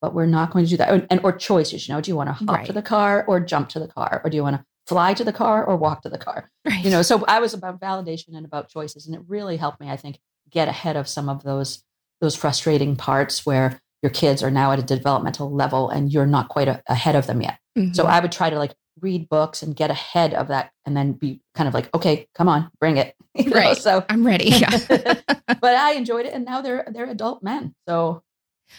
but 0.00 0.14
we're 0.14 0.26
not 0.26 0.50
going 0.50 0.64
to 0.64 0.70
do 0.70 0.76
that. 0.78 0.88
And, 0.88 1.06
and 1.10 1.20
or 1.22 1.32
choices, 1.32 1.86
you 1.86 1.94
know, 1.94 2.00
do 2.00 2.10
you 2.10 2.16
want 2.16 2.30
to 2.30 2.32
hop 2.32 2.48
Right. 2.48 2.66
to 2.66 2.72
the 2.72 2.82
car 2.82 3.24
or 3.28 3.38
jump 3.40 3.68
to 3.70 3.78
the 3.78 3.86
car? 3.86 4.22
Or 4.24 4.30
do 4.30 4.36
you 4.36 4.42
want 4.42 4.56
to 4.56 4.64
fly 4.86 5.14
to 5.14 5.24
the 5.24 5.32
car 5.32 5.64
or 5.64 5.76
walk 5.76 6.02
to 6.02 6.08
the 6.08 6.18
car? 6.18 6.50
right. 6.64 6.84
You 6.84 6.90
know, 6.90 7.02
so 7.02 7.24
I 7.26 7.40
was 7.40 7.54
about 7.54 7.80
validation 7.80 8.34
and 8.36 8.44
about 8.44 8.68
choices. 8.68 9.06
And 9.06 9.14
it 9.14 9.22
really 9.26 9.56
helped 9.56 9.80
me, 9.80 9.90
I 9.90 9.96
think, 9.96 10.18
get 10.50 10.68
ahead 10.68 10.96
of 10.96 11.08
some 11.08 11.28
of 11.28 11.42
those 11.42 11.82
those 12.20 12.36
frustrating 12.36 12.94
parts 12.94 13.44
where 13.44 13.80
your 14.00 14.10
kids 14.10 14.42
are 14.44 14.50
now 14.50 14.70
at 14.70 14.78
a 14.78 14.82
developmental 14.82 15.52
level 15.52 15.90
and 15.90 16.12
you're 16.12 16.26
not 16.26 16.48
quite 16.48 16.68
a, 16.68 16.80
ahead 16.86 17.16
of 17.16 17.26
them 17.26 17.42
yet. 17.42 17.58
Mhm. 17.76 17.96
So 17.96 18.04
I 18.04 18.20
would 18.20 18.30
try 18.30 18.48
to 18.48 18.58
like 18.58 18.74
read 19.00 19.28
books 19.28 19.62
and 19.62 19.74
get 19.74 19.90
ahead 19.90 20.32
of 20.34 20.48
that 20.48 20.70
and 20.86 20.96
then 20.96 21.12
be 21.12 21.40
kind 21.54 21.66
of 21.66 21.74
like, 21.74 21.92
okay, 21.94 22.28
come 22.34 22.48
on, 22.48 22.70
bring 22.80 22.96
it. 22.96 23.14
You 23.34 23.48
know, 23.48 23.56
Right. 23.56 23.78
So 23.78 24.04
I'm 24.10 24.26
ready. 24.26 24.50
Yeah. 24.50 24.68
but 24.88 25.74
I 25.74 25.94
enjoyed 25.94 26.26
it 26.26 26.34
and 26.34 26.44
now 26.44 26.60
they're 26.60 26.86
they're 26.92 27.08
adult 27.08 27.42
men. 27.42 27.74
So 27.88 28.22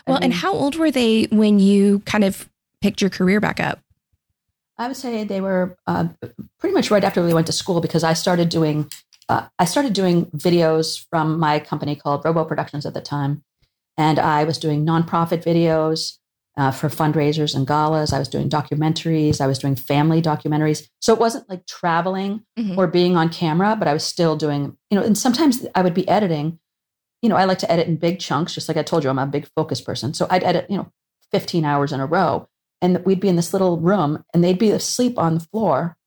I 0.05 0.12
well, 0.12 0.19
and 0.22 0.31
how 0.31 0.53
old 0.53 0.75
were 0.75 0.91
they 0.91 1.24
when 1.31 1.60
you 1.60 2.00
kind 2.01 2.24
of 2.24 2.48
picked 2.79 3.01
your 3.01 3.10
career 3.10 3.39
back 3.39 3.60
up? 3.60 3.79
I 4.77 4.87
would 4.87 4.97
say 4.97 5.23
they 5.23 5.41
were 5.41 5.77
uh, 5.87 6.07
pretty 6.59 6.73
much 6.73 6.89
right 6.89 7.03
after 7.03 7.23
we 7.23 7.33
went 7.33 7.47
to 7.47 7.53
school 7.53 7.79
because 7.81 8.03
I 8.03 8.13
started 8.13 8.49
doing 8.49 8.89
uh, 9.29 9.47
I 9.57 9.65
started 9.65 9.93
doing 9.93 10.25
videos 10.31 11.05
from 11.09 11.39
my 11.39 11.59
company 11.59 11.95
called 11.95 12.25
Robo 12.25 12.43
Productions 12.43 12.85
at 12.85 12.93
the 12.93 13.01
time, 13.01 13.43
and 13.97 14.19
I 14.19 14.43
was 14.43 14.57
doing 14.57 14.85
nonprofit 14.85 15.43
videos 15.45 16.17
uh, 16.57 16.71
for 16.71 16.89
fundraisers 16.89 17.55
and 17.55 17.65
galas. 17.65 18.11
I 18.11 18.19
was 18.19 18.27
doing 18.27 18.49
documentaries. 18.49 19.39
I 19.39 19.47
was 19.47 19.59
doing 19.59 19.75
family 19.75 20.21
documentaries. 20.21 20.87
So 21.01 21.13
it 21.13 21.19
wasn't 21.19 21.49
like 21.49 21.65
traveling 21.67 22.43
Mhm. 22.59 22.77
or 22.77 22.85
being 22.87 23.15
on 23.15 23.29
camera, 23.29 23.75
but 23.77 23.87
I 23.87 23.93
was 23.93 24.03
still 24.03 24.35
doing 24.35 24.75
you 24.91 24.97
know. 24.99 25.03
And 25.05 25.17
sometimes 25.17 25.65
I 25.75 25.81
would 25.83 25.93
be 25.93 26.07
editing. 26.07 26.59
You 27.21 27.29
know, 27.29 27.37
I 27.37 27.45
like 27.45 27.59
to 27.59 27.71
edit 27.71 27.87
in 27.87 27.95
big 27.95 28.19
chunks. 28.19 28.53
Just 28.53 28.67
like 28.67 28.77
I 28.77 28.83
told 28.83 29.03
you, 29.05 29.09
I'm 29.09 29.17
a 29.19 29.25
big 29.25 29.47
focus 29.55 29.79
person. 29.79 30.13
So 30.13 30.27
I'd 30.29 30.43
edit 30.43 30.65
you 30.69 30.75
know 30.77 30.91
15 31.31 31.63
hours 31.63 31.93
in 31.93 32.01
a 32.01 32.05
row 32.05 32.47
and 32.83 33.03
we'd 33.05 33.19
be 33.19 33.29
in 33.29 33.35
this 33.37 33.53
little 33.53 33.79
room 33.79 34.23
and 34.33 34.43
they'd 34.43 34.59
be 34.59 34.69
asleep 34.71 35.17
on 35.17 35.33
the 35.35 35.39
floor 35.39 35.97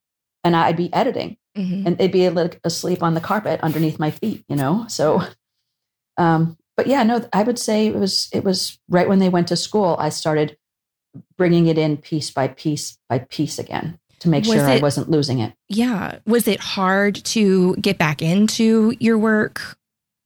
and 0.44 0.54
I'd 0.54 0.76
be 0.76 0.92
editing 0.92 1.36
Mhm. 1.56 1.86
and 1.86 1.98
they'd 1.98 2.12
be 2.12 2.28
like 2.28 2.60
asleep 2.62 3.02
on 3.02 3.14
the 3.14 3.20
carpet 3.20 3.60
underneath 3.62 3.98
my 3.98 4.10
feet, 4.10 4.44
you 4.48 4.54
know? 4.56 4.84
So, 4.88 5.22
um, 6.18 6.56
but 6.76 6.86
yeah, 6.86 7.02
no, 7.02 7.26
I 7.32 7.42
would 7.42 7.58
say 7.58 7.86
it 7.86 7.94
was, 7.94 8.28
it 8.32 8.44
was 8.44 8.78
right 8.88 9.08
when 9.08 9.18
they 9.18 9.28
went 9.30 9.48
to 9.48 9.56
school, 9.56 9.96
I 9.98 10.10
started 10.10 10.56
bringing 11.38 11.66
it 11.66 11.78
in 11.78 11.96
piece 11.96 12.30
by 12.30 12.48
piece 12.48 12.98
by 13.08 13.20
piece 13.20 13.58
again 13.58 13.98
to 14.20 14.28
make 14.28 14.44
Was 14.44 14.54
sure 14.54 14.66
I 14.68 14.78
wasn't 14.78 15.10
losing 15.10 15.38
it. 15.40 15.54
Yeah. 15.68 16.18
Was 16.26 16.46
it 16.46 16.60
hard 16.60 17.14
to 17.26 17.74
get 17.76 17.96
back 17.98 18.20
into 18.22 18.94
your 19.00 19.16
work 19.18 19.78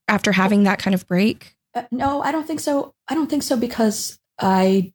after 0.09 0.33
having 0.33 0.64
that 0.64 0.81
kind 0.81 0.94
of 0.94 1.07
break? 1.07 1.55
Uh, 1.75 1.83
no, 1.92 2.20
I 2.22 2.33
don't 2.33 2.46
think 2.46 2.59
so. 2.59 2.92
I 3.09 3.14
don't 3.14 3.31
think 3.31 3.44
so 3.44 3.57
because 3.57 4.18
I, 4.40 4.92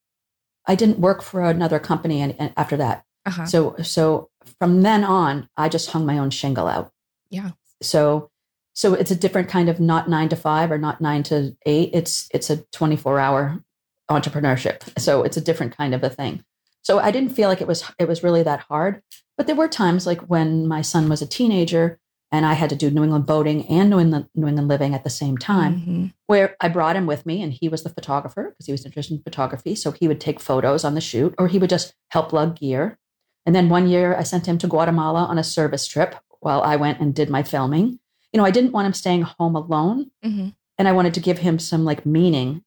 I 0.67 0.75
didn't 0.75 0.99
work 0.99 1.21
for 1.21 1.41
another 1.41 1.79
company 1.79 2.21
and, 2.21 2.35
and 2.39 2.53
after 2.57 2.77
that. 2.77 3.05
Uh-huh. 3.25 3.45
So 3.45 3.75
so 3.81 4.29
from 4.59 4.81
then 4.81 5.03
on, 5.03 5.49
I 5.57 5.69
just 5.69 5.91
hung 5.91 6.05
my 6.05 6.17
own 6.17 6.29
shingle 6.29 6.67
out. 6.67 6.91
Yeah. 7.29 7.51
So 7.81 8.29
so 8.73 8.93
it's 8.93 9.11
a 9.11 9.15
different 9.15 9.49
kind 9.49 9.69
of 9.69 9.79
not 9.79 10.09
nine 10.09 10.29
to 10.29 10.35
five 10.35 10.71
or 10.71 10.77
not 10.77 11.01
nine 11.01 11.23
to 11.23 11.55
eight. 11.65 11.91
It's 11.93 12.29
it's 12.33 12.49
a 12.49 12.57
twenty 12.71 12.95
four 12.95 13.19
hour 13.19 13.63
entrepreneurship. 14.09 14.99
So 14.99 15.23
it's 15.23 15.37
a 15.37 15.41
different 15.41 15.75
kind 15.75 15.95
of 15.95 16.03
a 16.03 16.09
thing. 16.09 16.43
So 16.81 16.99
I 16.99 17.09
didn't 17.09 17.35
feel 17.35 17.49
like 17.49 17.61
it 17.61 17.67
was 17.67 17.83
it 17.97 18.07
was 18.07 18.23
really 18.23 18.43
that 18.43 18.61
hard. 18.61 19.01
But 19.37 19.47
there 19.47 19.55
were 19.55 19.67
times 19.67 20.05
like 20.05 20.21
when 20.21 20.67
my 20.67 20.81
son 20.81 21.09
was 21.09 21.21
a 21.21 21.27
teenager 21.27 21.99
and 22.35 22.45
I 22.45 22.53
had 22.53 22.69
to 22.71 22.75
do 22.75 22.89
New 22.91 23.03
England 23.03 23.25
boating 23.25 23.65
and 23.67 23.89
New 23.89 23.99
England 23.99 24.27
New 24.35 24.47
England 24.47 24.67
living 24.67 24.93
at 24.93 25.03
the 25.03 25.09
same 25.09 25.37
time 25.37 25.73
Mhm. 25.81 26.13
where 26.27 26.55
I 26.59 26.67
brought 26.67 26.95
him 26.95 27.05
with 27.05 27.25
me 27.25 27.41
and 27.41 27.53
he 27.53 27.69
was 27.69 27.83
the 27.83 27.89
photographer 27.97 28.43
because 28.49 28.65
he 28.65 28.71
was 28.71 28.85
interested 28.85 29.15
in 29.17 29.23
photography. 29.23 29.73
So 29.75 29.91
he 29.91 30.07
would 30.09 30.19
take 30.19 30.39
photos 30.39 30.83
on 30.83 30.95
the 30.95 31.01
shoot 31.01 31.33
or 31.39 31.47
he 31.47 31.57
would 31.59 31.69
just 31.69 31.93
help 32.09 32.33
lug 32.33 32.57
gear. 32.59 32.97
And 33.45 33.55
then 33.55 33.69
one 33.69 33.87
year 33.87 34.15
I 34.17 34.23
sent 34.23 34.47
him 34.47 34.57
to 34.59 34.67
Guatemala 34.67 35.23
on 35.25 35.37
a 35.37 35.43
service 35.43 35.87
trip 35.87 36.15
while 36.41 36.61
I 36.61 36.75
went 36.75 36.99
and 36.99 37.13
did 37.15 37.29
my 37.29 37.43
filming. 37.43 37.99
You 38.33 38.37
know, 38.39 38.45
I 38.45 38.51
didn't 38.51 38.71
want 38.73 38.87
him 38.87 38.93
staying 38.93 39.21
home 39.21 39.55
alone 39.55 40.11
Mhm. 40.23 40.53
and 40.77 40.87
I 40.87 40.91
wanted 40.91 41.13
to 41.13 41.19
give 41.27 41.39
him 41.39 41.57
some 41.59 41.85
like 41.85 42.05
meaning 42.05 42.63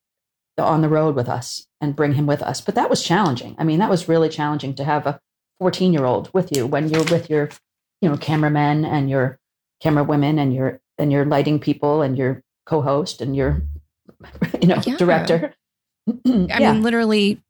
on 0.57 0.81
the 0.83 0.89
road 0.89 1.15
with 1.15 1.29
us 1.29 1.67
and 1.81 1.95
bring 1.95 2.15
him 2.15 2.27
with 2.27 2.43
us. 2.43 2.61
But 2.61 2.75
that 2.75 2.91
was 2.91 3.03
challenging. 3.05 3.55
I 3.59 3.65
mean, 3.65 3.79
that 3.79 3.91
was 3.91 4.09
really 4.09 4.29
challenging 4.29 4.75
to 4.75 4.85
have 4.85 5.07
a 5.07 5.21
14 5.61 5.93
year 5.93 6.05
old 6.05 6.31
with 6.33 6.55
you 6.57 6.67
when 6.67 6.89
you're 6.89 7.05
with 7.05 7.29
your, 7.31 7.51
you 8.01 8.09
know, 8.09 8.17
cameramen 8.17 8.85
and 8.85 9.09
your 9.11 9.38
camera 9.81 10.05
women 10.05 10.39
and 10.39 10.55
your 10.55 10.81
and 10.99 11.13
your 11.13 11.25
lighting 11.25 11.59
people 11.61 12.03
and 12.03 12.17
your 12.19 12.43
co-host 12.67 13.21
and 13.21 13.35
your 13.37 13.63
you 14.61 14.69
know 14.69 14.81
Yeah. 14.85 14.97
director. 14.97 15.55
I 16.09 16.13
yeah, 16.27 16.73
mean, 16.73 16.83
literally 16.83 17.41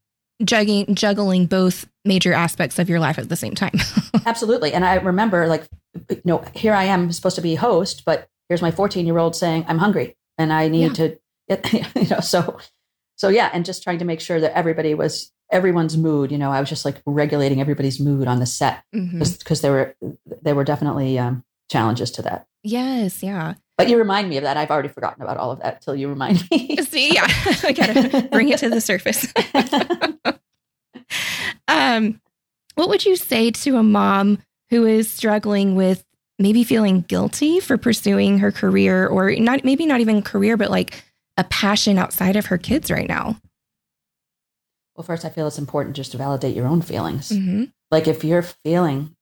juggling 0.44 0.94
juggling 0.94 1.46
both 1.46 1.88
major 2.04 2.32
aspects 2.32 2.78
of 2.78 2.88
your 2.88 3.00
life 3.00 3.18
at 3.18 3.28
the 3.28 3.36
same 3.36 3.54
time. 3.54 3.74
absolutely. 4.26 4.72
And 4.72 4.84
I 4.84 4.96
remember 4.96 5.46
like 5.46 5.66
you 6.10 6.20
know, 6.24 6.44
here 6.54 6.74
I 6.74 6.84
am 6.84 7.10
supposed 7.12 7.36
to 7.36 7.42
be 7.42 7.54
host, 7.54 8.04
but 8.04 8.28
here's 8.48 8.62
my 8.62 8.70
14 8.70 9.06
year 9.06 9.18
old 9.18 9.34
saying 9.36 9.64
I'm 9.68 9.78
hungry 9.78 10.16
and 10.36 10.52
I 10.52 10.68
need 10.68 10.94
to 10.96 11.18
get 11.48 11.72
you 11.96 12.08
know, 12.08 12.20
so 12.20 12.58
so 13.16 13.28
yeah, 13.28 13.50
and 13.52 13.64
just 13.64 13.82
trying 13.82 13.98
to 13.98 14.04
make 14.04 14.20
sure 14.20 14.40
that 14.40 14.56
everybody 14.56 14.94
was 14.94 15.32
everyone's 15.50 15.96
mood, 15.96 16.30
you 16.30 16.38
know, 16.38 16.52
I 16.52 16.60
was 16.60 16.68
just 16.68 16.84
like 16.84 17.00
regulating 17.06 17.60
everybody's 17.60 17.98
mood 17.98 18.28
on 18.28 18.38
the 18.38 18.46
set 18.46 18.84
because 18.92 19.60
there 19.60 19.72
were 19.72 19.96
they 20.42 20.52
were 20.52 20.64
definitely 20.64 21.18
um, 21.18 21.42
challenges 21.68 22.10
to 22.12 22.22
that. 22.22 22.46
Yes, 22.62 23.22
yeah. 23.22 23.54
But 23.76 23.88
you 23.88 23.96
remind 23.96 24.28
me 24.28 24.36
of 24.36 24.42
that. 24.42 24.56
I've 24.56 24.70
already 24.70 24.88
forgotten 24.88 25.22
about 25.22 25.36
all 25.36 25.52
of 25.52 25.60
that 25.60 25.82
till 25.82 25.94
you 25.94 26.08
remind 26.08 26.48
me. 26.50 26.76
See, 26.76 27.14
yeah, 27.14 27.26
I 27.64 27.72
gotta 27.72 28.28
bring 28.32 28.48
it 28.48 28.58
to 28.58 28.68
the 28.68 28.80
surface. 28.80 29.32
um, 31.68 32.20
what 32.74 32.88
would 32.88 33.04
you 33.04 33.16
say 33.16 33.50
to 33.50 33.76
a 33.76 33.82
mom 33.82 34.38
who 34.70 34.84
is 34.84 35.10
struggling 35.10 35.76
with 35.76 36.04
maybe 36.38 36.64
feeling 36.64 37.02
guilty 37.02 37.60
for 37.60 37.76
pursuing 37.76 38.38
her 38.38 38.52
career, 38.52 39.06
or 39.06 39.30
not 39.36 39.64
maybe 39.64 39.86
not 39.86 40.00
even 40.00 40.22
career, 40.22 40.56
but 40.56 40.70
like 40.70 41.04
a 41.36 41.44
passion 41.44 41.98
outside 41.98 42.36
of 42.36 42.46
her 42.46 42.58
kids 42.58 42.90
right 42.90 43.08
now? 43.08 43.36
well, 44.96 45.04
first, 45.04 45.24
I 45.24 45.28
feel 45.28 45.46
it's 45.46 45.58
important 45.58 45.94
just 45.94 46.10
to 46.10 46.18
validate 46.18 46.56
your 46.56 46.66
own 46.66 46.82
feelings. 46.82 47.30
hmm 47.30 47.66
Like 47.92 48.08
if 48.08 48.24
you're 48.24 48.42
feeling, 48.42 49.14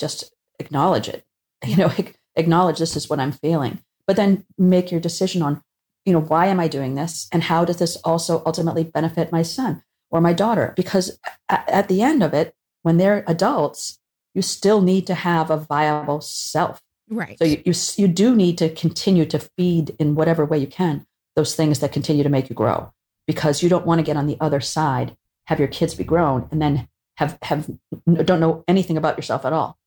just 0.00 0.34
acknowledge 0.58 1.08
it. 1.08 1.24
You 1.68 1.76
know, 1.76 1.92
acknowledge 2.36 2.78
this 2.78 2.96
is 2.96 3.08
what 3.08 3.20
I'm 3.20 3.32
feeling, 3.32 3.80
but 4.06 4.16
then 4.16 4.44
make 4.58 4.90
your 4.90 5.00
decision 5.00 5.42
on, 5.42 5.62
you 6.04 6.12
know, 6.12 6.20
why 6.20 6.46
am 6.46 6.60
I 6.60 6.68
doing 6.68 6.94
this, 6.94 7.28
and 7.32 7.42
how 7.42 7.64
does 7.64 7.78
this 7.78 7.96
also 8.04 8.42
ultimately 8.44 8.84
benefit 8.84 9.32
my 9.32 9.42
son 9.42 9.82
or 10.10 10.20
my 10.20 10.32
daughter? 10.32 10.74
Because 10.76 11.18
at, 11.48 11.88
the 11.88 12.02
end 12.02 12.22
of 12.22 12.34
it, 12.34 12.54
when 12.82 12.98
they're 12.98 13.24
adults, 13.26 13.98
you 14.34 14.42
still 14.42 14.82
need 14.82 15.06
to 15.06 15.14
have 15.14 15.50
a 15.50 15.56
viable 15.56 16.20
self. 16.20 16.80
Right. 17.08 17.38
So 17.38 17.44
you, 17.44 17.62
you 17.64 17.72
you 17.96 18.08
do 18.08 18.34
need 18.34 18.58
to 18.58 18.68
continue 18.70 19.26
to 19.26 19.38
feed 19.38 19.94
in 19.98 20.14
whatever 20.14 20.44
way 20.44 20.58
you 20.58 20.66
can 20.66 21.06
those 21.36 21.54
things 21.54 21.80
that 21.80 21.92
continue 21.92 22.22
to 22.22 22.28
make 22.28 22.48
you 22.48 22.54
grow 22.54 22.92
because 23.26 23.62
you 23.62 23.68
don't 23.68 23.86
want 23.86 23.98
to 23.98 24.04
get 24.04 24.16
on 24.16 24.26
the 24.26 24.36
other 24.40 24.60
side, 24.60 25.16
have 25.46 25.58
your 25.58 25.68
kids 25.68 25.94
be 25.94 26.04
grown, 26.04 26.48
and 26.50 26.60
then 26.60 26.88
have 27.16 27.38
have 27.42 27.70
don't 28.06 28.40
know 28.40 28.64
anything 28.66 28.96
about 28.96 29.16
yourself 29.16 29.44
at 29.44 29.52
all. 29.52 29.78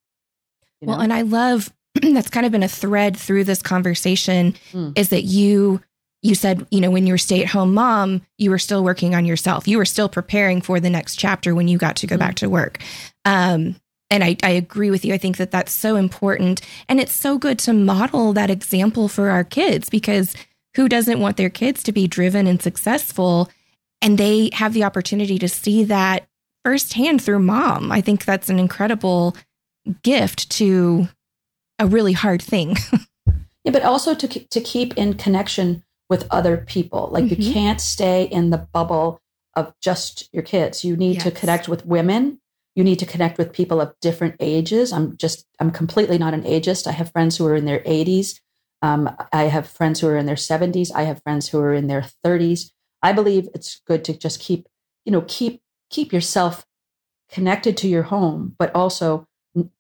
You 0.82 0.88
Well, 0.90 1.00
and 1.02 1.14
I 1.14 1.22
love 1.24 1.72
that's 2.02 2.30
kind 2.30 2.46
of 2.46 2.52
been 2.52 2.64
a 2.64 2.68
thread 2.68 3.18
through 3.18 3.44
this 3.46 3.62
conversation 3.62 4.56
Mm. 4.74 4.98
is 4.98 5.10
that 5.10 5.24
you 5.24 5.82
you 6.24 6.34
said, 6.34 6.66
you 6.72 6.82
know, 6.82 6.90
when 6.90 7.06
you 7.06 7.14
were 7.14 7.18
stay-at-home 7.20 7.76
mom, 7.76 8.22
you 8.40 8.50
were 8.50 8.58
still 8.58 8.84
working 8.84 9.14
on 9.14 9.24
yourself. 9.24 9.68
You 9.68 9.78
were 9.78 9.86
still 9.86 10.10
preparing 10.10 10.62
for 10.62 10.80
the 10.80 10.90
next 10.90 11.16
chapter 11.18 11.54
when 11.54 11.68
you 11.68 11.78
got 11.78 11.96
to 11.98 12.08
go 12.08 12.16
Mm. 12.16 12.20
back 12.20 12.36
to 12.36 12.50
work. 12.50 12.80
Um 13.26 13.76
and 14.10 14.24
I, 14.24 14.38
I 14.42 14.52
agree 14.52 14.90
with 14.90 15.04
you. 15.04 15.14
I 15.14 15.18
think 15.18 15.36
that 15.36 15.52
that's 15.52 15.72
so 15.74 15.98
important. 15.98 16.62
And 16.88 17.02
it's 17.02 17.14
so 17.14 17.38
good 17.38 17.60
to 17.60 17.74
model 17.74 18.32
that 18.34 18.50
example 18.50 19.10
for 19.10 19.30
our 19.30 19.44
kids 19.44 19.90
because 19.90 20.34
who 20.76 20.88
doesn't 20.88 21.20
want 21.20 21.36
their 21.36 21.50
kids 21.50 21.84
to 21.84 21.92
be 21.92 22.08
driven 22.08 22.48
and 22.48 22.62
successful? 22.62 23.50
And 24.02 24.18
they 24.18 24.50
have 24.54 24.74
the 24.74 24.86
opportunity 24.86 25.38
to 25.40 25.50
see 25.50 25.84
that 25.86 26.26
firsthand 26.64 27.22
through 27.22 27.40
mom. 27.40 27.92
I 27.92 28.00
think 28.00 28.24
that's 28.24 28.50
an 28.50 28.60
incredible 28.60 29.36
gift 30.04 30.50
to 30.52 31.08
a 31.80 31.88
really 31.88 32.14
hard 32.14 32.42
thing. 32.42 32.76
yeah, 33.64 33.72
but 33.72 33.84
also 33.84 34.14
to 34.16 34.28
to 34.28 34.62
keep 34.62 34.98
in 34.98 35.14
connection 35.16 35.84
with 36.10 36.28
other 36.32 36.58
people. 36.58 37.10
Like 37.12 37.26
Mhm. 37.26 37.38
you 37.38 37.54
can't 37.54 37.82
stay 37.82 38.24
in 38.24 38.50
the 38.50 38.58
bubble 38.58 39.22
of 39.56 39.74
just 39.82 40.30
your 40.32 40.44
kids. 40.44 40.86
You 40.86 40.96
need 40.96 41.20
to 41.22 41.32
connect 41.32 41.68
with 41.68 41.86
women. 41.86 42.40
You 42.76 42.84
need 42.84 43.00
to 43.00 43.06
connect 43.06 43.38
with 43.38 43.52
people 43.52 43.82
of 43.82 43.94
different 44.02 44.36
ages. 44.40 44.94
I'm 44.94 45.18
just, 45.18 45.46
I'm 45.60 45.72
completely 45.72 46.18
not 46.20 46.36
an 46.36 46.44
ageist. 46.44 46.86
I 46.86 46.92
have 46.92 47.12
friends 47.12 47.36
who 47.38 47.46
are 47.48 47.56
in 47.56 47.66
their 47.66 47.80
80s. 47.80 48.40
Um, 48.84 49.10
I 49.34 49.46
have 49.46 49.68
friends 49.68 50.00
who 50.00 50.08
are 50.08 50.16
in 50.16 50.28
their 50.28 50.36
70s. 50.36 50.92
I 50.94 51.04
have 51.04 51.24
friends 51.24 51.50
who 51.50 51.60
are 51.60 51.74
in 51.74 51.88
their 51.88 52.06
30s. 52.24 52.72
I 53.02 53.12
believe 53.14 53.50
it's 53.56 53.82
good 53.88 54.06
to 54.06 54.18
just 54.18 54.40
keep, 54.40 54.68
you 55.06 55.12
know, 55.12 55.26
keep 55.28 55.62
keep 55.90 56.14
yourself 56.14 56.66
connected 57.30 57.76
to 57.78 57.88
your 57.88 58.04
home, 58.04 58.56
but 58.60 58.74
also 58.76 59.27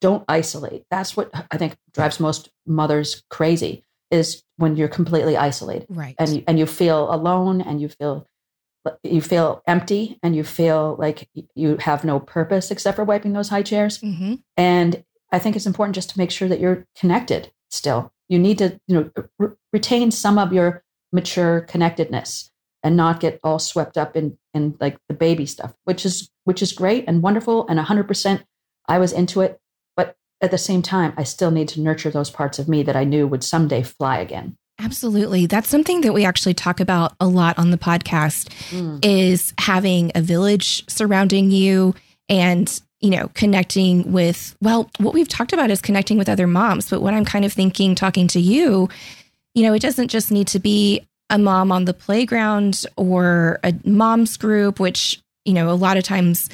don't 0.01 0.23
isolate. 0.27 0.83
That's 0.89 1.15
what 1.17 1.29
I 1.51 1.57
think 1.57 1.77
drives 1.93 2.19
most 2.19 2.49
mothers 2.65 3.23
crazy 3.29 3.83
is 4.11 4.43
when 4.57 4.75
you're 4.75 4.87
completely 4.87 5.35
isolated 5.35 5.85
Right. 5.89 6.15
and 6.17 6.29
you, 6.37 6.43
and 6.47 6.57
you 6.59 6.65
feel 6.65 7.13
alone 7.13 7.61
and 7.61 7.81
you 7.81 7.89
feel 7.89 8.25
you 9.03 9.19
feel 9.21 9.61
empty 9.67 10.17
and 10.23 10.33
you 10.35 10.43
feel 10.45 10.95
like 10.97 11.27
you 11.55 11.75
have 11.77 12.05
no 12.05 12.19
purpose 12.21 12.71
except 12.71 12.95
for 12.95 13.03
wiping 13.03 13.33
those 13.33 13.49
high 13.49 13.61
chairs 13.61 13.97
hmm 13.97 14.35
and 14.55 15.03
i 15.33 15.37
think 15.39 15.57
it's 15.57 15.65
important 15.65 15.93
just 15.93 16.09
to 16.11 16.17
make 16.17 16.31
sure 16.31 16.47
that 16.47 16.61
you're 16.61 16.85
connected 16.97 17.51
still 17.69 18.13
you 18.29 18.39
need 18.39 18.57
to 18.57 18.79
you 18.87 18.95
know 18.95 19.11
re- 19.37 19.49
retain 19.73 20.09
some 20.09 20.37
of 20.39 20.53
your 20.53 20.83
mature 21.11 21.61
connectedness 21.61 22.49
and 22.81 22.95
not 22.95 23.19
get 23.19 23.41
all 23.43 23.59
swept 23.59 23.97
up 23.97 24.15
in 24.15 24.37
in 24.53 24.77
like 24.79 24.97
the 25.09 25.13
baby 25.13 25.45
stuff 25.45 25.73
which 25.83 26.05
is 26.05 26.29
which 26.45 26.61
is 26.61 26.71
great 26.71 27.03
and 27.09 27.21
wonderful 27.21 27.67
and 27.67 27.77
100% 27.79 28.43
i 28.87 28.97
was 28.97 29.11
into 29.11 29.41
it 29.41 29.59
at 30.41 30.52
the 30.52 30.58
same 30.58 30.82
time 30.82 31.13
i 31.17 31.23
still 31.23 31.52
need 31.52 31.67
to 31.67 31.82
nurture 31.82 32.12
those 32.12 32.30
parts 32.30 32.60
of 32.60 32.67
me 32.67 32.84
that 32.84 32.95
i 32.95 33.04
knew 33.04 33.28
would 33.28 33.43
someday 33.43 33.82
fly 33.82 34.19
again 34.19 34.56
Absolutely. 34.80 35.47
That's 35.47 35.69
something 35.69 36.02
that 36.02 36.13
we 36.13 36.23
actually 36.23 36.54
talk 36.54 36.80
about 36.80 37.15
a 37.19 37.28
lot 37.28 37.58
on 37.58 37.71
the 37.71 37.78
podcast 37.78 38.50
mm. 38.69 39.04
is 39.04 39.54
having 39.58 40.12
a 40.13 40.21
village 40.21 40.88
surrounding 40.88 41.50
you 41.50 41.95
and, 42.30 42.80
you 43.00 43.10
know, 43.10 43.30
connecting 43.34 44.12
with, 44.12 44.56
well, 44.62 44.89
what 45.00 45.15
we've 45.15 45.28
talked 45.28 45.52
about 45.52 45.71
is 45.71 45.82
connecting 45.82 46.17
with 46.17 46.30
other 46.30 46.45
moms. 46.45 46.89
But 46.89 47.02
what 47.02 47.15
I'm 47.15 47.26
kind 47.26 47.43
of 47.43 47.52
thinking, 47.54 47.95
talking 47.95 48.28
to 48.30 48.39
you, 48.39 48.88
you 49.56 49.63
know, 49.63 49.73
it 49.73 49.82
doesn't 49.82 50.10
just 50.10 50.32
need 50.32 50.47
to 50.50 50.60
be 50.60 51.02
a 51.32 51.39
mom 51.39 51.71
on 51.71 51.86
the 51.86 51.93
playground 51.93 52.86
or 52.97 53.60
a 53.63 53.73
mom's 53.84 54.38
group, 54.38 54.80
which, 54.80 55.19
you 55.43 55.54
know, 55.54 55.71
a 55.71 55.73
lot 55.73 55.97
of 55.97 56.04
times 56.04 56.50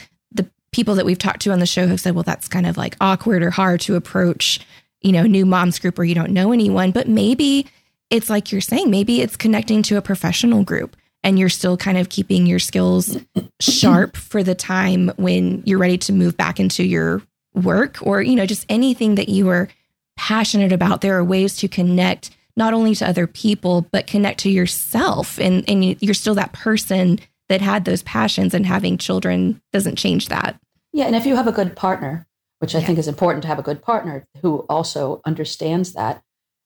people 0.74 0.96
that 0.96 1.06
we've 1.06 1.18
talked 1.18 1.42
to 1.44 1.52
on 1.52 1.60
the 1.60 1.66
show 1.66 1.88
have 1.88 2.02
said, 2.02 2.16
well, 2.16 2.24
that's 2.24 2.48
kind 2.48 2.66
of 2.68 2.76
like 2.78 2.96
awkward 3.00 3.42
or 3.44 3.50
hard 3.52 3.80
to 3.82 3.96
approach, 3.96 4.60
you 5.02 5.12
know, 5.12 5.24
new 5.24 5.46
mom's 5.46 5.80
group 5.80 5.98
where 5.98 6.06
you 6.06 6.16
don't 6.16 6.32
know 6.32 6.52
anyone. 6.52 6.92
But 6.92 7.08
maybe 7.08 7.68
it's 8.10 8.30
like 8.30 8.52
you're 8.52 8.62
saying, 8.62 8.90
maybe 8.92 9.22
it's 9.22 9.38
connecting 9.38 9.82
to 9.84 9.98
a 9.98 10.02
professional 10.02 10.64
group 10.64 10.96
and 11.24 11.40
you're 11.40 11.50
still 11.50 11.78
kind 11.78 11.98
of 11.98 12.10
keeping 12.10 12.46
your 12.46 12.60
skills 12.60 13.18
sharp 13.62 14.18
for 14.18 14.44
the 14.44 14.56
time 14.56 15.10
when 15.16 15.64
you're 15.66 15.80
ready 15.80 15.98
to 16.00 16.12
move 16.14 16.36
back 16.36 16.60
into 16.60 16.84
your 16.84 17.22
work 17.54 17.98
or, 18.02 18.22
you 18.22 18.36
know, 18.36 18.46
just 18.46 18.66
anything 18.68 19.16
that 19.16 19.30
you 19.30 19.48
are 19.50 19.70
passionate 20.18 20.72
about. 20.72 21.02
There 21.02 21.18
are 21.18 21.24
ways 21.24 21.56
to 21.58 21.68
connect 21.68 22.32
not 22.56 22.74
only 22.74 22.94
to 22.96 23.08
other 23.08 23.26
people, 23.26 23.88
but 23.92 24.06
connect 24.06 24.42
to 24.42 24.50
yourself. 24.50 25.40
And, 25.40 25.68
and 25.68 25.84
you- 25.84 25.96
you're 26.02 26.14
still 26.14 26.36
that 26.36 26.54
person 26.54 27.20
that 27.50 27.62
had 27.62 27.84
those 27.86 28.04
passions, 28.04 28.54
and 28.54 28.66
having 28.66 28.98
children 28.98 29.62
doesn't 29.74 29.98
change 29.98 30.30
that. 30.30 30.60
Yeah, 30.94 31.06
and 31.06 31.16
if 31.16 31.26
you 31.26 31.36
have 31.36 31.48
a 31.48 31.52
good 31.52 31.76
partner, 31.76 32.28
which 32.60 32.76
I 32.76 32.80
Yeah. 32.80 32.86
think 32.86 33.00
is 33.00 33.08
important 33.08 33.42
to 33.42 33.48
have 33.48 33.60
a 33.60 33.64
good 33.64 33.82
partner 33.82 34.26
who 34.42 34.60
also 34.70 35.22
understands 35.26 35.94
that, 35.94 36.22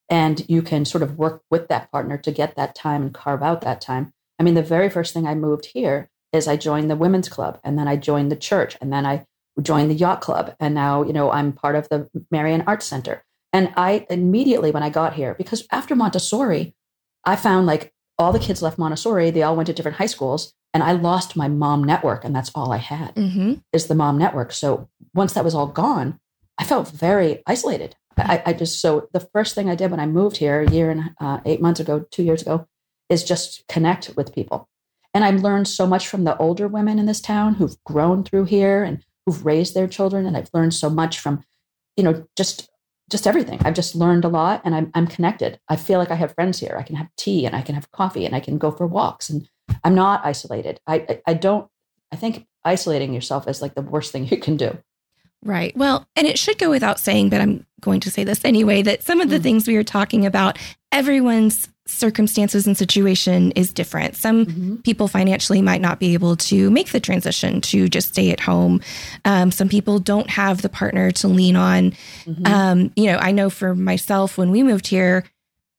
and 0.10 0.48
you 0.50 0.62
can 0.62 0.86
sort 0.86 1.02
of 1.02 1.18
work 1.18 1.42
with 1.50 1.70
that 1.70 1.92
partner 1.92 2.18
to 2.18 2.32
get 2.32 2.56
that 2.56 2.76
time 2.76 3.02
and 3.02 3.13
carve 3.13 3.42
out 3.42 3.62
that 3.62 3.82
time. 3.82 4.13
I 4.40 4.44
mean, 4.44 4.54
the 4.54 4.62
very 4.62 4.90
first 4.90 5.13
thing 5.13 5.26
I 5.26 5.34
moved 5.34 5.68
here 5.74 6.10
is 6.34 6.48
I 6.48 6.58
joined 6.58 6.90
the 6.92 6.96
women's 6.96 7.30
club, 7.30 7.60
and 7.63 7.80
then 7.80 7.88
I 7.88 7.96
joined 7.96 8.32
the 8.32 8.36
church, 8.36 8.78
and 8.82 8.92
then 8.92 9.06
I 9.06 9.26
joined 9.62 9.90
the 9.90 9.96
yacht 9.96 10.22
club, 10.22 10.56
and 10.60 10.76
now 10.76 11.02
you 11.04 11.13
know 11.13 11.32
I'm 11.32 11.52
part 11.52 11.76
of 11.76 11.90
the 11.90 12.10
Marion 12.30 12.63
Arts 12.68 12.86
Center. 12.86 13.24
And 13.54 13.74
I 13.76 14.06
immediately, 14.10 14.72
when 14.72 14.84
I 14.84 14.90
got 14.90 15.13
here, 15.13 15.34
because 15.36 15.66
after 15.72 15.96
Montessori, 15.96 16.76
I 17.24 17.36
found 17.38 17.66
like 17.66 17.92
all 18.20 18.34
the 18.34 18.40
kids 18.40 18.62
left 18.62 18.78
Montessori, 18.78 19.32
they 19.32 19.42
all 19.42 19.56
went 19.56 19.68
to 19.68 19.74
different 19.74 19.98
high 19.98 20.06
schools, 20.06 20.54
and 20.78 20.84
I 20.84 20.92
lost 20.92 21.36
my 21.36 21.48
mom 21.48 21.84
network, 21.84 22.24
and 22.24 22.36
that's 22.36 22.52
all 22.54 22.72
I 22.72 22.78
had 22.78 23.16
Mm-hmm. 23.16 23.54
is 23.74 23.88
the 23.88 23.96
mom 23.96 24.20
network. 24.20 24.52
So 24.52 24.88
once 25.16 25.34
that 25.34 25.44
was 25.44 25.56
all 25.56 25.66
gone, 25.66 26.20
I 26.60 26.66
felt 26.66 26.92
very 26.92 27.42
isolated. 27.48 27.96
I, 28.16 28.44
I 28.46 28.54
just 28.54 28.80
so 28.80 29.10
the 29.12 29.20
first 29.34 29.56
thing 29.56 29.72
I 29.72 29.74
did 29.76 29.90
when 29.90 30.00
I 30.00 30.06
moved 30.06 30.38
here 30.38 30.62
a 30.62 30.70
year 30.70 30.92
and 30.92 31.16
uh, 31.20 31.40
eight 31.46 31.62
months 31.62 31.80
ago, 31.80 32.06
two 32.12 32.22
years 32.22 32.44
ago, 32.44 32.68
is 33.10 33.24
just 33.24 33.63
connect 33.68 34.13
with 34.16 34.36
people. 34.36 34.70
And 35.16 35.26
I've 35.26 35.42
learned 35.42 35.68
so 35.68 35.88
much 35.88 36.08
from 36.08 36.26
the 36.26 36.38
older 36.38 36.68
women 36.68 37.00
in 37.00 37.08
this 37.08 37.22
town 37.22 37.56
who've 37.56 37.84
grown 37.84 38.24
through 38.24 38.46
here 38.46 38.84
and 38.84 39.04
who've 39.26 39.44
raised 39.44 39.74
their 39.74 39.88
children. 39.88 40.28
And 40.28 40.38
I've 40.38 40.52
learned 40.54 40.76
so 40.76 40.92
much 40.92 41.18
from, 41.20 41.44
you 41.96 42.04
know, 42.04 42.24
just 42.36 42.70
just 43.10 43.26
everything. 43.26 43.60
I've 43.66 43.74
just 43.74 43.96
learned 43.96 44.26
a 44.26 44.30
lot, 44.30 44.62
and 44.63 44.76
I'm 44.76 44.92
I'm 44.94 45.08
connected. 45.08 45.60
I 45.68 45.76
feel 45.76 45.98
like 45.98 46.12
I 46.12 46.16
have 46.16 46.36
friends 46.36 46.60
here. 46.60 46.76
I 46.78 46.84
can 46.84 46.98
have 46.98 47.10
tea, 47.18 47.48
and 47.48 47.56
I 47.56 47.63
can 47.63 47.74
have 47.74 47.90
coffee, 47.92 48.28
and 48.28 48.36
I 48.36 48.40
can 48.40 48.60
go 48.60 48.70
for 48.70 48.86
walks, 48.86 49.32
and 49.32 49.50
I'm 49.84 49.96
not 49.96 50.26
isolated. 50.26 50.80
I 50.88 50.96
I, 50.96 51.22
I 51.28 51.34
don't. 51.34 51.70
I 52.12 52.16
think 52.16 52.46
isolating 52.63 53.13
yourself 53.13 53.48
is 53.48 53.62
like 53.62 53.76
the 53.76 53.82
worst 53.82 54.12
thing 54.12 54.28
you 54.32 54.38
can 54.38 54.58
do. 54.58 54.78
Right. 55.44 55.76
Well, 55.78 56.08
and 56.16 56.26
it 56.26 56.40
should 56.40 56.58
go 56.58 56.70
without 56.70 57.00
saying, 57.00 57.30
but 57.30 57.40
I'm 57.42 57.66
going 57.80 58.00
to 58.02 58.12
say 58.12 58.24
this 58.24 58.44
anyway 58.44 58.82
that 58.82 59.04
some 59.04 59.22
of 59.22 59.30
the 59.30 59.38
Mm. 59.38 59.44
things 59.44 59.68
we 59.68 59.76
are 59.76 59.84
talking 59.84 60.26
about, 60.26 60.58
everyone's 60.92 61.70
circumstances 61.86 62.66
and 62.68 62.76
situation 62.76 63.52
is 63.52 63.72
different. 63.72 64.16
Some 64.18 64.46
Mm-hmm. 64.48 64.76
people 64.78 65.08
financially 65.08 65.62
might 65.62 65.80
not 65.80 66.00
be 66.00 66.13
able 66.16 66.36
to 66.38 66.70
make 66.72 66.92
the 66.92 67.00
transition 67.00 67.62
to 67.62 67.88
just 67.88 68.10
stay 68.10 68.32
at 68.32 68.40
home. 68.42 68.82
Um, 69.26 69.52
some 69.52 69.70
people 69.70 70.00
don't 70.00 70.30
have 70.30 70.62
the 70.63 70.70
partner 70.70 71.12
to 71.12 71.28
lean 71.28 71.56
on. 71.56 71.94
Mhm. 72.26 72.48
Um, 72.48 72.92
you 72.96 73.06
know, 73.06 73.18
I 73.18 73.32
know 73.32 73.50
for 73.50 73.76
myself, 73.76 74.38
when 74.40 74.50
we 74.52 74.63
moved 74.63 74.88
here, 74.88 75.24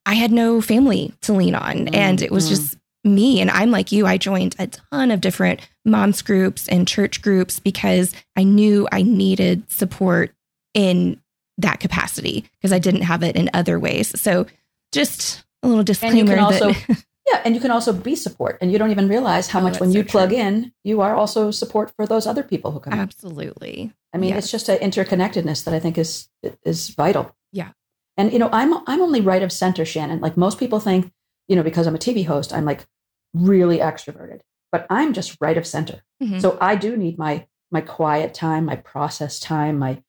I 0.06 0.14
had 0.14 0.30
no 0.32 0.62
family 0.62 1.12
to 1.22 1.34
lean 1.34 1.54
on, 1.54 1.88
and 1.88 2.22
it 2.22 2.30
was 2.30 2.46
mm. 2.46 2.50
just 2.50 2.77
me. 3.04 3.40
And 3.40 3.50
I'm 3.50 3.70
like 3.70 3.92
you, 3.92 4.06
I 4.06 4.16
joined 4.18 4.54
a 4.58 4.66
ton 4.66 5.11
of 5.11 5.20
different 5.20 5.61
moms 5.84 6.20
groups 6.22 6.68
and 6.68 6.87
church 6.87 7.22
groups 7.22 7.58
because 7.58 8.14
I 8.37 8.42
knew 8.44 8.88
I 8.92 9.02
needed 9.02 9.70
support 9.70 10.34
in 10.74 11.20
that 11.58 11.80
capacity 11.80 12.44
because 12.61 12.72
I 12.72 12.78
didn't 12.78 13.02
have 13.02 13.22
it 13.22 13.37
in 13.37 13.50
other 13.54 13.78
ways. 13.78 14.18
So, 14.20 14.46
just 14.92 15.44
a 15.62 15.68
little 15.68 15.80
and 15.80 15.88
you 15.88 15.94
disclaimer 15.94 16.34
can 16.34 16.38
also 16.38 16.72
that 16.72 17.04
yeah, 17.30 17.42
and 17.44 17.54
you 17.54 17.61
can 17.61 17.70
also 17.70 17.92
be 17.92 18.14
support, 18.16 18.58
and 18.61 18.70
you 18.72 18.78
don't 18.78 18.90
even 18.90 19.08
realize 19.08 19.48
how 19.48 19.61
Oh, 19.61 19.62
much 19.64 19.80
when 19.80 19.90
so 19.92 19.98
you 19.98 20.04
plug 20.04 20.30
true. 20.30 20.38
in, 20.38 20.72
you 20.84 21.00
are 21.00 21.14
also 21.14 21.50
support 21.50 21.92
for 21.96 22.06
those 22.06 22.26
other 22.26 22.42
people 22.42 22.70
who 22.70 22.80
come. 22.80 22.92
in. 22.94 22.98
absolutely. 22.98 23.92
I 24.14 24.18
mean, 24.18 24.30
yes. 24.30 24.44
it's 24.44 24.50
just 24.52 24.68
an 24.68 24.78
interconnectedness 24.78 25.64
that 25.64 25.74
I 25.74 25.80
think 25.80 25.98
is 25.98 26.28
is 26.64 26.88
vital. 26.90 27.34
Yeah. 27.52 27.70
And 28.16 28.32
you 28.32 28.38
know, 28.38 28.48
I'm 28.52 28.74
I'm 28.87 29.00
only 29.02 29.20
right 29.20 29.42
of 29.42 29.52
center, 29.52 29.84
Shannon. 29.84 30.20
Like 30.20 30.37
most 30.37 30.58
people 30.58 30.80
think, 30.80 31.12
you 31.48 31.56
know, 31.56 31.62
because 31.62 31.87
I'm 31.87 31.94
a 31.94 31.98
TV 31.98 32.24
host, 32.26 32.52
I'm 32.52 32.64
like 32.64 32.87
really 33.34 33.78
extroverted, 33.78 34.40
but 34.72 34.87
I'm 34.90 35.12
just 35.12 35.37
right 35.40 35.56
of 35.58 35.66
center. 35.66 36.02
Mhm. 36.22 36.40
So 36.40 36.56
I 36.61 36.76
do 36.76 36.96
need 36.96 37.18
my 37.18 37.46
my 37.70 37.80
quiet 37.82 38.32
time, 38.34 38.64
my 38.64 38.76
process 38.76 39.38
time, 39.40 39.78
my 39.78 40.02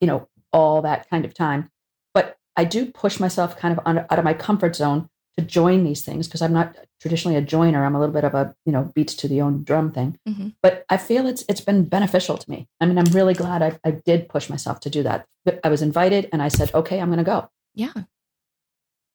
you 0.00 0.06
know 0.06 0.28
all 0.52 0.82
that 0.82 1.08
kind 1.10 1.24
of 1.24 1.32
time. 1.34 1.70
But 2.14 2.36
I 2.56 2.64
do 2.64 2.86
push 2.86 3.18
myself 3.20 3.56
kind 3.56 3.76
of 3.76 3.80
on, 3.86 3.98
out 3.98 4.18
of 4.18 4.24
my 4.24 4.34
comfort 4.34 4.76
zone 4.76 5.08
to 5.36 5.42
join 5.44 5.84
these 5.84 6.02
things 6.02 6.26
because 6.26 6.40
I'm 6.40 6.52
not 6.54 6.74
traditionally 7.00 7.36
a 7.36 7.42
joiner. 7.42 7.84
I'm 7.84 7.94
a 7.94 8.00
little 8.00 8.14
bit 8.14 8.24
of 8.24 8.34
a 8.34 8.54
you 8.64 8.72
know 8.72 8.84
beats 8.94 9.14
to 9.16 9.28
the 9.28 9.40
own 9.42 9.64
drum 9.64 9.92
thing. 9.92 10.18
Mhm. 10.28 10.54
But 10.62 10.84
I 10.88 10.96
feel 10.96 11.26
it's 11.26 11.44
it's 11.48 11.60
been 11.60 11.84
beneficial 11.84 12.38
to 12.38 12.50
me. 12.50 12.68
I 12.80 12.86
mean, 12.86 12.98
I'm 12.98 13.12
really 13.12 13.34
glad 13.34 13.62
I, 13.62 13.78
I 13.84 13.90
did 13.90 14.28
push 14.28 14.48
myself 14.48 14.80
to 14.80 14.90
do 14.90 15.02
that. 15.02 15.26
But 15.44 15.60
I 15.64 15.68
was 15.68 15.82
invited, 15.82 16.28
and 16.32 16.42
I 16.42 16.48
said, 16.48 16.72
okay, 16.74 16.98
I'm 17.00 17.08
going 17.08 17.18
to 17.18 17.24
go, 17.24 17.48
yeah, 17.74 17.92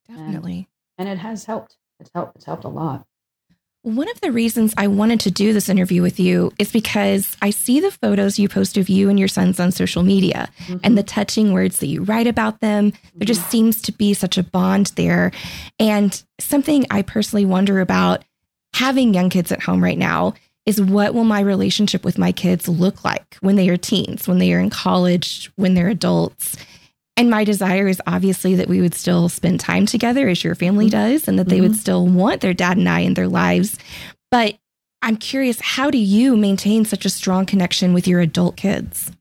definitely. 0.07 0.67
And 1.01 1.09
it 1.09 1.17
has 1.17 1.45
helped. 1.45 1.77
It's 1.99 2.11
helped. 2.13 2.35
It's 2.35 2.45
helped 2.45 2.63
a 2.63 2.67
lot. 2.67 3.07
One 3.81 4.07
of 4.07 4.21
the 4.21 4.31
reasons 4.31 4.75
I 4.77 4.85
wanted 4.85 5.19
to 5.21 5.31
do 5.31 5.51
this 5.51 5.67
interview 5.67 6.03
with 6.03 6.19
you 6.19 6.51
is 6.59 6.71
because 6.71 7.35
I 7.41 7.49
see 7.49 7.79
the 7.79 7.89
photos 7.89 8.37
you 8.37 8.47
post 8.47 8.77
of 8.77 8.87
you 8.87 9.09
and 9.09 9.17
your 9.17 9.27
sons 9.27 9.59
on 9.59 9.71
social 9.71 10.03
media 10.03 10.49
and 10.67 10.79
mm-hmm. 10.79 10.93
the 10.93 11.01
touching 11.01 11.53
words 11.53 11.79
that 11.79 11.87
you 11.87 12.03
write 12.03 12.27
about 12.27 12.59
them. 12.59 12.93
There 13.15 13.25
just 13.25 13.41
mm-hmm. 13.41 13.49
seems 13.49 13.81
to 13.81 13.91
be 13.91 14.13
such 14.13 14.37
a 14.37 14.43
bond 14.43 14.91
there. 14.95 15.31
And 15.79 16.21
something 16.39 16.85
I 16.91 17.01
personally 17.01 17.45
wonder 17.45 17.79
about 17.79 18.23
having 18.75 19.15
young 19.15 19.31
kids 19.31 19.51
at 19.51 19.63
home 19.63 19.83
right 19.83 19.97
now 19.97 20.35
is 20.67 20.79
what 20.79 21.15
will 21.15 21.23
my 21.23 21.39
relationship 21.39 22.05
with 22.05 22.19
my 22.19 22.31
kids 22.31 22.69
look 22.69 23.03
like 23.03 23.37
when 23.41 23.55
they 23.55 23.69
are 23.69 23.77
teens, 23.77 24.27
when 24.27 24.37
they 24.37 24.53
are 24.53 24.59
in 24.59 24.69
college, 24.69 25.51
when 25.55 25.73
they're 25.73 25.89
adults? 25.89 26.55
And 27.17 27.29
my 27.29 27.43
desire 27.43 27.87
is 27.87 28.01
obviously 28.07 28.55
that 28.55 28.67
we 28.69 28.81
would 28.81 28.95
still 28.95 29.29
spend 29.29 29.59
time 29.59 29.85
together 29.85 30.27
as 30.29 30.43
your 30.43 30.55
family 30.55 30.87
Mhm. 30.87 30.91
does 30.91 31.27
and 31.27 31.37
that 31.37 31.49
they 31.49 31.61
would 31.61 31.75
still 31.75 32.07
want 32.07 32.41
their 32.41 32.53
dad 32.53 32.77
and 32.77 32.87
I 32.87 33.01
in 33.01 33.13
their 33.15 33.27
lives. 33.27 33.77
But 34.31 34.57
I'm 35.01 35.17
curious, 35.17 35.59
how 35.59 35.91
do 35.91 35.97
you 35.97 36.37
maintain 36.37 36.85
such 36.85 37.05
a 37.05 37.09
strong 37.09 37.45
connection 37.45 37.93
with 37.93 38.07
your 38.07 38.21
adult 38.21 38.55
kids? 38.55 39.11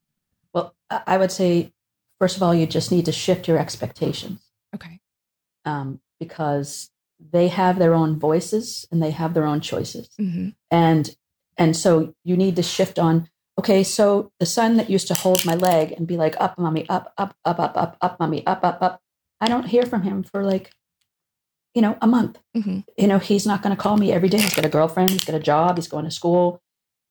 Well, 0.55 0.75
I 0.91 1.17
would 1.19 1.33
say, 1.33 1.73
first 2.19 2.37
of 2.37 2.43
all, 2.43 2.55
you 2.55 2.67
just 2.67 2.93
need 2.93 3.07
to 3.07 3.13
shift 3.13 3.49
your 3.49 3.59
expectations 3.59 4.41
Okay. 4.75 5.01
um, 5.65 6.01
because 6.21 6.91
they 7.33 7.49
have 7.49 7.79
their 7.79 7.95
own 7.95 8.19
voices 8.19 8.87
and 8.93 9.03
they 9.03 9.11
have 9.11 9.35
their 9.35 9.47
own 9.47 9.61
choices. 9.61 10.09
Mhm. 10.19 10.55
And 10.71 11.11
and 11.57 11.77
so 11.77 12.15
you 12.25 12.37
need 12.37 12.57
to 12.57 12.63
shift 12.63 12.99
on 12.99 13.29
okay, 13.61 13.85
so 13.85 14.33
the 14.41 14.47
son 14.47 14.79
that 14.79 14.89
used 14.89 15.07
to 15.09 15.13
hold 15.13 15.45
my 15.45 15.55
leg 15.55 15.93
and 15.93 16.07
be 16.07 16.17
like, 16.17 16.35
up, 16.41 16.59
mommy, 16.59 16.89
up, 16.89 17.13
up, 17.19 17.37
up, 17.45 17.61
up, 17.61 17.77
up, 17.77 17.97
up, 18.01 18.19
mommy, 18.19 18.47
up, 18.47 18.65
up, 18.65 18.79
up. 18.81 19.03
I 19.39 19.49
don't 19.49 19.67
hear 19.67 19.85
from 19.85 20.03
him 20.03 20.23
for 20.23 20.43
like, 20.43 20.73
you 21.75 21.83
know, 21.83 21.99
a 22.01 22.07
month. 22.07 22.39
Mhm. 22.57 22.85
You 22.97 23.07
know, 23.07 23.19
he's 23.19 23.47
not 23.47 23.61
going 23.61 23.77
to 23.77 23.81
call 23.81 23.99
me 23.99 24.13
every 24.13 24.31
day. 24.31 24.41
He's 24.41 24.55
got 24.55 24.65
a 24.65 24.71
girlfriend, 24.71 25.11
he's 25.11 25.25
got 25.25 25.37
a 25.37 25.41
job, 25.41 25.77
he's 25.77 25.89
going 25.89 26.07
to 26.07 26.11
school. 26.11 26.63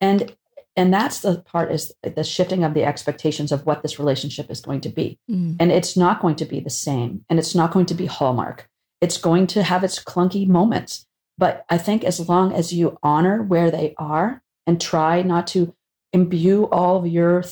And 0.01 0.35
and 0.75 0.91
that's 0.91 1.19
the 1.19 1.39
part 1.41 1.71
is 1.71 1.93
the 2.01 2.23
shifting 2.23 2.63
of 2.63 2.73
the 2.73 2.83
expectations 2.83 3.51
of 3.51 3.65
what 3.67 3.83
this 3.83 3.99
relationship 3.99 4.49
is 4.49 4.61
going 4.61 4.81
to 4.81 4.89
be. 4.89 5.19
Mm. 5.29 5.57
And 5.59 5.71
it's 5.71 5.95
not 5.95 6.19
going 6.19 6.35
to 6.37 6.45
be 6.45 6.59
the 6.59 6.69
same. 6.69 7.25
And 7.29 7.37
it's 7.37 7.53
not 7.53 7.71
going 7.71 7.85
to 7.87 7.93
be 7.93 8.07
hallmark. 8.07 8.67
It's 9.01 9.17
going 9.17 9.45
to 9.47 9.61
have 9.61 9.83
its 9.83 10.03
clunky 10.03 10.47
moments. 10.47 11.05
But 11.37 11.65
I 11.69 11.77
think 11.77 12.03
as 12.03 12.27
long 12.27 12.53
as 12.53 12.73
you 12.73 12.97
honor 13.03 13.43
where 13.43 13.69
they 13.69 13.93
are 13.97 14.41
and 14.65 14.79
try 14.79 15.21
not 15.21 15.47
to 15.47 15.75
imbue 16.13 16.67
all 16.71 16.97
of 16.97 17.07
your 17.07 17.43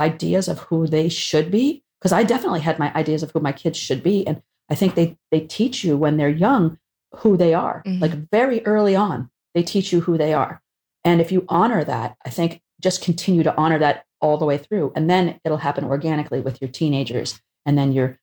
ideas 0.00 0.48
of 0.48 0.58
who 0.60 0.86
they 0.86 1.08
should 1.08 1.50
be, 1.50 1.82
because 2.00 2.12
I 2.12 2.22
definitely 2.22 2.60
had 2.60 2.78
my 2.78 2.92
ideas 2.94 3.22
of 3.22 3.30
who 3.32 3.40
my 3.40 3.52
kids 3.52 3.78
should 3.78 4.02
be. 4.02 4.26
And 4.26 4.42
I 4.70 4.74
think 4.74 4.94
they, 4.94 5.16
they 5.30 5.40
teach 5.40 5.82
you 5.84 5.96
when 5.96 6.16
they're 6.16 6.28
young 6.28 6.78
who 7.16 7.36
they 7.36 7.54
are. 7.54 7.82
Mhm. 7.86 8.00
Like 8.00 8.30
very 8.30 8.64
early 8.66 8.94
on, 8.94 9.30
they 9.54 9.62
teach 9.62 9.92
you 9.92 10.00
who 10.02 10.16
they 10.18 10.32
are. 10.34 10.62
And 11.04 11.20
if 11.20 11.32
you 11.32 11.44
honor 11.48 11.84
that, 11.84 12.16
I 12.24 12.30
think 12.30 12.60
just 12.80 13.02
continue 13.02 13.42
to 13.42 13.56
honor 13.56 13.78
that 13.80 14.04
all 14.20 14.36
the 14.36 14.44
way 14.44 14.58
through. 14.58 14.92
And 14.94 15.08
then 15.08 15.40
it'll 15.44 15.58
happen 15.58 15.84
organically 15.84 16.40
with 16.40 16.60
your 16.60 16.68
teenagers. 16.70 17.40
And 17.66 17.76
then 17.78 17.92
your 17.92 18.18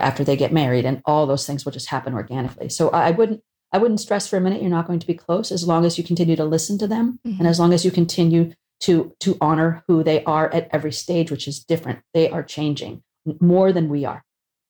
after 0.00 0.24
they 0.24 0.36
get 0.36 0.52
married 0.52 0.86
and 0.86 1.02
all 1.04 1.26
those 1.26 1.46
things 1.46 1.64
will 1.66 1.72
just 1.72 1.88
happen 1.90 2.14
organically. 2.14 2.68
So 2.70 2.88
I 2.90 3.08
I 3.08 3.10
wouldn't 3.10 3.42
I 3.72 3.78
wouldn't 3.78 4.00
stress 4.00 4.26
for 4.28 4.36
a 4.36 4.40
minute 4.40 4.62
you're 4.62 4.70
not 4.70 4.86
going 4.86 4.98
to 5.00 5.06
be 5.06 5.14
close 5.14 5.52
as 5.52 5.66
long 5.66 5.84
as 5.84 5.98
you 5.98 6.04
continue 6.04 6.36
to 6.36 6.44
listen 6.44 6.78
to 6.78 6.86
them 6.86 7.18
Mhm. 7.26 7.38
and 7.40 7.48
as 7.48 7.58
long 7.60 7.72
as 7.74 7.84
you 7.84 7.90
continue 7.90 8.52
to 8.82 9.14
to 9.20 9.36
honor 9.40 9.82
who 9.88 10.02
they 10.04 10.22
are 10.24 10.52
at 10.52 10.68
every 10.72 10.92
stage, 10.92 11.30
which 11.30 11.48
is 11.48 11.62
different. 11.64 12.00
They 12.14 12.28
are 12.30 12.42
changing 12.42 13.02
more 13.40 13.72
than 13.72 13.88
we 13.88 14.04
are, 14.04 14.24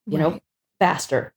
you 0.06 0.18
know, 0.18 0.40
faster. 0.78 1.34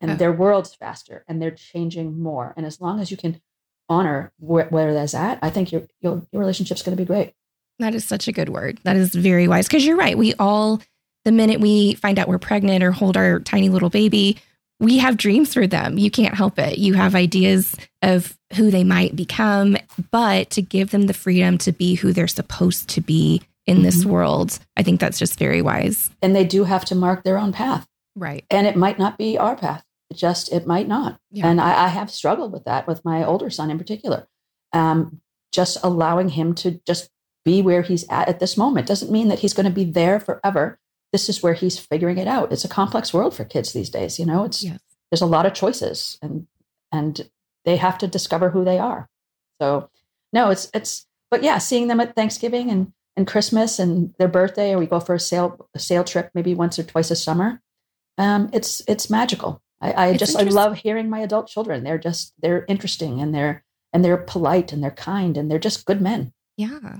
And 0.00 0.12
Oh. 0.12 0.14
their 0.14 0.32
world's 0.32 0.74
faster 0.74 1.24
and 1.28 1.42
they're 1.42 1.50
changing 1.50 2.22
more. 2.22 2.54
And 2.56 2.64
as 2.64 2.80
long 2.80 3.00
as 3.00 3.10
you 3.10 3.16
can 3.18 3.40
honor 3.88 4.32
where, 4.38 4.66
where 4.66 4.94
that's 4.94 5.12
at, 5.14 5.38
I 5.42 5.50
think 5.50 5.72
your 5.72 5.82
your, 6.00 6.22
your 6.32 6.40
relationship's 6.40 6.82
going 6.82 6.96
to 6.96 7.02
be 7.02 7.06
great. 7.06 7.34
That 7.80 7.94
is 7.94 8.04
such 8.04 8.26
a 8.28 8.32
good 8.32 8.48
word. 8.48 8.78
That 8.84 8.96
is 8.96 9.14
very 9.14 9.46
wise. 9.48 9.66
Because 9.66 9.84
you're 9.84 9.96
right. 9.96 10.16
We 10.16 10.32
all, 10.38 10.80
the 11.24 11.32
minute 11.32 11.60
we 11.60 11.94
find 11.94 12.18
out 12.18 12.28
we're 12.28 12.38
pregnant 12.38 12.82
or 12.84 12.92
hold 12.92 13.16
our 13.16 13.40
tiny 13.40 13.68
little 13.68 13.90
baby, 13.90 14.38
we 14.80 14.98
have 14.98 15.16
dreams 15.16 15.54
for 15.54 15.66
them. 15.66 15.98
You 15.98 16.10
can't 16.10 16.34
help 16.34 16.58
it. 16.58 16.78
You 16.78 16.94
have 16.94 17.14
ideas 17.14 17.76
of 18.02 18.36
who 18.56 18.70
they 18.70 18.82
might 18.82 19.14
become, 19.14 19.76
but 20.10 20.50
to 20.50 20.62
give 20.62 20.90
them 20.90 21.02
the 21.02 21.14
freedom 21.14 21.58
to 21.58 21.70
be 21.72 21.94
who 21.94 22.12
they're 22.12 22.26
supposed 22.26 22.88
to 22.90 23.00
be 23.00 23.42
in 23.66 23.82
this 23.82 24.02
Mhm. 24.04 24.06
world, 24.06 24.58
I 24.76 24.82
think 24.82 24.98
that's 24.98 25.18
just 25.18 25.38
very 25.38 25.62
wise. 25.62 26.10
And 26.22 26.34
they 26.34 26.44
do 26.44 26.64
have 26.64 26.84
to 26.86 26.94
mark 26.94 27.22
their 27.22 27.38
own 27.38 27.52
path. 27.52 27.86
Right. 28.16 28.44
And 28.50 28.66
it 28.66 28.74
might 28.74 28.98
not 28.98 29.16
be 29.18 29.38
our 29.38 29.54
path. 29.54 29.84
It 30.10 30.16
just 30.16 30.50
it 30.52 30.66
might 30.66 30.88
not. 30.88 31.20
Yeah. 31.30 31.46
And 31.46 31.60
I, 31.60 31.84
I 31.84 31.88
have 31.88 32.10
struggled 32.10 32.50
with 32.52 32.64
that 32.64 32.88
with 32.88 33.04
my 33.04 33.22
older 33.24 33.50
son 33.50 33.70
in 33.70 33.78
particular. 33.78 34.26
Um, 34.72 35.20
just 35.52 35.78
allowing 35.84 36.30
him 36.30 36.54
to 36.56 36.80
just 36.86 37.10
be 37.44 37.62
where 37.62 37.82
he's 37.82 38.04
at 38.08 38.28
at 38.28 38.40
this 38.40 38.56
moment 38.56 38.86
doesn't 38.86 39.10
mean 39.12 39.28
that 39.28 39.38
he's 39.40 39.52
going 39.54 39.64
to 39.66 39.70
be 39.72 39.84
there 39.84 40.18
forever. 40.20 40.78
This 41.12 41.28
is 41.28 41.42
where 41.42 41.54
he's 41.54 41.78
figuring 41.78 42.18
it 42.18 42.28
out. 42.28 42.52
It's 42.52 42.64
a 42.64 42.68
complex 42.68 43.12
world 43.12 43.34
for 43.34 43.44
kids 43.44 43.72
these 43.72 43.90
days. 43.90 44.18
You 44.18 44.26
know, 44.26 44.44
it's 44.44 44.62
Yes. 44.62 44.78
there's 45.10 45.20
a 45.22 45.26
lot 45.26 45.46
of 45.46 45.54
choices, 45.54 46.18
and 46.22 46.46
and 46.92 47.28
they 47.64 47.76
have 47.76 47.98
to 47.98 48.06
discover 48.06 48.50
who 48.50 48.64
they 48.64 48.78
are. 48.78 49.08
So 49.60 49.90
no, 50.32 50.50
it's 50.50 50.70
it's. 50.74 51.06
But 51.30 51.42
yeah, 51.42 51.58
seeing 51.58 51.88
them 51.88 52.00
at 52.00 52.14
Thanksgiving 52.16 52.70
and 52.70 52.92
and 53.16 53.26
Christmas 53.26 53.78
and 53.78 54.14
their 54.18 54.28
birthday, 54.28 54.72
or 54.72 54.78
we 54.78 54.86
go 54.86 55.00
for 55.00 55.14
a 55.14 55.20
sail 55.20 55.68
a 55.74 55.78
sail 55.78 56.04
trip 56.04 56.30
maybe 56.34 56.54
once 56.54 56.78
or 56.78 56.82
twice 56.84 57.10
a 57.10 57.16
summer. 57.16 57.60
Um, 58.18 58.50
it's 58.52 58.82
it's 58.86 59.10
magical. 59.10 59.62
I, 59.80 60.08
I 60.08 60.16
just 60.16 60.36
I 60.36 60.42
love 60.42 60.76
hearing 60.76 61.08
my 61.08 61.20
adult 61.20 61.48
children. 61.48 61.84
They're 61.84 61.98
just 61.98 62.34
they're 62.40 62.64
interesting 62.68 63.20
and 63.20 63.34
they're 63.34 63.64
and 63.92 64.04
they're 64.04 64.16
polite 64.16 64.72
and 64.72 64.82
they're 64.82 64.90
kind 64.90 65.36
and 65.36 65.50
they're 65.50 65.58
just 65.58 65.86
good 65.86 66.00
men. 66.00 66.32
Yeah. 66.56 66.98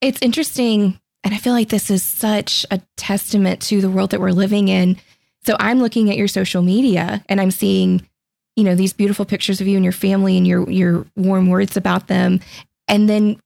It's 0.00 0.20
interesting. 0.22 1.00
And 1.24 1.34
I 1.34 1.38
feel 1.38 1.52
like 1.52 1.68
this 1.68 1.90
is 1.90 2.02
such 2.02 2.64
a 2.70 2.80
testament 2.96 3.60
to 3.62 3.80
the 3.80 3.90
world 3.90 4.10
that 4.10 4.20
we're 4.20 4.30
living 4.30 4.68
in. 4.68 4.96
So 5.44 5.56
I'm 5.58 5.80
looking 5.80 6.10
at 6.10 6.16
your 6.16 6.28
social 6.28 6.62
media 6.62 7.24
and 7.28 7.40
I'm 7.40 7.50
seeing, 7.50 8.06
you 8.56 8.64
know, 8.64 8.74
these 8.74 8.92
beautiful 8.92 9.24
pictures 9.24 9.60
of 9.60 9.66
you 9.66 9.76
and 9.76 9.84
your 9.84 9.92
family 9.92 10.36
and 10.36 10.46
your 10.46 10.68
your 10.70 11.06
warm 11.16 11.48
words 11.48 11.76
about 11.76 12.06
them. 12.08 12.40
And 12.86 13.08
then 13.08 13.40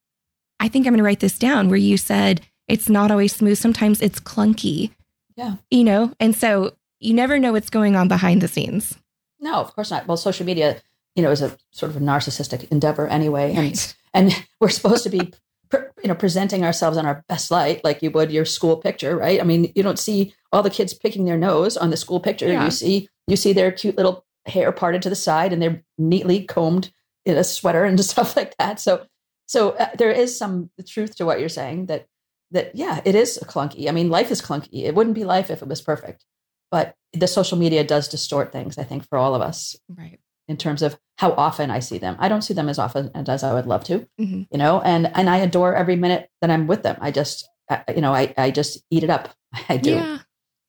I 0.60 0.68
think 0.68 0.86
I'm 0.86 0.92
going 0.92 0.98
to 0.98 1.04
write 1.04 1.20
this 1.20 1.38
down 1.38 1.68
where 1.68 1.76
you 1.78 1.96
said 1.96 2.40
it's 2.68 2.88
not 2.88 3.10
always 3.10 3.34
smooth. 3.34 3.58
Sometimes 3.58 4.00
it's 4.00 4.20
clunky. 4.20 4.90
Yeah. 5.36 5.56
You 5.70 5.84
know, 5.84 6.12
and 6.20 6.36
so 6.36 6.74
you 7.00 7.14
never 7.14 7.38
know 7.38 7.52
what's 7.52 7.70
going 7.70 7.96
on 7.96 8.06
behind 8.06 8.40
the 8.42 8.48
scenes. 8.48 8.96
No, 9.40 9.54
of 9.54 9.74
course 9.74 9.90
not. 9.90 10.06
Well, 10.06 10.16
social 10.16 10.46
media, 10.46 10.80
you 11.16 11.22
know, 11.22 11.30
is 11.30 11.42
a 11.42 11.56
sort 11.72 11.90
of 11.90 11.96
a 11.96 12.00
narcissistic 12.00 12.70
endeavor 12.70 13.08
anyway, 13.08 13.48
and 13.50 13.58
Right. 13.58 13.94
and 14.14 14.44
we're 14.60 14.68
supposed 14.68 15.02
to 15.04 15.10
be 15.10 15.32
you 15.72 16.08
know 16.08 16.14
presenting 16.14 16.64
ourselves 16.64 16.96
in 16.96 17.06
our 17.06 17.24
best 17.28 17.50
light 17.50 17.82
like 17.84 18.02
you 18.02 18.10
would 18.10 18.32
your 18.32 18.44
school 18.44 18.76
picture 18.76 19.16
right? 19.16 19.40
I 19.40 19.44
mean 19.44 19.72
you 19.74 19.82
don't 19.82 19.98
see 19.98 20.34
all 20.52 20.62
the 20.62 20.70
kids 20.70 20.94
picking 20.94 21.24
their 21.24 21.38
nose 21.38 21.76
on 21.76 21.90
the 21.90 21.96
school 21.96 22.20
picture. 22.20 22.48
Yeah. 22.48 22.64
you 22.64 22.70
see 22.70 23.08
you 23.26 23.36
see 23.36 23.52
their 23.52 23.72
cute 23.72 23.96
little 23.96 24.24
hair 24.46 24.72
parted 24.72 25.02
to 25.02 25.10
the 25.10 25.16
side 25.16 25.52
and 25.52 25.62
they're 25.62 25.82
neatly 25.98 26.44
combed 26.44 26.92
in 27.24 27.36
a 27.36 27.44
sweater 27.44 27.84
and 27.84 27.98
stuff 28.04 28.36
like 28.36 28.56
that. 28.58 28.80
So 28.80 29.06
so 29.46 29.70
uh, 29.70 29.90
there 29.96 30.10
is 30.10 30.36
some 30.36 30.70
truth 30.86 31.16
to 31.16 31.24
what 31.24 31.40
you're 31.40 31.48
saying 31.48 31.86
that 31.86 32.06
that 32.50 32.74
yeah 32.74 33.00
it 33.04 33.14
is 33.14 33.38
clunky. 33.44 33.88
I 33.88 33.92
mean 33.92 34.10
life 34.10 34.30
is 34.30 34.42
clunky. 34.42 34.84
It 34.84 34.94
wouldn't 34.94 35.14
be 35.14 35.24
life 35.24 35.50
if 35.50 35.62
it 35.62 35.68
was 35.68 35.80
perfect. 35.80 36.24
But 36.70 36.94
the 37.12 37.26
social 37.26 37.58
media 37.58 37.84
does 37.84 38.08
distort 38.08 38.52
things 38.52 38.78
i 38.78 38.84
think 38.84 39.06
for 39.08 39.18
all 39.18 39.34
of 39.34 39.42
us. 39.42 39.76
Right. 39.88 40.18
In 40.48 40.56
terms 40.56 40.82
of 40.82 40.98
how 41.18 41.32
often 41.32 41.70
I 41.70 41.78
see 41.78 41.98
them. 41.98 42.16
I 42.18 42.28
don't 42.28 42.42
see 42.42 42.54
them 42.54 42.68
as 42.68 42.78
often 42.78 43.10
as 43.14 43.42
I 43.44 43.52
would 43.54 43.66
love 43.66 43.84
to, 43.84 44.06
Mhm. 44.20 44.48
you 44.50 44.58
know, 44.58 44.80
and 44.80 45.06
and 45.16 45.30
I 45.30 45.36
adore 45.38 45.74
every 45.74 45.96
minute 45.96 46.28
that 46.40 46.50
I'm 46.50 46.66
with 46.66 46.82
them. 46.82 46.96
I 47.00 47.10
just, 47.10 47.48
I, 47.70 47.84
you 47.94 48.00
know, 48.00 48.12
I 48.14 48.34
I 48.36 48.50
just 48.50 48.82
eat 48.90 49.04
it 49.04 49.10
up. 49.10 49.30
I 49.68 49.76
do, 49.76 49.92
Yeah. 49.92 50.18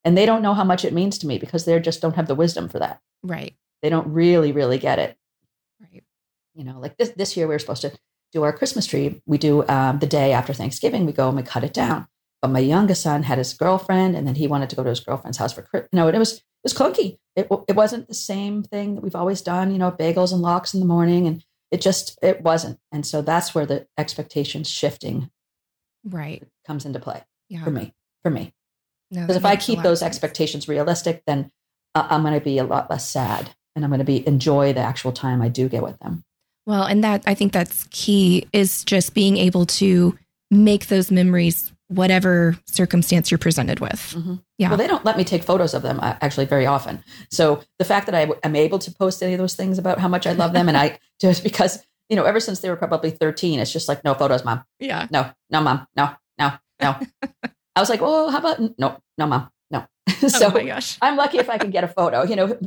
and 0.03 0.17
they 0.17 0.25
don't 0.25 0.41
know 0.43 0.53
how 0.53 0.63
much 0.63 0.85
it 0.85 0.93
means 0.93 1.17
to 1.19 1.27
me 1.27 1.37
because 1.39 1.65
they 1.65 1.79
just 1.79 2.01
don't 2.01 2.15
have 2.15 2.27
the 2.27 2.35
wisdom 2.35 2.69
for 2.69 2.79
that. 2.79 3.01
Right. 3.23 3.55
They 3.81 3.89
don't 3.89 4.07
really, 4.13 4.51
really 4.51 4.77
get 4.77 4.99
it. 4.99 5.17
Right. 5.81 6.03
You 6.53 6.63
know, 6.63 6.79
like 6.79 6.97
this 6.97 7.09
this 7.09 7.35
year 7.35 7.47
we 7.47 7.55
were 7.55 7.59
supposed 7.59 7.81
to 7.81 7.91
do 8.31 8.43
our 8.43 8.53
Christmas 8.53 8.85
tree. 8.85 9.21
We 9.25 9.37
do 9.37 9.67
um, 9.67 9.99
the 9.99 10.07
day 10.07 10.33
after 10.33 10.53
Thanksgiving. 10.53 11.05
We 11.05 11.13
go 11.13 11.27
and 11.27 11.37
we 11.37 11.43
cut 11.43 11.63
it 11.63 11.73
down. 11.73 12.07
But 12.43 12.51
my 12.51 12.59
youngest 12.59 13.01
son 13.03 13.23
had 13.23 13.37
his 13.37 13.53
girlfriend, 13.53 14.17
and 14.17 14.27
then 14.27 14.35
he 14.35 14.47
wanted 14.47 14.69
to 14.69 14.75
go 14.75 14.83
to 14.83 14.89
his 14.89 14.99
girlfriend's 14.99 15.37
house 15.37 15.53
for 15.53 15.61
Christmas. 15.61 15.89
No, 15.93 16.09
it 16.09 16.17
was 16.19 16.33
it 16.33 16.43
was 16.63 16.73
clunky. 16.73 17.17
It 17.37 17.47
it 17.69 17.75
wasn't 17.77 18.09
the 18.09 18.13
same 18.13 18.63
thing 18.63 18.95
that 18.95 19.01
we've 19.01 19.15
always 19.15 19.41
done. 19.41 19.71
You 19.71 19.77
know, 19.77 19.91
bagels 19.91 20.33
and 20.33 20.41
lox 20.41 20.73
in 20.73 20.81
the 20.81 20.85
morning, 20.85 21.25
and 21.25 21.41
it 21.71 21.79
just 21.79 22.19
it 22.21 22.41
wasn't. 22.41 22.79
And 22.91 23.05
so 23.05 23.21
that's 23.21 23.55
where 23.55 23.65
the 23.65 23.87
expectations 23.97 24.69
shifting 24.69 25.31
Right. 26.03 26.43
comes 26.67 26.85
into 26.85 26.99
play 26.99 27.23
Yeah. 27.47 27.63
for 27.63 27.71
me. 27.71 27.93
For 28.23 28.29
me, 28.29 28.53
because 29.09 29.27
that 29.29 29.35
if 29.37 29.45
I 29.45 29.55
keep 29.55 29.81
those 29.81 30.01
expectations 30.03 30.67
realistic, 30.67 31.23
then 31.25 31.49
uh, 31.95 32.07
I'm 32.09 32.23
going 32.23 32.33
to 32.33 32.43
be 32.43 32.57
a 32.57 32.63
lot 32.65 32.89
less 32.89 33.09
sad, 33.09 33.51
and 33.75 33.85
I'm 33.85 33.89
going 33.91 33.99
to 33.99 34.05
be 34.05 34.27
enjoy 34.27 34.73
the 34.73 34.81
actual 34.81 35.13
time 35.13 35.41
I 35.41 35.47
do 35.47 35.69
get 35.69 35.81
with 35.83 35.97
them. 35.99 36.25
Well, 36.65 36.83
and 36.83 37.03
that 37.05 37.23
I 37.25 37.35
think 37.35 37.53
that's 37.53 37.87
key 37.91 38.47
is 38.51 38.83
just 38.83 39.13
being 39.13 39.37
able 39.37 39.65
to 39.65 40.17
make 40.51 40.87
those 40.87 41.09
memories 41.09 41.71
whatever 41.95 42.57
circumstance 42.65 43.31
you're 43.31 43.37
presented 43.37 43.79
with. 43.79 44.13
Mhm. 44.17 44.41
Yeah. 44.57 44.69
Well, 44.69 44.77
they 44.77 44.87
don't 44.87 45.05
let 45.05 45.17
me 45.17 45.23
take 45.23 45.43
photos 45.43 45.73
of 45.73 45.81
them 45.81 45.99
uh, 46.01 46.15
actually 46.21 46.45
very 46.45 46.65
often. 46.65 47.03
So 47.31 47.63
the 47.79 47.85
fact 47.85 48.05
that 48.07 48.15
I 48.15 48.21
w- 48.25 48.39
am 48.43 48.55
able 48.55 48.79
to 48.79 48.91
post 48.91 49.21
any 49.23 49.33
of 49.33 49.39
those 49.39 49.55
things 49.55 49.77
about 49.77 49.99
how 49.99 50.07
much 50.07 50.25
I 50.27 50.33
love 50.33 50.53
them, 50.53 50.67
and 50.67 50.77
I 50.77 50.99
just 51.21 51.43
because 51.43 51.85
you 52.09 52.15
know, 52.17 52.23
ever 52.25 52.39
since 52.39 52.59
they 52.59 52.69
were 52.69 52.75
probably 52.75 53.09
13, 53.11 53.59
it's 53.59 53.71
just 53.71 53.87
like 53.87 54.03
no 54.03 54.13
photos, 54.13 54.43
mom. 54.45 54.63
Yeah. 54.79 55.07
No, 55.09 55.31
no, 55.49 55.61
mom. 55.61 55.87
No, 55.95 56.09
no, 56.37 56.51
no. 56.81 56.99
I 57.75 57.79
was 57.79 57.89
like, 57.89 58.01
well, 58.01 58.29
how 58.29 58.37
about 58.39 58.59
no, 58.77 58.97
no, 59.17 59.25
mom, 59.25 59.49
no. 59.71 59.85
so 60.27 60.47
oh 60.47 60.51
my 60.51 60.63
gosh. 60.65 60.97
I'm 61.01 61.15
lucky 61.15 61.39
if 61.39 61.49
I 61.49 61.57
can 61.57 61.71
get 61.71 61.83
a 61.83 61.87
photo. 61.87 62.23
You 62.23 62.35
know, 62.35 62.57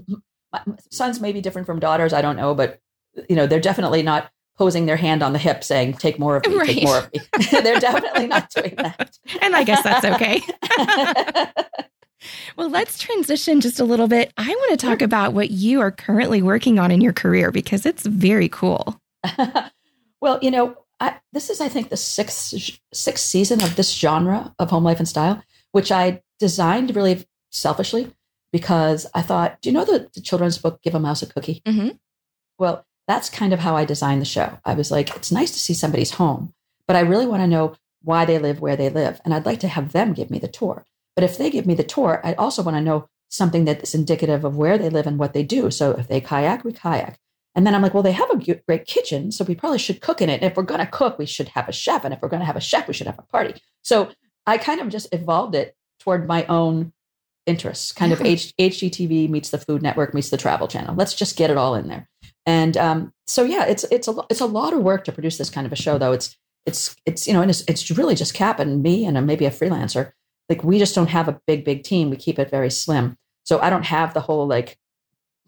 my 0.53 0.61
sons 0.91 1.21
may 1.21 1.33
be 1.33 1.41
different 1.41 1.67
from 1.67 1.79
daughters. 1.81 2.13
I 2.13 2.23
don't 2.23 2.37
know, 2.37 2.55
but 2.55 2.81
you 3.29 3.37
know, 3.37 3.47
they're 3.47 3.61
definitely 3.61 4.03
not 4.03 4.31
posing 4.59 4.87
their 4.87 4.97
hand 4.97 5.23
on 5.23 5.33
the 5.33 5.39
hip 5.39 5.63
saying, 5.65 5.95
"Take 5.95 6.19
more 6.19 6.37
of 6.37 6.47
me, 6.47 6.57
Right. 6.57 6.69
take 6.69 6.85
more 6.85 6.99
of 6.99 7.13
me." 7.13 7.21
they're 7.51 7.81
definitely 7.81 8.27
not 8.27 8.51
doing 8.51 8.75
that. 8.77 9.19
And 9.43 9.55
I 9.57 9.65
guess 9.65 9.83
that's 9.83 10.05
okay. 10.05 10.41
Well, 12.57 12.71
let's 12.71 12.99
transition 12.99 13.61
just 13.61 13.79
a 13.79 13.85
little 13.85 14.09
bit. 14.09 14.33
I 14.37 14.49
want 14.49 14.71
to 14.81 14.87
talk 14.87 15.01
about 15.03 15.33
what 15.35 15.51
you 15.51 15.81
are 15.81 15.91
currently 15.93 16.43
working 16.43 16.79
on 16.79 16.91
in 16.91 17.01
your 17.01 17.13
career 17.13 17.53
because 17.53 17.87
it's 17.87 18.05
very 18.07 18.49
cool. 18.49 19.01
well, 20.21 20.39
you 20.43 20.51
know, 20.51 20.77
I, 20.99 21.17
this 21.33 21.51
is, 21.51 21.61
I 21.61 21.69
think, 21.69 21.91
the 21.91 21.97
sixth 21.97 22.55
sixth 22.93 23.25
season 23.25 23.63
of 23.63 23.77
this 23.77 23.93
genre 23.93 24.55
of 24.59 24.71
home 24.71 24.83
life 24.83 24.99
and 24.99 25.07
style, 25.07 25.43
which 25.73 25.93
I 25.93 26.23
designed 26.41 26.97
really 26.97 27.27
selfishly 27.53 28.13
because 28.53 29.07
I 29.15 29.23
thought, 29.23 29.61
do 29.61 29.69
you 29.69 29.75
know 29.75 29.85
the, 29.85 30.09
the 30.15 30.21
children's 30.23 30.59
book, 30.59 30.81
Give 30.83 30.95
a 30.95 30.99
Mouse 31.01 31.23
a 31.23 31.27
Cookie? 31.27 31.63
hmm 31.67 31.91
Well, 32.59 32.85
that's 33.07 33.31
kind 33.31 33.53
of 33.53 33.61
how 33.61 33.77
I 33.77 33.85
designed 33.85 34.21
the 34.21 34.27
show. 34.27 34.59
I 34.65 34.75
was 34.75 34.91
like, 34.91 35.15
it's 35.17 35.33
nice 35.33 35.53
to 35.53 35.59
see 35.59 35.75
somebody's 35.75 36.13
home, 36.13 36.53
but 36.87 36.97
I 36.97 37.01
really 37.01 37.27
want 37.27 37.43
to 37.43 37.47
know 37.47 37.77
why 38.03 38.25
they 38.25 38.39
live 38.39 38.61
where 38.61 38.77
they 38.77 38.89
live. 38.89 39.21
And 39.25 39.35
I'd 39.35 39.47
like 39.47 39.61
to 39.61 39.69
have 39.69 39.93
them 39.93 40.13
give 40.13 40.31
me 40.31 40.39
the 40.39 40.49
tour. 40.49 40.87
But 41.15 41.25
if 41.25 41.39
they 41.39 41.51
give 41.51 41.67
me 41.67 41.75
the 41.75 41.85
tour, 41.85 42.21
I 42.23 42.35
also 42.35 42.63
want 42.63 42.77
to 42.77 42.81
know 42.83 43.09
something 43.29 43.65
that's 43.65 43.95
indicative 43.95 44.45
of 44.45 44.57
where 44.57 44.79
they 44.79 44.89
live 44.89 45.07
and 45.07 45.19
what 45.19 45.33
they 45.33 45.43
do. 45.43 45.71
So 45.71 45.93
if 45.93 46.09
they 46.09 46.21
kayak, 46.21 46.65
we 46.65 46.73
kayak. 46.73 47.19
And 47.55 47.67
then 47.67 47.75
I'm 47.75 47.81
like, 47.81 47.95
well, 47.95 48.03
they 48.03 48.13
have 48.13 48.31
a 48.31 48.61
great 48.69 48.87
kitchen, 48.87 49.33
so 49.33 49.43
we 49.43 49.55
probably 49.55 49.79
should 49.79 50.03
cook 50.03 50.21
in 50.21 50.29
it. 50.29 50.43
And 50.43 50.51
if 50.51 50.57
we're 50.57 50.63
going 50.63 50.81
to 50.81 50.87
cook, 50.87 51.19
we 51.19 51.25
should 51.25 51.49
have 51.49 51.69
a 51.69 51.73
chef. 51.73 52.05
And 52.05 52.13
if 52.13 52.21
we're 52.21 52.29
going 52.29 52.41
to 52.41 52.47
have 52.47 52.57
a 52.57 52.61
chef, 52.61 52.87
we 52.87 52.93
should 52.93 53.07
have 53.07 53.19
a 53.19 53.23
party. 53.23 53.55
So 53.83 54.11
I 54.47 54.59
kind 54.59 54.81
of 54.81 54.91
just 54.91 55.09
evolved 55.13 55.55
it 55.55 55.75
toward 55.99 56.29
my 56.29 56.45
own 56.47 56.93
interests, 57.47 57.93
kind 57.93 58.13
of 58.13 58.21
H- 58.21 58.53
HGTV 58.59 59.29
meets 59.31 59.51
the 59.51 59.59
Food 59.59 59.83
Network 59.83 60.13
meets 60.15 60.31
the 60.31 60.37
Travel 60.37 60.69
Channel. 60.69 60.95
Let's 60.97 61.15
just 61.15 61.37
get 61.37 61.51
it 61.51 61.57
all 61.57 61.75
in 61.75 61.89
there. 61.89 62.09
And 62.45 62.77
um, 62.77 63.13
so 63.27 63.43
yeah, 63.45 63.65
it's 63.67 63.85
it's 63.91 64.09
a 64.09 64.15
it's 64.31 64.41
a 64.41 64.47
lot 64.47 64.73
of 64.73 64.81
work 64.83 65.05
to 65.05 65.13
produce 65.13 65.39
this 65.39 65.51
kind 65.51 65.67
of 65.67 65.73
a 65.73 65.77
show, 65.77 65.99
though. 65.99 66.13
It's 66.13 66.37
it's 66.65 66.95
it's 67.07 67.27
you 67.27 67.33
know, 67.33 67.41
and 67.43 67.51
it's 67.51 67.63
it's 67.69 67.91
really 67.91 68.15
just 68.15 68.35
Cap 68.35 68.61
and 68.61 68.83
me 68.83 69.05
and 69.05 69.17
a, 69.17 69.23
maybe 69.23 69.47
a 69.47 69.51
freelancer. 69.51 70.13
Like 70.49 70.63
we 70.63 70.79
just 70.79 70.95
don't 70.95 71.11
have 71.11 71.29
a 71.29 71.41
big 71.47 71.65
big 71.65 71.83
team. 71.83 72.11
We 72.11 72.17
keep 72.17 72.39
it 72.39 72.51
very 72.51 72.71
slim. 72.71 73.17
So 73.45 73.61
I 73.61 73.71
don't 73.71 73.85
have 73.87 74.15
the 74.15 74.21
whole 74.21 74.47
like 74.47 74.77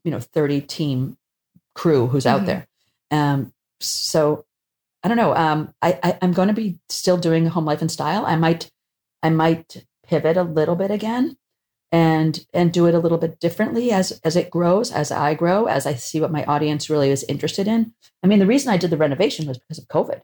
you 0.04 0.10
know 0.10 0.20
thirty 0.20 0.60
team 0.60 1.16
crew 1.74 2.06
who's 2.08 2.26
out 2.26 2.42
Mhm. 2.42 2.46
there. 2.46 2.66
Um, 3.10 3.52
so 3.80 4.44
I 5.04 5.08
don't 5.08 5.16
know. 5.16 5.34
Um, 5.36 5.72
I, 5.80 5.98
I 6.02 6.18
I'm 6.22 6.32
going 6.32 6.48
to 6.48 6.54
be 6.54 6.80
still 6.88 7.16
doing 7.16 7.46
home 7.46 7.64
life 7.64 7.80
and 7.80 7.90
style. 7.90 8.26
I 8.26 8.34
might 8.36 8.70
I 9.22 9.30
might 9.30 9.84
pivot 10.04 10.36
a 10.36 10.42
little 10.42 10.74
bit 10.74 10.90
again 10.90 11.36
and 11.92 12.46
and 12.52 12.72
do 12.72 12.86
it 12.86 12.94
a 12.94 12.98
little 12.98 13.18
bit 13.18 13.40
differently 13.40 13.90
as 13.92 14.20
as 14.24 14.36
it 14.36 14.50
grows 14.50 14.92
as 14.92 15.10
i 15.10 15.32
grow 15.34 15.66
as 15.66 15.86
i 15.86 15.94
see 15.94 16.20
what 16.20 16.30
my 16.30 16.44
audience 16.44 16.90
really 16.90 17.10
is 17.10 17.24
interested 17.24 17.66
in 17.66 17.92
i 18.22 18.26
mean 18.26 18.38
the 18.38 18.46
reason 18.46 18.70
i 18.72 18.76
did 18.76 18.90
the 18.90 18.96
renovation 18.96 19.46
was 19.46 19.58
because 19.58 19.78
of 19.78 19.88
covid 19.88 20.20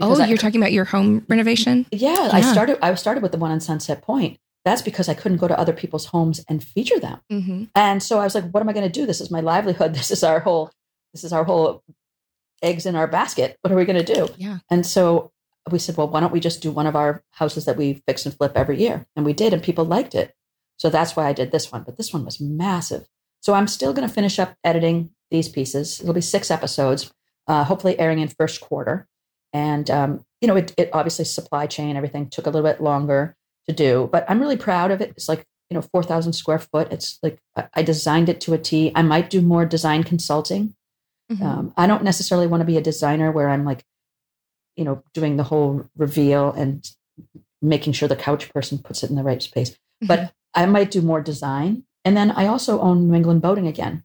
Oh, 0.00 0.18
I- 0.20 0.26
you're 0.26 0.38
talking 0.38 0.60
about 0.60 0.72
your 0.72 0.84
home 0.86 1.24
renovation? 1.28 1.86
yeah, 1.90 2.30
i 2.32 2.40
started 2.40 2.78
i 2.82 2.94
started 2.94 3.22
with 3.22 3.32
the 3.32 3.38
one 3.38 3.50
on 3.50 3.60
sunset 3.60 4.02
point 4.02 4.38
that's 4.64 4.82
because 4.82 5.08
i 5.08 5.14
couldn't 5.14 5.38
go 5.38 5.48
to 5.48 5.58
other 5.58 5.72
people's 5.72 6.06
homes 6.06 6.44
and 6.48 6.62
feature 6.62 6.98
them 7.00 7.20
Mm-hmm. 7.30 7.64
and 7.74 8.02
so 8.02 8.18
i 8.20 8.24
was 8.24 8.34
like 8.34 8.48
what 8.50 8.60
am 8.60 8.68
i 8.68 8.72
going 8.72 8.86
to 8.90 9.00
do 9.00 9.04
this 9.06 9.20
is 9.20 9.30
my 9.30 9.40
livelihood 9.40 9.94
this 9.98 10.10
is 10.10 10.22
our 10.22 10.40
whole 10.40 10.70
this 11.12 11.24
is 11.24 11.32
our 11.32 11.44
whole 11.44 11.82
eggs 12.62 12.86
in 12.86 12.94
our 12.94 13.08
basket 13.08 13.56
what 13.62 13.72
are 13.72 13.76
we 13.76 13.84
going 13.84 14.02
to 14.04 14.14
do 14.14 14.28
Yeah. 14.36 14.58
and 14.70 14.86
so 14.86 15.30
we 15.70 15.78
said, 15.78 15.96
well, 15.96 16.08
why 16.08 16.18
don't 16.18 16.32
we 16.32 16.40
just 16.40 16.60
do 16.60 16.72
one 16.72 16.88
of 16.88 16.96
our 16.96 17.22
houses 17.30 17.66
that 17.66 17.76
we 17.76 18.02
fix 18.04 18.26
and 18.26 18.34
flip 18.36 18.50
every 18.56 18.80
year? 18.80 19.06
And 19.14 19.24
we 19.24 19.32
did, 19.32 19.52
and 19.52 19.62
people 19.62 19.84
liked 19.84 20.12
it. 20.12 20.34
So 20.76 20.90
that's 20.90 21.14
why 21.16 21.26
I 21.26 21.32
did 21.32 21.52
this 21.52 21.70
one. 21.70 21.82
But 21.84 21.96
this 21.96 22.12
one 22.12 22.24
was 22.24 22.40
massive. 22.40 23.06
So 23.40 23.54
I'm 23.54 23.66
still 23.68 23.92
going 23.92 24.06
to 24.06 24.12
finish 24.14 24.38
up 24.38 24.54
editing 24.64 25.10
these 25.30 25.48
pieces. 25.48 26.00
It'll 26.00 26.14
be 26.14 26.20
six 26.20 26.50
episodes, 26.50 27.12
uh, 27.48 27.64
hopefully 27.64 27.98
airing 27.98 28.18
in 28.18 28.28
first 28.28 28.60
quarter. 28.60 29.06
And, 29.52 29.90
um, 29.90 30.24
you 30.40 30.48
know, 30.48 30.56
it, 30.56 30.72
it 30.78 30.90
obviously 30.92 31.24
supply 31.24 31.66
chain, 31.66 31.96
everything 31.96 32.28
took 32.30 32.46
a 32.46 32.50
little 32.50 32.68
bit 32.68 32.80
longer 32.82 33.36
to 33.68 33.72
do, 33.74 34.08
but 34.10 34.24
I'm 34.28 34.40
really 34.40 34.56
proud 34.56 34.90
of 34.90 35.00
it. 35.00 35.10
It's 35.10 35.28
like, 35.28 35.44
you 35.70 35.74
know, 35.76 35.82
4,000 35.82 36.32
square 36.32 36.58
foot. 36.58 36.92
It's 36.92 37.18
like 37.22 37.38
I- 37.74 37.82
designed 37.82 38.28
it 38.28 38.40
to 38.42 38.54
a 38.54 38.58
T. 38.58 38.92
I 38.94 39.02
might 39.02 39.30
do 39.30 39.40
more 39.40 39.64
design 39.66 40.04
consulting 40.04 40.74
Mhm. 41.30 41.40
um, 41.42 41.74
I 41.78 41.86
don't 41.86 42.02
necessarily 42.04 42.46
want 42.46 42.60
to 42.60 42.64
be 42.66 42.76
a 42.76 42.82
designer 42.82 43.30
where 43.32 43.48
I'm 43.48 43.64
like, 43.64 43.84
you 44.76 44.84
know, 44.84 45.02
doing 45.14 45.36
the 45.36 45.44
whole 45.44 45.88
reveal 45.96 46.50
and 46.52 46.84
making 47.62 47.92
sure 47.94 48.08
the 48.08 48.16
couch 48.16 48.52
person 48.52 48.78
puts 48.78 49.02
it 49.02 49.08
in 49.10 49.16
the 49.16 49.22
right 49.22 49.40
space. 49.40 49.74
But 50.02 50.34
I 50.54 50.66
might 50.66 50.90
do 50.90 51.02
more 51.02 51.20
design. 51.20 51.84
And 52.04 52.16
then 52.16 52.30
I 52.32 52.46
also 52.46 52.80
own 52.80 53.08
New 53.08 53.14
England 53.14 53.42
Boating 53.42 53.66
again. 53.66 54.04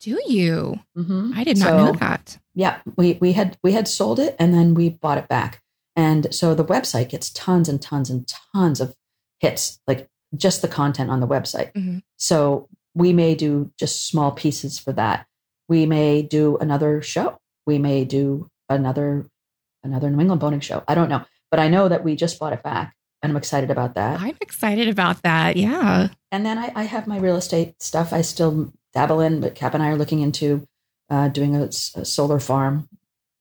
do 0.00 0.20
you? 0.26 0.78
Mm-hmm. 0.96 1.32
I 1.34 1.44
did 1.44 1.58
not 1.58 1.72
know 1.76 1.92
that. 1.92 2.38
Yeah, 2.54 2.80
we 2.96 3.14
we 3.20 3.32
had 3.32 3.56
we 3.62 3.72
had 3.72 3.88
sold 3.88 4.18
it 4.20 4.36
and 4.38 4.52
then 4.54 4.74
we 4.74 4.90
bought 4.90 5.18
it 5.18 5.28
back. 5.28 5.62
And 5.96 6.32
so 6.34 6.54
the 6.54 6.64
website 6.64 7.08
gets 7.08 7.30
tons 7.30 7.68
and 7.68 7.80
tons 7.80 8.10
and 8.10 8.28
tons 8.52 8.80
of 8.80 8.94
hits, 9.40 9.80
like 9.86 10.08
just 10.36 10.62
the 10.62 10.68
content 10.68 11.10
on 11.10 11.20
the 11.20 11.26
website. 11.26 11.72
Mhm. 11.72 12.02
So 12.18 12.68
we 12.94 13.12
may 13.12 13.34
do 13.34 13.72
just 13.78 14.06
small 14.08 14.30
pieces 14.32 14.78
for 14.78 14.92
that. 14.92 15.26
We 15.68 15.86
may 15.86 16.22
do 16.22 16.56
another 16.58 17.00
show. 17.02 17.38
We 17.66 17.78
may 17.78 18.04
do 18.04 18.50
another 18.68 19.26
another 19.82 20.10
New 20.10 20.20
England 20.20 20.40
boating 20.40 20.60
show. 20.60 20.82
I 20.86 20.94
don't 20.94 21.08
know, 21.08 21.24
but 21.50 21.60
I 21.60 21.68
know 21.68 21.88
that 21.88 22.04
we 22.04 22.14
just 22.14 22.38
bought 22.38 22.52
it 22.52 22.62
back, 22.62 22.94
and 23.24 23.32
I'm 23.32 23.36
excited 23.36 23.70
about 23.70 23.94
that. 23.94 24.20
I'm 24.20 24.36
excited 24.42 24.88
about 24.88 25.22
that. 25.22 25.56
Yeah. 25.56 26.08
And 26.30 26.44
then 26.44 26.58
I, 26.58 26.72
I 26.74 26.82
have 26.82 27.06
my 27.06 27.18
real 27.18 27.36
estate 27.36 27.82
stuff. 27.82 28.12
I 28.12 28.20
still 28.20 28.72
dabble 28.92 29.20
in, 29.20 29.40
but 29.40 29.54
Cap 29.54 29.72
and 29.72 29.82
I 29.82 29.88
are 29.88 29.96
looking 29.96 30.20
into 30.20 30.66
uh, 31.08 31.28
doing 31.28 31.56
a 31.56 31.72
solar 31.72 32.38
farm. 32.38 32.88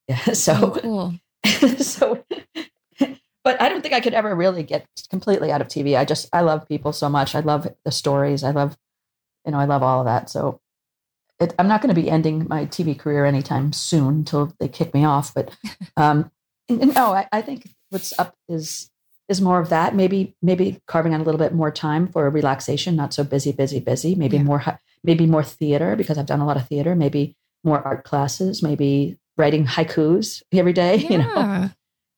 Yeah, 0.10 0.19
Oh, 0.28 0.34
so 0.34 0.72
cool. 0.72 1.13
so 1.78 2.26
but 3.46 3.62
i 3.62 3.69
don't 3.69 3.82
think 3.82 3.93
i 3.93 4.02
could 4.02 4.13
ever 4.13 4.36
really 4.36 4.62
get 4.62 4.86
completely 5.10 5.50
out 5.50 5.62
of 5.62 5.69
tv 5.69 5.98
i 5.98 6.04
just 6.04 6.28
i 6.34 6.41
love 6.41 6.67
people 6.67 6.91
so 6.91 7.08
much 7.08 7.36
i 7.36 7.39
love 7.39 7.74
the 7.86 7.91
stories 7.91 8.43
i 8.43 8.52
love 8.52 8.78
you 9.46 9.54
know 9.54 9.60
i 9.60 9.63
love 9.63 9.82
all 9.82 10.02
of 10.02 10.06
that 10.06 10.30
so 10.30 10.60
it, 11.39 11.54
i'm 11.58 11.69
not 11.69 11.82
going 11.82 11.93
to 11.93 12.02
be 12.02 12.10
ending 12.10 12.46
my 12.50 12.65
tv 12.65 13.00
career 13.00 13.26
anytime 13.26 13.72
soon 13.72 14.15
until 14.15 14.54
they 14.60 14.67
kick 14.67 14.93
me 14.93 15.06
off 15.06 15.34
but 15.34 15.56
um 15.98 16.30
no 16.69 17.13
I, 17.13 17.28
I 17.32 17.41
think 17.41 17.69
what's 17.89 18.17
up 18.19 18.36
is 18.50 18.89
is 19.29 19.41
more 19.41 19.59
of 19.59 19.69
that. 19.69 19.95
Maybe 19.95 20.36
maybe 20.41 20.81
carving 20.88 21.13
out 21.13 21.21
a 21.21 21.23
little 21.23 21.39
bit 21.39 21.53
more 21.53 21.71
time 21.71 22.07
for 22.07 22.29
relaxation 22.29 22.95
not 22.95 23.13
so 23.13 23.23
busy 23.23 23.51
busy 23.51 23.79
busy. 23.79 24.15
Maybe 24.15 24.38
Yeah. 24.38 24.43
more 24.43 24.79
maybe 25.03 25.25
more 25.25 25.43
theater 25.43 25.95
because 25.95 26.17
i've 26.17 26.25
done 26.25 26.41
a 26.41 26.45
lot 26.45 26.57
of 26.57 26.67
theater. 26.67 26.95
Maybe 26.95 27.36
more 27.63 27.81
art 27.81 28.03
classes. 28.03 28.62
Maybe 28.62 29.17
writing 29.38 29.65
haikus 29.65 30.41
every 30.51 30.73
day 30.73 30.95
you 31.09 31.17
know? 31.17 31.69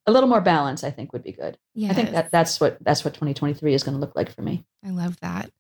A 0.07 0.11
little 0.11 0.29
more 0.29 0.41
balance 0.41 0.83
i 0.83 0.91
think 0.91 1.13
would 1.13 1.23
be 1.23 1.31
good. 1.31 1.57
Yes. 1.73 1.91
i 1.91 1.93
think 1.93 2.11
that 2.11 2.31
that's 2.31 2.59
what 2.59 2.77
that's 2.81 3.03
what 3.05 3.13
2023 3.13 3.73
is 3.73 3.83
going 3.83 3.95
to 3.95 4.01
look 4.01 4.15
like 4.15 4.31
for 4.33 4.41
me. 4.41 4.65
I 4.83 4.89
love 4.89 5.19
that. 5.21 5.51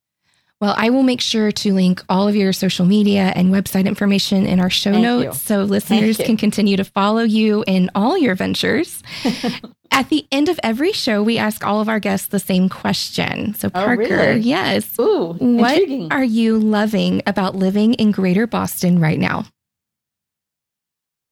Well, 0.61 0.73
I 0.77 0.89
will 0.89 1.03
make 1.03 1.19
sure 1.19 1.51
to 1.51 1.73
link 1.73 2.01
all 2.07 2.29
of 2.29 2.35
your 2.35 2.53
social 2.53 2.85
media 2.85 3.33
and 3.35 3.51
website 3.53 3.85
information 3.85 4.45
in 4.45 4.61
our 4.61 4.69
show 4.69 4.93
Thank 4.93 5.03
notes 5.03 5.41
so 5.41 5.63
listeners 5.63 6.15
can 6.17 6.37
continue 6.37 6.77
to 6.77 6.85
follow 6.85 7.23
you 7.23 7.65
in 7.67 7.91
all 7.93 8.17
your 8.17 8.35
ventures. 8.35 9.03
At 9.91 10.09
the 10.09 10.27
end 10.31 10.49
of 10.49 10.59
every 10.61 10.91
show, 10.91 11.23
we 11.23 11.37
ask 11.37 11.65
all 11.65 11.79
of 11.79 11.87
our 11.87 11.99
guests 11.99 12.27
the 12.27 12.39
same 12.39 12.67
question. 12.69 13.53
So, 13.55 13.67
Oh, 13.69 13.85
Parker, 13.85 14.01
really? 14.03 14.39
yes, 14.41 14.93
ooh 14.99 15.33
what 15.39 15.71
intriguing 15.73 16.11
are 16.11 16.23
you 16.23 16.57
loving 16.59 17.21
about 17.25 17.55
living 17.55 17.93
in 17.95 18.11
greater 18.11 18.45
Boston 18.47 18.99
right 18.99 19.19
now? 19.19 19.45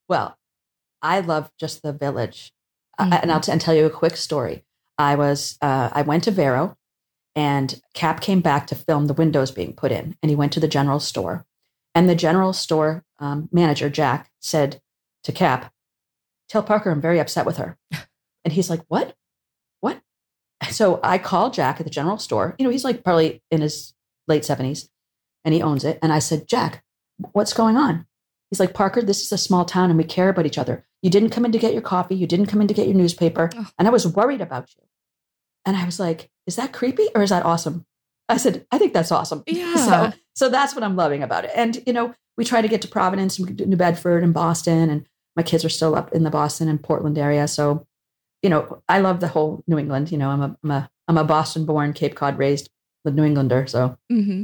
well 0.10 0.38
i 1.02 1.20
love 1.22 1.50
just 1.58 1.82
the 1.82 1.94
village 1.94 2.52
I- 2.98 3.06
Mhm. 3.10 3.20
and 3.24 3.32
i'll 3.32 3.39
t- 3.39 3.52
and 3.52 3.62
tell 3.62 3.74
you 3.74 3.86
a 3.86 3.89
quick 3.89 4.18
story 4.18 4.63
i 4.98 5.16
was 5.16 5.58
uh, 5.62 5.89
i 5.94 6.02
went 6.02 6.26
to 6.26 6.32
vero 6.32 6.78
and 7.36 7.82
cap 7.94 8.20
came 8.22 8.42
back 8.42 8.68
to 8.68 8.76
film 8.76 9.08
the 9.08 9.13
windows 9.13 9.50
being 9.52 9.74
put 9.74 9.92
in 9.94 10.18
and 10.22 10.30
he 10.30 10.36
went 10.36 10.52
to 10.54 10.60
the 10.60 10.68
general 10.68 11.00
store 11.00 11.46
and 11.96 12.10
the 12.10 12.16
general 12.16 12.52
store 12.54 13.06
um, 13.20 13.48
manager 13.52 13.89
jack 13.89 14.30
said 14.42 14.82
to 15.24 15.32
cap 15.32 15.72
tell 16.50 16.62
parker 16.63 16.92
i'm 16.92 17.02
very 17.02 17.20
upset 17.20 17.46
with 17.46 17.58
her 17.58 17.78
and 18.43 18.53
he's 18.53 18.69
like 18.69 18.82
what? 18.88 19.15
What? 19.79 20.01
So 20.71 20.99
i 21.03 21.17
called 21.17 21.53
jack 21.53 21.79
at 21.79 21.86
the 21.86 21.89
general 21.89 22.17
store. 22.17 22.56
You 22.58 22.65
know 22.65 22.71
he's 22.71 22.84
like 22.84 23.03
probably 23.03 23.41
in 23.51 23.62
his 23.62 23.93
late 24.27 24.43
70s 24.43 24.89
and 25.43 25.53
he 25.53 25.62
owns 25.62 25.84
it. 25.84 25.99
And 26.01 26.13
i 26.13 26.19
said 26.19 26.47
jack 26.47 26.84
what's 27.34 27.53
going 27.53 27.77
on? 27.77 28.06
He's 28.49 28.60
like 28.60 28.73
parker 28.73 29.01
this 29.01 29.21
is 29.21 29.32
a 29.32 29.38
small 29.38 29.65
town 29.65 29.89
and 29.89 29.97
we 29.97 30.03
care 30.03 30.29
about 30.29 30.45
each 30.45 30.58
other. 30.58 30.86
You 31.01 31.10
didn't 31.10 31.32
come 31.32 31.43
in 31.45 31.51
to 31.51 31.58
get 31.58 31.73
your 31.73 31.82
coffee. 31.82 32.15
You 32.15 32.27
didn't 32.27 32.45
come 32.45 32.62
in 32.62 32.67
to 32.67 32.73
get 32.73 32.87
your 32.87 32.96
newspaper. 32.96 33.50
Oh. 33.56 33.69
and 33.77 33.87
i 33.87 33.91
was 33.91 34.08
worried 34.08 34.41
about 34.41 34.69
you. 34.75 34.83
And 35.65 35.75
i 35.77 35.85
was 35.85 36.00
like 36.00 36.29
is 36.46 36.56
that 36.56 36.73
creepy 36.73 37.08
or 37.15 37.23
is 37.23 37.29
that 37.29 37.46
awesome? 37.46 37.85
I 38.29 38.37
said 38.37 38.65
i 38.71 38.77
think 38.77 38.94
that's 38.94 39.12
awesome. 39.12 39.44
Yeah. 39.48 39.75
so 39.75 40.13
so 40.35 40.50
that's 40.50 40.73
what 40.75 40.83
i'm 40.83 40.96
loving 40.96 41.23
about 41.23 41.46
it. 41.46 41.52
And 41.56 41.81
you 41.85 41.94
know 41.94 42.13
we 42.37 42.46
try 42.46 42.62
to 42.62 42.67
get 42.67 42.81
to 42.81 42.87
providence 42.87 43.37
and 43.37 43.60
new 43.67 43.77
bedford 43.77 44.23
and 44.23 44.33
boston 44.33 44.89
and 44.89 45.06
my 45.35 45.44
kids 45.44 45.65
are 45.65 45.69
still 45.69 45.96
up 45.96 46.12
in 46.13 46.23
the 46.23 46.29
boston 46.29 46.67
and 46.67 46.81
portland 46.81 47.17
area. 47.17 47.48
So 47.48 47.85
you 48.44 48.50
know 48.50 48.81
i 48.89 49.00
love 49.00 49.19
the 49.19 49.27
whole 49.27 49.63
new 49.67 49.77
england 49.79 50.12
you 50.12 50.17
know 50.17 50.29
i'm 50.29 50.41
a 50.41 50.56
i'm 50.63 50.71
a, 50.71 50.89
I'm 51.08 51.17
a 51.17 51.23
boston 51.23 51.65
born 51.65 51.94
cape 51.94 52.13
cod 52.15 52.37
raised 52.37 52.69
the 53.06 53.12
new 53.12 53.23
englander 53.23 53.65
so 53.67 53.98
hmm 54.10 54.44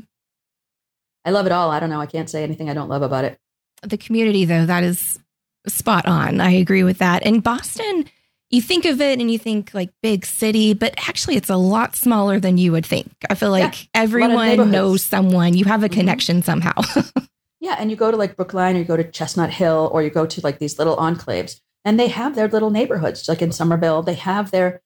i 1.26 1.32
love 1.32 1.46
it 1.46 1.52
all 1.52 1.70
i 1.72 1.80
don't 1.80 1.90
know 1.90 2.00
i 2.02 2.06
can't 2.06 2.30
say 2.30 2.44
anything 2.44 2.70
i 2.70 2.74
don't 2.74 2.90
love 2.90 3.02
about 3.02 3.26
it 3.26 3.38
The 3.84 3.98
community, 3.98 4.44
though, 4.46 4.66
that 4.66 4.84
is 4.84 5.20
spot 5.68 6.06
on. 6.06 6.42
I 6.42 6.52
agree 6.52 6.84
with 6.84 6.98
that. 7.00 7.26
And 7.26 7.42
Boston, 7.44 8.06
you 8.50 8.62
think 8.62 8.84
of 8.86 9.00
it 9.00 9.20
and 9.22 9.30
you 9.32 9.38
think 9.40 9.74
like 9.74 9.90
big 10.04 10.26
city, 10.26 10.74
but 10.74 10.94
actually 11.08 11.36
it's 11.38 11.50
a 11.50 11.56
lot 11.56 11.96
smaller 11.96 12.40
than 12.42 12.58
you 12.58 12.72
would 12.74 12.86
think. 12.86 13.10
I 13.30 13.36
feel 13.36 13.56
Yeah, 13.58 13.66
like 13.68 13.88
everyone 13.94 14.70
knows 14.72 15.02
someone. 15.04 15.54
You 15.54 15.64
have 15.66 15.84
a 15.84 15.88
Mhm. 15.90 15.94
connection 15.94 16.42
somehow. 16.44 16.74
Yeah, 17.62 17.76
and 17.78 17.92
you 17.92 17.98
go 17.98 18.10
to 18.10 18.16
like 18.18 18.36
Brookline 18.38 18.76
or 18.78 18.80
you 18.80 18.86
go 18.86 18.96
to 18.98 19.04
Chestnut 19.04 19.50
Hill 19.52 19.90
or 19.94 20.02
you 20.02 20.10
go 20.10 20.26
to 20.26 20.42
like 20.42 20.60
these 20.60 20.78
little 20.80 20.96
enclaves 20.98 21.60
and 21.90 22.00
they 22.00 22.08
have 22.10 22.36
their 22.36 22.48
little 22.48 22.70
neighborhoods. 22.70 23.28
Like 23.28 23.42
in 23.42 23.52
Somerville, 23.52 24.04
they 24.04 24.14
have 24.14 24.52
their 24.52 24.82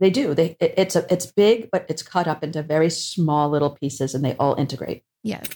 They 0.00 0.10
do. 0.10 0.34
They 0.34 0.56
it, 0.60 0.74
it's 0.76 0.96
a 0.96 1.06
it's 1.10 1.24
big, 1.26 1.70
but 1.72 1.86
it's 1.88 2.02
cut 2.02 2.28
up 2.28 2.44
into 2.44 2.62
very 2.62 2.90
small 2.90 3.48
little 3.48 3.70
pieces, 3.70 4.14
and 4.14 4.22
they 4.22 4.36
all 4.36 4.54
integrate. 4.56 5.02
Yes. 5.22 5.46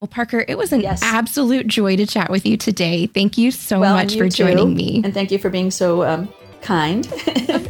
Well, 0.00 0.08
Parker, 0.08 0.44
it 0.48 0.56
was 0.56 0.72
an 0.72 0.80
Yes. 0.80 1.00
absolute 1.02 1.66
joy 1.66 1.96
to 1.96 2.06
chat 2.06 2.30
with 2.30 2.46
you 2.46 2.56
today. 2.56 3.06
Thank 3.06 3.36
you 3.36 3.50
so 3.50 3.80
Well, 3.80 3.94
much 3.94 4.12
and 4.12 4.18
for 4.20 4.28
too. 4.28 4.44
joining 4.44 4.74
me. 4.74 5.02
And 5.04 5.12
thank 5.12 5.30
you 5.30 5.38
for 5.38 5.50
being 5.50 5.70
so 5.70 6.02
um, 6.04 6.28
kind. 6.62 7.06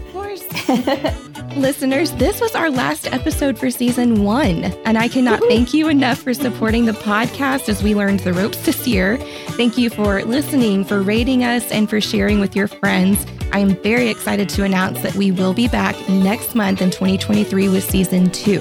Listeners, 1.56 2.12
this 2.12 2.40
was 2.40 2.54
our 2.54 2.70
last 2.70 3.06
episode 3.12 3.58
for 3.58 3.70
season 3.70 4.24
one, 4.24 4.64
and 4.84 4.96
I 4.96 5.08
cannot 5.08 5.40
thank 5.40 5.74
you 5.74 5.88
enough 5.88 6.18
for 6.18 6.32
supporting 6.32 6.86
the 6.86 6.92
podcast 6.92 7.68
as 7.68 7.82
we 7.82 7.94
learned 7.94 8.20
the 8.20 8.32
ropes 8.32 8.64
this 8.64 8.86
year. 8.86 9.18
Thank 9.56 9.76
you 9.76 9.90
for 9.90 10.22
listening, 10.24 10.84
for 10.84 11.02
rating 11.02 11.44
us, 11.44 11.70
and 11.70 11.90
for 11.90 12.00
sharing 12.00 12.40
with 12.40 12.56
your 12.56 12.68
friends. 12.68 13.26
I 13.52 13.58
am 13.58 13.76
very 13.82 14.08
excited 14.08 14.48
to 14.50 14.64
announce 14.64 15.02
that 15.02 15.14
we 15.14 15.30
will 15.30 15.52
be 15.52 15.68
back 15.68 15.96
next 16.08 16.54
month 16.54 16.80
in 16.80 16.90
2023 16.90 17.68
with 17.68 17.84
season 17.84 18.30
two. 18.30 18.60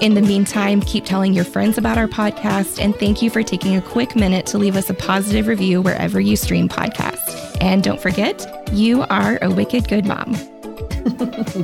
In 0.00 0.14
the 0.14 0.22
meantime, 0.22 0.80
keep 0.80 1.04
telling 1.04 1.32
your 1.34 1.44
friends 1.44 1.78
about 1.78 1.98
our 1.98 2.08
podcast, 2.08 2.82
and 2.82 2.94
thank 2.96 3.22
you 3.22 3.30
for 3.30 3.42
taking 3.42 3.76
a 3.76 3.82
quick 3.82 4.16
minute 4.16 4.46
to 4.46 4.58
leave 4.58 4.76
us 4.76 4.88
a 4.90 4.94
positive 4.94 5.46
review 5.46 5.82
wherever 5.82 6.20
you 6.20 6.36
stream 6.36 6.68
podcasts. 6.68 7.56
And 7.60 7.82
don't 7.82 8.00
forget, 8.00 8.46
you 8.72 9.02
are 9.04 9.38
a 9.42 9.50
wicked 9.50 9.88
good 9.88 10.06
mom. 10.06 10.34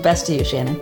Best 0.03 0.27
to 0.27 0.35
you, 0.35 0.45
Shannon. 0.45 0.81